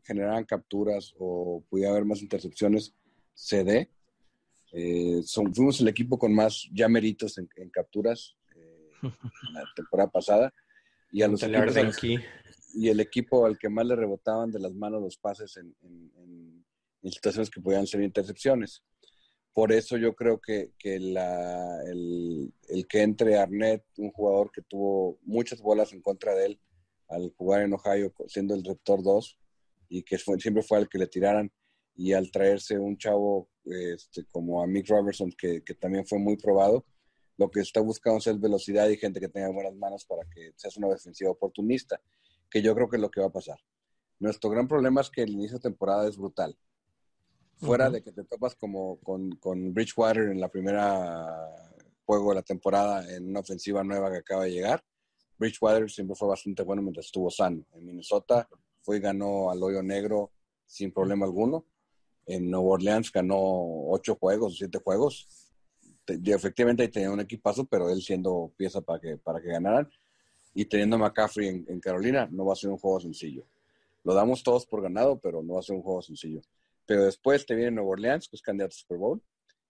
generaran 0.02 0.44
capturas 0.44 1.14
o 1.18 1.62
pudiera 1.68 1.90
haber 1.90 2.04
más 2.04 2.22
intercepciones 2.22 2.94
se 3.34 3.64
dé 3.64 3.90
eh, 4.72 5.22
fuimos 5.54 5.80
el 5.80 5.88
equipo 5.88 6.18
con 6.18 6.34
más 6.34 6.68
ya 6.72 6.86
en, 6.86 7.70
capturas 7.70 8.36
eh, 8.56 8.90
la 9.52 9.64
temporada 9.74 10.10
pasada. 10.10 10.54
Y, 11.12 11.22
a 11.22 11.28
los 11.28 11.42
y 12.72 12.88
el 12.88 13.00
equipo 13.00 13.46
al 13.46 13.58
que 13.58 13.68
más 13.68 13.84
le 13.86 13.96
rebotaban 13.96 14.52
de 14.52 14.60
las 14.60 14.72
manos 14.72 15.02
los 15.02 15.16
pases 15.16 15.56
en, 15.56 15.74
situaciones 17.02 17.50
que 17.50 17.60
podían 17.60 17.86
ser 17.86 18.02
intercepciones. 18.02 18.84
Por 19.52 19.72
eso 19.72 19.96
yo 19.96 20.14
creo 20.14 20.40
que, 20.40 20.70
la, 20.84 21.82
el, 21.84 22.52
que 22.88 23.02
entre 23.02 23.38
Arnett, 23.38 23.84
un 23.96 24.12
jugador 24.12 24.52
que 24.52 24.62
tuvo 24.62 25.18
muchas 25.22 25.60
bolas 25.60 25.92
en 25.92 26.02
contra 26.02 26.34
de 26.34 26.46
él 26.46 26.60
al 27.08 27.32
jugar 27.36 27.62
en 27.62 27.72
Ohio 27.72 28.14
siendo 28.28 28.54
el 28.54 28.62
receptor 28.62 29.02
2 29.02 29.38
y 29.88 30.02
que 30.04 30.18
siempre 30.18 30.62
fue 30.62 30.78
al 30.78 30.88
que 30.88 30.98
le 30.98 31.08
tiraran 31.08 31.50
y 32.00 32.14
al 32.14 32.30
traerse 32.30 32.78
un 32.78 32.96
chavo 32.96 33.50
este, 33.62 34.24
como 34.32 34.62
a 34.62 34.66
Mick 34.66 34.88
Robertson, 34.88 35.30
que, 35.36 35.60
también 35.78 36.06
fue 36.06 36.18
muy 36.18 36.38
probado, 36.38 36.86
lo 37.36 37.50
que 37.50 37.60
está 37.60 37.82
buscando 37.82 38.18
es 38.18 38.40
velocidad 38.40 38.88
y 38.88 38.96
gente 38.96 39.20
que 39.20 39.28
tenga 39.28 39.50
buenas 39.50 39.74
manos 39.74 40.06
para 40.06 40.22
que 40.30 40.52
seas 40.56 40.78
una 40.78 40.88
defensiva 40.88 41.30
oportunista, 41.30 42.00
que 42.50 42.62
yo 42.62 42.74
creo 42.74 42.88
que 42.88 42.96
es 42.96 43.02
lo 43.02 43.10
que 43.10 43.20
va 43.20 43.26
a 43.26 43.32
pasar. 43.32 43.58
Nuestro 44.18 44.48
gran 44.48 44.66
problema 44.66 45.02
es 45.02 45.10
que 45.10 45.20
el 45.20 45.32
inicio 45.32 45.58
de 45.58 45.64
temporada 45.64 46.08
es 46.08 46.16
brutal. 46.16 46.56
Fuera 47.58 47.90
de 47.90 48.02
que 48.02 48.12
te 48.12 48.24
topas 48.24 48.54
como 48.54 48.98
con, 49.00 49.32
con 49.32 49.74
Bridgewater 49.74 50.30
en 50.30 50.40
la 50.40 50.48
primera 50.48 51.28
juego 52.06 52.30
de 52.30 52.36
la 52.36 52.42
temporada 52.42 53.14
en 53.14 53.28
una 53.28 53.40
ofensiva 53.40 53.84
nueva 53.84 54.10
que 54.10 54.18
acaba 54.18 54.44
de 54.44 54.52
llegar, 54.52 54.82
Bridgewater 55.38 55.90
siempre 55.90 56.16
fue 56.16 56.28
bastante 56.28 56.62
bueno 56.62 56.80
mientras 56.80 57.04
estuvo 57.04 57.30
sano. 57.30 57.62
En 57.74 57.84
Minnesota 57.84 58.48
fue 58.80 58.96
y 58.96 59.00
ganó 59.00 59.50
al 59.50 59.62
hoyo 59.62 59.82
negro 59.82 60.32
sin 60.64 60.92
problema 60.92 61.26
alguno 61.26 61.66
en 62.34 62.50
Nueva 62.50 62.70
Orleans 62.70 63.12
ganó 63.12 63.38
ocho 63.88 64.16
juegos, 64.16 64.56
siete 64.56 64.78
juegos. 64.82 65.28
Y 66.06 66.32
efectivamente 66.32 66.88
tenía 66.88 67.10
un 67.10 67.20
equipazo, 67.20 67.64
pero 67.66 67.88
él 67.90 68.02
siendo 68.02 68.52
pieza 68.56 68.80
para 68.80 69.00
que, 69.00 69.16
para 69.16 69.40
que 69.40 69.48
ganaran. 69.48 69.88
Y 70.54 70.64
teniendo 70.64 70.96
a 70.96 70.98
McCaffrey 70.98 71.64
en, 71.66 71.80
Carolina, 71.80 72.28
no 72.30 72.44
va 72.44 72.54
a 72.54 72.56
ser 72.56 72.70
un 72.70 72.78
juego 72.78 73.00
sencillo. 73.00 73.46
Lo 74.02 74.14
damos 74.14 74.42
todos 74.42 74.66
por 74.66 74.82
ganado, 74.82 75.20
pero 75.20 75.42
no 75.42 75.54
va 75.54 75.60
a 75.60 75.62
ser 75.62 75.76
un 75.76 75.82
juego 75.82 76.02
sencillo. 76.02 76.40
Pero 76.86 77.04
después 77.04 77.46
te 77.46 77.54
viene 77.54 77.70
Nueva 77.70 77.90
Orleans, 77.90 78.28
que 78.28 78.36
es 78.36 78.42
candidato 78.42 78.74
a 78.74 78.78
Super 78.78 78.98
Bowl. 78.98 79.22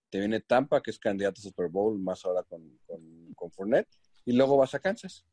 Te 0.09 0.19
viene 0.19 0.41
Tampa, 0.41 0.83
que 0.83 0.91
es 0.91 0.99
candidato 0.99 1.41
a 1.41 1.43
Super 1.43 1.69
Bowl, 1.69 1.99
más 1.99 2.25
ahora 2.25 2.43
con, 2.45 2.79
con 2.87 3.21
con 3.41 3.51
Fournette, 3.51 3.89
y 4.27 4.33
luego 4.33 4.59
vas 4.59 4.75
a 4.75 4.79
Kansas. 4.79 5.25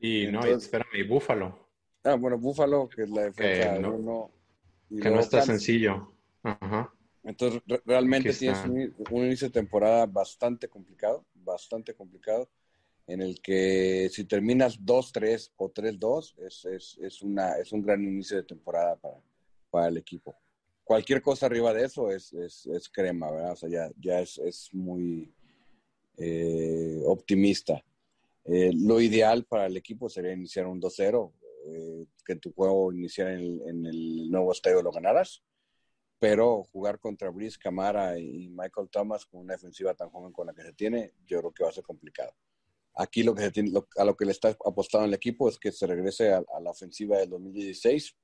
Y 0.00 0.26
no, 0.28 0.40
espérame, 0.44 0.94
y 0.94 1.02
Búfalo. 1.02 1.68
Ah, 2.02 2.14
bueno, 2.14 2.38
Búfalo, 2.38 2.88
que 2.88 3.02
es 3.02 3.10
la 3.10 3.24
defensa 3.24 3.74
que 3.74 3.80
no, 3.80 4.30
que 4.88 5.10
no 5.10 5.20
está 5.20 5.42
sencillo. 5.42 6.14
Entonces, 7.24 7.62
realmente 7.84 8.32
tienes 8.32 8.64
un, 8.64 9.24
inicio 9.24 9.48
de 9.48 9.52
temporada 9.52 10.06
bastante 10.06 10.68
complicado, 10.68 11.24
bastante 11.34 11.94
complicado, 11.94 12.48
en 13.06 13.22
el 13.22 13.40
que 13.40 14.08
si 14.10 14.24
terminas 14.24 14.78
2-3 14.80 15.52
o 15.56 15.72
3-2, 15.72 16.34
es, 16.46 16.64
es, 16.64 16.98
es, 17.02 17.22
una, 17.22 17.52
es 17.58 17.72
un 17.72 17.82
gran 17.82 18.02
inicio 18.02 18.36
de 18.36 18.44
temporada 18.44 18.96
para, 18.96 19.16
para 19.70 19.88
el 19.88 19.96
equipo. 19.96 20.36
Cualquier 20.84 21.20
cosa 21.20 21.46
arriba 21.46 21.74
de 21.74 21.84
eso 21.84 22.10
es, 22.10 22.32
es, 22.32 22.66
es 22.66 22.88
crema, 22.88 23.30
¿verdad? 23.30 23.52
O 23.52 23.56
sea, 23.56 23.68
ya, 23.68 23.90
ya 24.00 24.20
es, 24.20 24.38
es 24.38 24.70
muy 24.72 25.30
eh, 26.16 27.02
optimista. 27.04 27.84
Eh, 28.44 28.72
lo 28.74 29.00
ideal 29.00 29.44
para 29.44 29.66
el 29.66 29.76
equipo 29.76 30.08
sería 30.08 30.32
iniciar 30.32 30.66
un 30.66 30.80
2-0, 30.80 31.32
eh, 31.66 32.06
que 32.24 32.36
tu 32.36 32.52
juego 32.52 32.92
iniciara 32.92 33.34
en 33.34 33.86
el, 33.86 34.30
nuevo 34.30 34.52
estadio 34.52 34.82
lo 34.82 34.90
ganaras, 34.90 35.42
pero 36.18 36.64
jugar 36.64 36.98
contra 36.98 37.30
Brice 37.30 37.58
Camara 37.58 38.18
y 38.18 38.48
Michael 38.48 38.88
Thomas 38.90 39.24
con 39.24 39.40
una 39.40 39.54
defensiva 39.54 39.94
tan 39.94 40.10
joven 40.10 40.32
con 40.32 40.46
la 40.46 40.54
que 40.54 40.62
se 40.62 40.72
tiene, 40.72 41.14
yo 41.26 41.38
creo 41.38 41.52
que 41.52 41.62
va 41.62 41.70
a 41.70 41.72
ser 41.72 41.84
complicado. 41.84 42.32
Aquí 42.94 43.22
a 43.22 44.04
lo 44.04 44.16
que 44.16 44.24
le 44.24 44.32
está 44.32 44.56
apostando 44.66 45.06
el 45.06 45.14
equipo 45.14 45.48
es 45.48 45.56
que 45.56 45.70
se 45.70 45.86
regrese 45.86 46.32
a, 46.32 46.42
la 46.60 46.70
ofensiva 46.70 47.18
del 47.18 47.30
2016, 47.30 48.16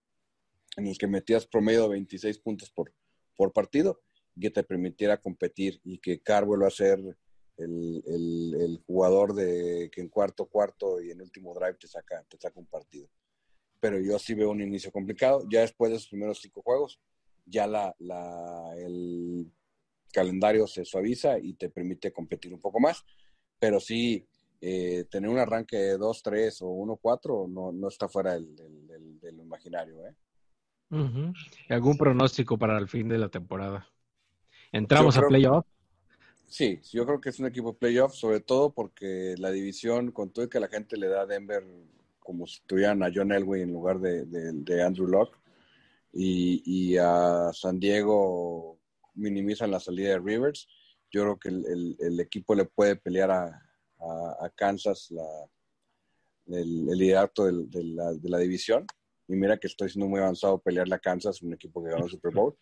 en 0.77 0.87
el 0.89 0.99
que 0.99 1.07
metías 1.07 1.47
promedio 1.47 1.85
de 1.85 1.91
26 1.91 2.39
puntos 2.39 2.73
por, 2.73 3.53
partido, 3.53 4.03
y 4.35 4.41
que 4.41 4.51
te 4.51 4.65
permitiera 4.65 5.21
competir 5.21 5.81
y 5.85 5.99
que 5.99 6.21
Carr 6.21 6.45
vuelva 6.45 6.67
a 6.67 6.71
ser 6.71 6.99
el, 7.57 8.83
jugador 8.85 9.35
de 9.35 9.89
que 9.93 10.01
en 10.01 10.09
cuarto 10.09 10.47
cuarto 10.47 11.01
y 11.01 11.13
en 11.13 11.23
último 11.23 11.55
drive 11.55 11.75
te 11.75 11.87
saca, 11.87 12.25
te 12.29 12.37
saca 12.37 12.59
un 12.59 12.67
partido. 12.67 13.09
Pero 13.79 14.01
yo 14.01 14.19
sí 14.19 14.35
veo 14.35 14.51
un 14.51 14.61
inicio 14.61 14.91
complicado. 14.91 15.47
Ya 15.49 15.61
después 15.61 15.93
de 15.93 15.99
esos 15.99 16.09
primeros 16.09 16.41
cinco 16.41 16.63
juegos, 16.63 17.01
ya 17.45 17.67
la, 17.67 17.95
la, 17.99 18.75
el 18.77 19.51
calendario 20.13 20.67
se 20.67 20.85
suaviza 20.85 21.39
y 21.39 21.55
te 21.55 21.71
permite 21.71 22.13
competir 22.13 22.53
un 22.53 22.61
poco 22.61 22.81
más. 22.81 23.05
Pero 23.59 23.81
sí, 23.81 24.27
eh, 24.61 25.05
tener 25.11 25.31
un 25.31 25.39
arranque 25.39 25.77
de 25.77 25.99
2-3 25.99 26.59
o 26.63 26.99
1-4 26.99 27.49
no, 27.49 27.73
no 27.73 27.89
está 27.89 28.09
fuera 28.09 28.35
del, 28.35 28.55
del, 28.57 29.21
del, 29.21 29.41
imaginario. 29.41 30.07
¿eh? 30.07 30.15
¿Algún 31.69 31.97
pronóstico 31.97 32.59
para 32.59 32.79
el 32.79 32.89
fin 32.89 33.09
de 33.09 33.19
la 33.19 33.29
temporada? 33.29 33.89
¿Entramos 34.73 35.17
a 35.17 35.23
playoff? 35.23 35.67
Sí, 36.47 36.81
yo 36.93 37.05
creo 37.05 37.21
que 37.21 37.31
es 37.31 37.41
un 37.41 37.47
equipo 37.47 37.73
de 37.73 37.79
playoff, 37.79 38.15
sobre 38.15 38.41
todo 38.41 38.73
porque 38.73 39.35
la 39.39 39.51
división, 39.51 40.13
con 40.13 40.31
todo 40.31 40.49
que 40.49 40.61
la 40.61 40.69
gente 40.69 40.97
le 40.97 41.09
da 41.09 41.23
a 41.23 41.27
Denver 41.27 41.65
como 42.21 42.47
si 42.47 42.61
tuvieran 42.63 43.03
a 43.03 43.11
John 43.15 43.33
Elway 43.33 43.63
en 43.63 43.73
lugar 43.73 44.01
de, 44.01 44.83
Andrew 44.83 45.07
Locke, 45.07 45.37
y, 46.15 46.97
a 46.97 47.51
San 47.53 47.79
Diego 47.79 48.79
minimizan 49.15 49.71
la 49.71 49.81
salida 49.81 50.11
de 50.11 50.19
Rivers, 50.19 50.69
yo 51.11 51.23
creo 51.23 51.39
que 51.39 51.49
el, 51.49 52.21
equipo 52.21 52.55
le 52.55 52.65
puede 52.65 52.97
pelear 52.97 53.31
a, 53.31 54.51
Kansas 54.57 55.11
la, 55.11 55.25
el, 56.59 56.87
liderato 56.87 57.45
de, 57.45 57.85
la, 57.85 58.39
división. 58.39 58.87
Y 59.27 59.37
mira 59.37 59.57
que 59.57 59.69
estoy 59.69 59.89
siendo 59.89 60.09
muy 60.09 60.21
avanzado 60.21 60.61
pelearle 60.61 60.95
a 60.95 60.99
Kansas, 60.99 61.43
un 61.43 61.55
equipo 61.55 61.83
que 61.83 61.91
ganó 61.91 62.05
el 62.05 62.11
Super 62.11 62.33
Bowl 62.33 62.57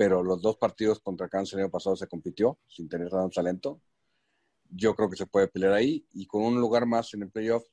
pero 0.00 0.22
los 0.22 0.40
dos 0.40 0.56
partidos 0.56 0.98
contra 0.98 1.28
Kansas 1.28 1.52
el 1.52 1.64
año 1.64 1.70
pasado 1.70 1.94
se 1.94 2.06
compitió 2.06 2.58
sin 2.66 2.88
tener 2.88 3.10
tanto 3.10 3.28
talento. 3.34 3.82
Yo 4.70 4.94
creo 4.94 5.10
que 5.10 5.16
se 5.18 5.26
puede 5.26 5.46
pelear 5.46 5.74
ahí 5.74 6.06
y 6.14 6.26
con 6.26 6.42
un 6.42 6.58
lugar 6.58 6.86
más 6.86 7.12
en 7.12 7.24
el 7.24 7.30
playoff, 7.30 7.66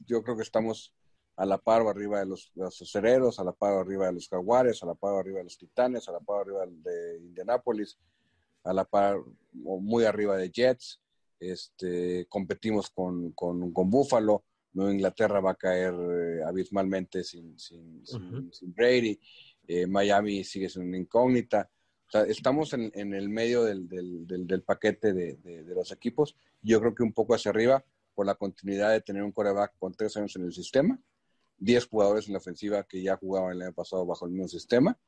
yo 0.00 0.24
creo 0.24 0.36
que 0.36 0.42
estamos 0.42 0.92
a 1.36 1.46
la 1.46 1.58
par 1.58 1.82
o 1.82 1.88
arriba 1.88 2.20
de 2.20 2.26
los, 2.26 2.52
acereros, 2.80 3.38
a 3.38 3.44
la 3.44 3.52
par 3.52 3.72
o 3.72 3.80
arriba 3.80 4.06
de 4.06 4.12
los 4.12 4.28
jaguares, 4.28 4.82
a 4.82 4.86
la 4.86 4.94
par 4.94 5.12
o 5.14 5.18
arriba 5.18 5.38
de 5.38 5.44
los 5.44 5.58
titanes, 5.58 6.08
a 6.08 6.12
la 6.12 6.20
par 6.20 6.36
o 6.36 6.40
arriba 6.40 6.66
de 6.66 7.18
Indianapolis, 7.18 7.98
a 8.64 8.72
la 8.72 8.84
par 8.84 9.16
o 9.64 9.80
muy 9.80 10.04
arriba 10.04 10.36
de 10.36 10.50
Jets. 10.50 11.00
Este, 11.40 12.26
competimos 12.28 12.90
con, 12.90 13.32
con, 13.32 13.72
con 13.72 13.90
Buffalo. 13.90 14.44
Nueva 14.74 14.92
Inglaterra 14.92 15.40
va 15.40 15.50
a 15.50 15.56
caer 15.56 15.92
eh, 15.94 16.42
abismalmente 16.44 17.24
sin, 17.24 17.58
sin, 17.58 18.02
sin 18.04 18.74
Brady. 18.74 19.18
Eh, 19.66 19.86
Miami 19.86 20.44
sigue 20.44 20.68
siendo 20.68 20.88
una 20.88 20.98
incógnita. 20.98 21.70
estamos 22.26 22.72
en, 22.74 22.92
el 23.14 23.28
medio 23.28 23.64
del, 23.64 24.62
paquete 24.66 25.12
de, 25.12 25.64
los 25.74 25.92
equipos. 25.92 26.36
Yo 26.60 26.80
creo 26.80 26.94
que 26.94 27.02
un 27.02 27.12
poco 27.12 27.34
hacia 27.34 27.50
arriba 27.50 27.84
por 28.14 28.26
la 28.26 28.34
continuidad 28.34 28.90
de 28.90 29.00
tener 29.00 29.22
un 29.22 29.32
coreback 29.32 29.74
con 29.78 29.94
tres 29.94 30.16
años 30.16 30.36
en 30.36 30.44
el 30.44 30.52
sistema, 30.52 31.00
diez 31.58 31.86
jugadores 31.86 32.26
en 32.26 32.32
la 32.32 32.38
ofensiva 32.38 32.84
que 32.84 33.02
ya 33.02 33.16
jugaban 33.16 33.52
el 33.52 33.62
año 33.62 33.72
pasado 33.72 34.04
bajo 34.04 34.26
el 34.26 34.32
mismo 34.32 34.48
sistema 34.48 34.98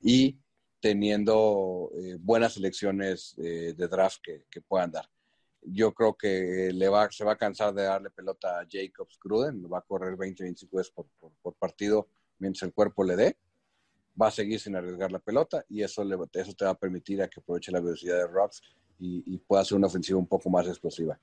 y 0.00 0.38
teniendo 0.80 1.90
eh, 1.96 2.16
buenas 2.20 2.54
selecciones 2.54 3.34
eh, 3.38 3.74
de 3.76 3.88
draft 3.88 4.20
que, 4.22 4.60
puedan 4.60 4.92
dar. 4.92 5.08
Yo 5.62 5.92
creo 5.92 6.14
que 6.14 6.70
le 6.72 6.88
va, 6.88 7.10
se 7.10 7.24
va 7.24 7.32
a 7.32 7.36
cansar 7.36 7.74
de 7.74 7.82
darle 7.82 8.10
pelota 8.10 8.60
a 8.60 8.66
Jacobs 8.70 9.18
Gruden, 9.22 9.64
va 9.70 9.78
a 9.78 9.82
correr 9.82 10.16
20-25 10.16 10.70
veces 10.70 10.92
por, 10.92 11.54
partido 11.54 12.08
mientras 12.38 12.62
el 12.62 12.72
cuerpo 12.72 13.02
le 13.02 13.16
dé 13.16 13.36
va 14.20 14.28
a 14.28 14.30
seguir 14.32 14.58
sin 14.58 14.74
arriesgar 14.74 15.12
la 15.12 15.20
pelota 15.20 15.64
y 15.68 15.82
eso, 15.82 16.02
le, 16.04 16.16
eso 16.32 16.52
te 16.54 16.64
va 16.64 16.72
a 16.72 16.78
permitir 16.78 17.22
a 17.22 17.28
que 17.28 17.40
aproveche 17.40 17.70
la 17.70 17.80
velocidad 17.80 18.16
de 18.16 18.26
Rocks 18.26 18.62
y, 19.00 19.38
pueda 19.38 19.62
hacer 19.62 19.76
una 19.78 19.86
ofensiva 19.86 20.18
un 20.18 20.26
poco 20.26 20.50
más 20.50 20.66
explosiva. 20.66 21.18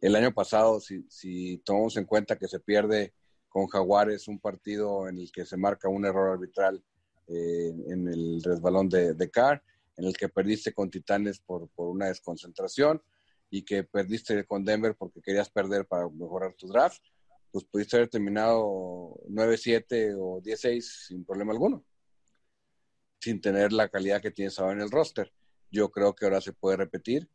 El 0.00 0.16
año 0.16 0.32
pasado, 0.32 0.80
si, 0.80 1.04
si 1.10 1.58
tomamos 1.58 1.98
en 1.98 2.06
cuenta 2.06 2.38
que 2.38 2.48
se 2.48 2.60
pierde 2.60 3.12
con 3.50 3.66
Jaguares 3.66 4.26
un 4.28 4.38
partido 4.38 5.06
en 5.08 5.18
el 5.18 5.30
que 5.30 5.44
se 5.44 5.58
marca 5.58 5.90
un 5.90 6.06
error 6.06 6.30
arbitral 6.30 6.82
eh, 7.26 7.74
en 7.88 8.08
el 8.08 8.42
resbalón 8.42 8.88
de, 8.88 9.12
de 9.12 9.30
Carr, 9.30 9.62
en 9.98 10.06
el 10.06 10.16
que 10.16 10.30
perdiste 10.30 10.72
con 10.72 10.90
Titanes 10.90 11.38
por, 11.40 11.68
por 11.68 11.88
una 11.88 12.06
desconcentración 12.06 13.02
y 13.50 13.62
que 13.62 13.84
perdiste 13.84 14.46
con 14.46 14.64
Denver 14.64 14.96
porque 14.96 15.20
querías 15.20 15.50
perder 15.50 15.84
para 15.84 16.08
mejorar 16.08 16.54
tu 16.54 16.66
draft, 16.68 17.02
pues 17.52 17.66
pudiste 17.66 17.96
haber 17.96 18.08
terminado 18.08 19.20
9-7 19.28 20.16
o 20.18 20.40
10-6 20.40 20.80
sin 20.80 21.24
problema 21.26 21.52
alguno 21.52 21.84
sin 23.20 23.40
tener 23.40 23.72
la 23.72 23.88
calidad 23.88 24.22
que 24.22 24.30
tienes 24.30 24.58
ahora 24.58 24.72
en 24.72 24.80
el 24.80 24.90
roster. 24.90 25.32
Yo 25.70 25.90
creo 25.90 26.14
que 26.14 26.24
ahora 26.24 26.40
se 26.40 26.52
puede 26.52 26.78
repetir. 26.78 27.28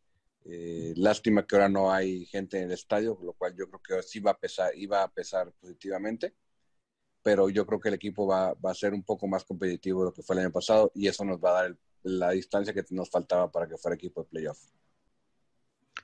Eh, 0.48 0.94
lástima 0.98 1.46
que 1.46 1.56
ahora 1.56 1.70
no 1.70 1.92
hay 1.92 2.26
gente 2.26 2.58
en 2.58 2.66
el 2.66 2.72
estadio, 2.74 3.18
lo 3.24 3.34
cual 3.34 3.56
yo 3.56 3.68
creo 3.68 3.82
que 3.82 4.08
sí 4.08 4.20
va 4.20 4.32
a 4.32 4.38
pesar, 4.38 4.72
iba 4.76 5.02
a 5.02 5.12
pesar 5.12 5.52
positivamente, 5.60 6.36
pero 7.24 7.50
yo 7.50 7.66
creo 7.66 7.80
que 7.80 7.90
el 7.90 7.96
equipo 7.96 8.28
va, 8.28 8.52
a 8.52 8.74
ser 8.76 8.94
un 8.94 9.04
poco 9.04 9.28
más 9.28 9.44
competitivo 9.44 10.02
de 10.02 10.06
lo 10.06 10.14
que 10.14 10.22
fue 10.22 10.36
el 10.36 10.44
año 10.44 10.52
pasado 10.52 10.92
y 10.94 11.08
eso 11.08 11.26
nos 11.26 11.40
va 11.40 11.50
a 11.50 11.64
dar 11.64 11.78
la 12.04 12.30
distancia 12.32 12.74
que 12.74 12.84
nos 12.92 13.10
faltaba 13.10 13.52
para 13.52 13.68
que 13.68 13.78
fuera 13.78 13.96
equipo 13.96 14.22
de 14.22 14.30
playoff. 14.30 14.60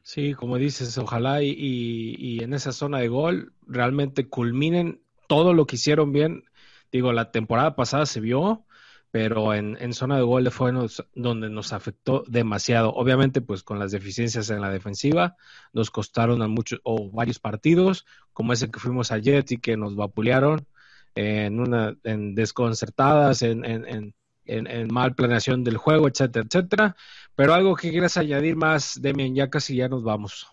Sí, 0.02 0.34
como 0.34 0.58
dices, 0.58 0.98
ojalá 0.98 1.44
y, 1.44 1.56
y, 1.56 2.44
en 2.44 2.56
esa 2.56 2.72
zona 2.72 2.98
de 2.98 3.08
gol 3.08 3.54
realmente 3.68 4.28
culminen 4.28 5.04
todo 5.28 5.54
lo 5.54 5.68
que 5.68 5.76
hicieron 5.76 6.12
bien. 6.12 6.46
Digo, 6.92 7.14
la 7.14 7.32
temporada 7.32 7.76
pasada 7.76 8.08
se 8.08 8.20
vio, 8.20 8.66
pero 9.12 9.54
en, 9.54 9.78
en 9.82 9.94
zona 9.94 10.16
de 10.16 10.24
gol 10.24 10.50
fue 10.52 10.72
donde 11.14 11.50
nos 11.50 11.74
afectó 11.74 12.24
demasiado. 12.28 12.94
Obviamente, 12.94 13.42
pues 13.42 13.62
con 13.62 13.78
las 13.78 13.92
deficiencias 13.92 14.50
en 14.50 14.62
la 14.62 14.72
defensiva, 14.72 15.36
nos 15.74 15.92
costaron 15.92 16.42
a 16.42 16.48
muchos 16.48 16.80
o 16.84 17.12
varios 17.12 17.38
partidos, 17.38 18.06
como 18.32 18.54
ese 18.54 18.72
que 18.72 18.80
fuimos 18.80 19.12
ayer 19.12 19.44
y 19.50 19.58
que 19.58 19.76
nos 19.76 19.98
vapulearon 19.98 20.66
en 21.14 21.60
una 21.60 21.98
en 22.06 22.36
desconcertadas, 22.36 23.42
en, 23.42 23.66
en, 23.66 24.16
en, 24.46 24.88
mal 24.94 25.14
planeación 25.14 25.66
del 25.66 25.76
juego, 25.76 26.08
etcétera, 26.08 26.46
etcétera. 26.48 26.96
Pero 27.36 27.54
algo 27.54 27.76
que 27.76 27.92
quieras 27.92 28.16
añadir 28.16 28.56
más, 28.56 29.02
Demian, 29.02 29.36
ya 29.36 29.50
casi 29.50 29.76
ya 29.76 29.90
nos 29.90 30.04
vamos. 30.04 30.48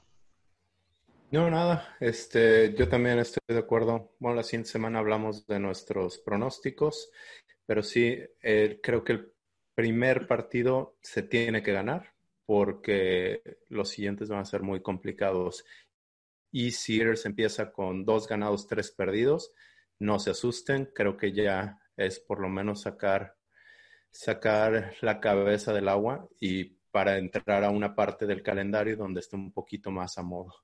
No, 1.30 1.50
nada. 1.50 1.94
Este, 2.00 2.74
yo 2.74 2.88
también 2.88 3.18
estoy 3.18 3.42
de 3.46 3.58
acuerdo. 3.58 4.12
Bueno, 4.18 4.36
la 4.36 4.42
siguiente 4.42 4.70
semana 4.70 4.98
hablamos 4.98 5.46
de 5.46 5.60
nuestros 5.60 6.18
pronósticos 6.18 7.10
pero 7.68 7.82
sí, 7.82 8.18
eh, 8.42 8.80
creo 8.82 9.04
que 9.04 9.12
el 9.12 9.32
primer 9.74 10.26
partido 10.26 10.96
se 11.02 11.22
tiene 11.22 11.62
que 11.62 11.74
ganar 11.74 12.14
porque 12.46 13.42
los 13.68 13.90
siguientes 13.90 14.30
van 14.30 14.38
a 14.40 14.46
ser 14.46 14.62
muy 14.62 14.80
complicados. 14.80 15.66
Y 16.50 16.70
si 16.70 16.98
Ears 16.98 17.26
empieza 17.26 17.70
con 17.70 18.06
dos 18.06 18.26
ganados, 18.26 18.66
tres 18.66 18.90
perdidos, 18.90 19.52
no 19.98 20.18
se 20.18 20.30
asusten, 20.30 20.86
creo 20.94 21.18
que 21.18 21.32
ya 21.32 21.78
es 21.94 22.20
por 22.20 22.40
lo 22.40 22.48
menos 22.48 22.80
sacar, 22.80 23.36
sacar 24.10 24.94
la 25.02 25.20
cabeza 25.20 25.74
del 25.74 25.90
agua 25.90 26.26
y 26.40 26.64
para 26.90 27.18
entrar 27.18 27.64
a 27.64 27.70
una 27.70 27.94
parte 27.94 28.24
del 28.24 28.42
calendario 28.42 28.96
donde 28.96 29.20
esté 29.20 29.36
un 29.36 29.52
poquito 29.52 29.90
más 29.90 30.16
a 30.16 30.22
modo. 30.22 30.54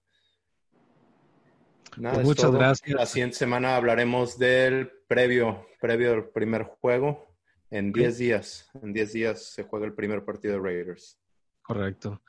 Nada, 1.96 2.16
pues 2.16 2.26
muchas 2.26 2.50
gracias. 2.50 2.90
La 2.90 3.06
siguiente 3.06 3.36
semana 3.36 3.76
hablaremos 3.76 4.38
del 4.38 4.90
previo, 5.06 5.66
previo 5.80 6.12
al 6.12 6.28
primer 6.28 6.64
juego. 6.64 7.34
En 7.70 7.92
10 7.92 8.18
días, 8.18 8.70
en 8.82 8.92
10 8.92 9.12
días 9.12 9.44
se 9.46 9.64
juega 9.64 9.86
el 9.86 9.94
primer 9.94 10.24
partido 10.24 10.54
de 10.54 10.60
Raiders. 10.60 11.18
Correcto. 11.62 12.22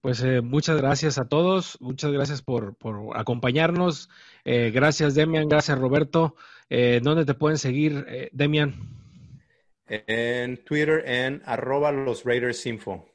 Pues 0.00 0.22
eh, 0.22 0.40
muchas 0.40 0.76
gracias 0.76 1.18
a 1.18 1.26
todos, 1.26 1.76
muchas 1.80 2.12
gracias 2.12 2.42
por, 2.42 2.76
acompañarnos. 3.14 4.08
Eh, 4.44 4.70
gracias 4.70 5.14
Demian, 5.14 5.48
gracias 5.48 5.78
Roberto. 5.78 6.36
Eh, 6.70 7.00
¿Dónde 7.02 7.24
te 7.24 7.34
pueden 7.34 7.58
seguir, 7.58 8.30
Demian? 8.32 8.74
En 9.86 10.56
Twitter 10.64 11.02
en 11.06 11.42
arroba 11.44 11.90
los 11.90 12.24
Raiders 12.24 12.64
Info. 12.66 13.06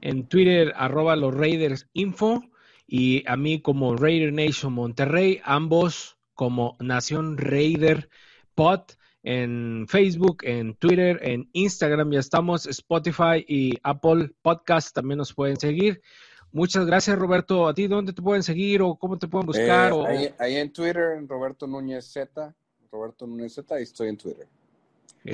En 0.00 0.26
Twitter 0.26 0.72
arroba 0.76 1.16
los 1.16 1.34
Raiders 1.34 1.88
Info 1.94 2.42
y 2.90 3.22
a 3.28 3.36
mí 3.36 3.60
como 3.60 3.96
Raider 3.96 4.32
Nation 4.32 4.72
Monterrey, 4.72 5.40
ambos 5.44 6.16
como 6.32 6.74
Nación 6.80 7.36
Raider 7.36 8.08
Pod 8.54 8.80
en 9.22 9.86
Facebook, 9.88 10.38
en 10.42 10.74
Twitter, 10.74 11.20
en 11.22 11.50
Instagram 11.52 12.10
ya 12.12 12.20
estamos, 12.20 12.66
Spotify 12.66 13.44
y 13.46 13.78
Apple 13.82 14.30
Podcast 14.40 14.94
también 14.94 15.18
nos 15.18 15.34
pueden 15.34 15.58
seguir. 15.58 16.00
Muchas 16.50 16.86
gracias, 16.86 17.18
Roberto. 17.18 17.68
¿A 17.68 17.74
ti 17.74 17.88
dónde 17.88 18.14
te 18.14 18.22
pueden 18.22 18.42
seguir 18.42 18.80
o 18.80 18.96
cómo 18.96 19.18
te 19.18 19.28
pueden 19.28 19.46
buscar? 19.46 19.92
Eh, 20.10 20.34
ahí, 20.38 20.56
en 20.56 20.72
Twitter, 20.72 21.18
en 21.18 21.28
Roberto 21.28 21.66
Núñez 21.66 22.06
Z, 22.06 22.54
Roberto 22.90 23.26
Núñez 23.26 23.52
Z, 23.52 23.74
ahí 23.74 23.82
estoy 23.82 24.08
en 24.08 24.16
Twitter. 24.16 24.46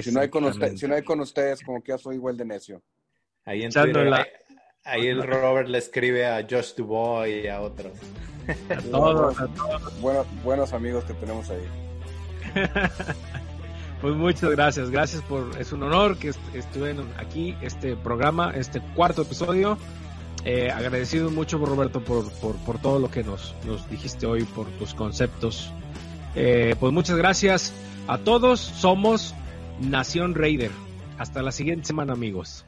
Si 0.03 0.11
no, 0.11 0.19
hay 0.19 0.29
con 0.29 0.77
si 0.77 0.89
no 0.89 0.97
hay 0.97 1.03
con 1.03 1.21
ustedes, 1.21 1.63
como 1.63 1.81
que 1.81 1.93
ya 1.93 1.99
soy 1.99 2.17
igual 2.17 2.37
de 2.37 2.47
necio. 2.47 2.83
Ahí 3.45 3.63
en 3.63 3.71
Twitter, 3.71 4.11
ahí, 4.85 5.07
el 5.09 5.23
Robert 5.23 5.69
le 5.69 5.79
escribe 5.79 6.27
a 6.27 6.47
Josh 6.49 6.75
Dubois 6.77 7.45
y 7.45 7.49
a 7.49 7.61
otros. 7.61 7.93
A 8.71 8.81
todos, 8.91 9.41
a 9.41 9.47
todos. 9.49 10.01
Buenos, 10.01 10.27
buenos 10.43 10.73
amigos 10.73 11.05
que 11.05 11.15
tenemos 11.15 11.51
ahí. 11.51 11.67
Pues 14.05 14.17
muchas 14.17 14.51
gracias, 14.51 14.91
gracias 14.91 15.23
por, 15.23 15.59
es 15.59 15.73
un 15.73 15.83
honor 15.83 16.19
que 16.19 16.29
estuvieran 16.53 17.07
aquí, 17.17 17.57
este 17.63 17.97
programa, 17.97 18.53
este 18.55 18.83
cuarto 18.95 19.23
episodio. 19.23 19.79
Eh, 20.45 20.71
agradecido 20.71 21.31
mucho, 21.31 21.57
Roberto, 21.57 22.05
por, 22.05 22.31
por, 22.31 22.79
todo 22.79 22.99
lo 22.99 23.11
que 23.11 23.25
nos, 23.25 23.55
nos 23.65 23.89
dijiste 23.89 24.27
hoy, 24.27 24.45
por 24.45 24.67
tus 24.73 24.93
conceptos. 24.93 25.73
Eh, 26.35 26.77
pues 26.79 26.93
muchas 26.93 27.17
gracias 27.17 27.73
a 28.07 28.19
todos, 28.19 28.61
somos 28.61 29.35
Nación 29.81 30.35
Raider. 30.35 30.71
Hasta 31.17 31.41
la 31.41 31.51
siguiente 31.51 31.87
semana, 31.87 32.13
amigos. 32.13 32.67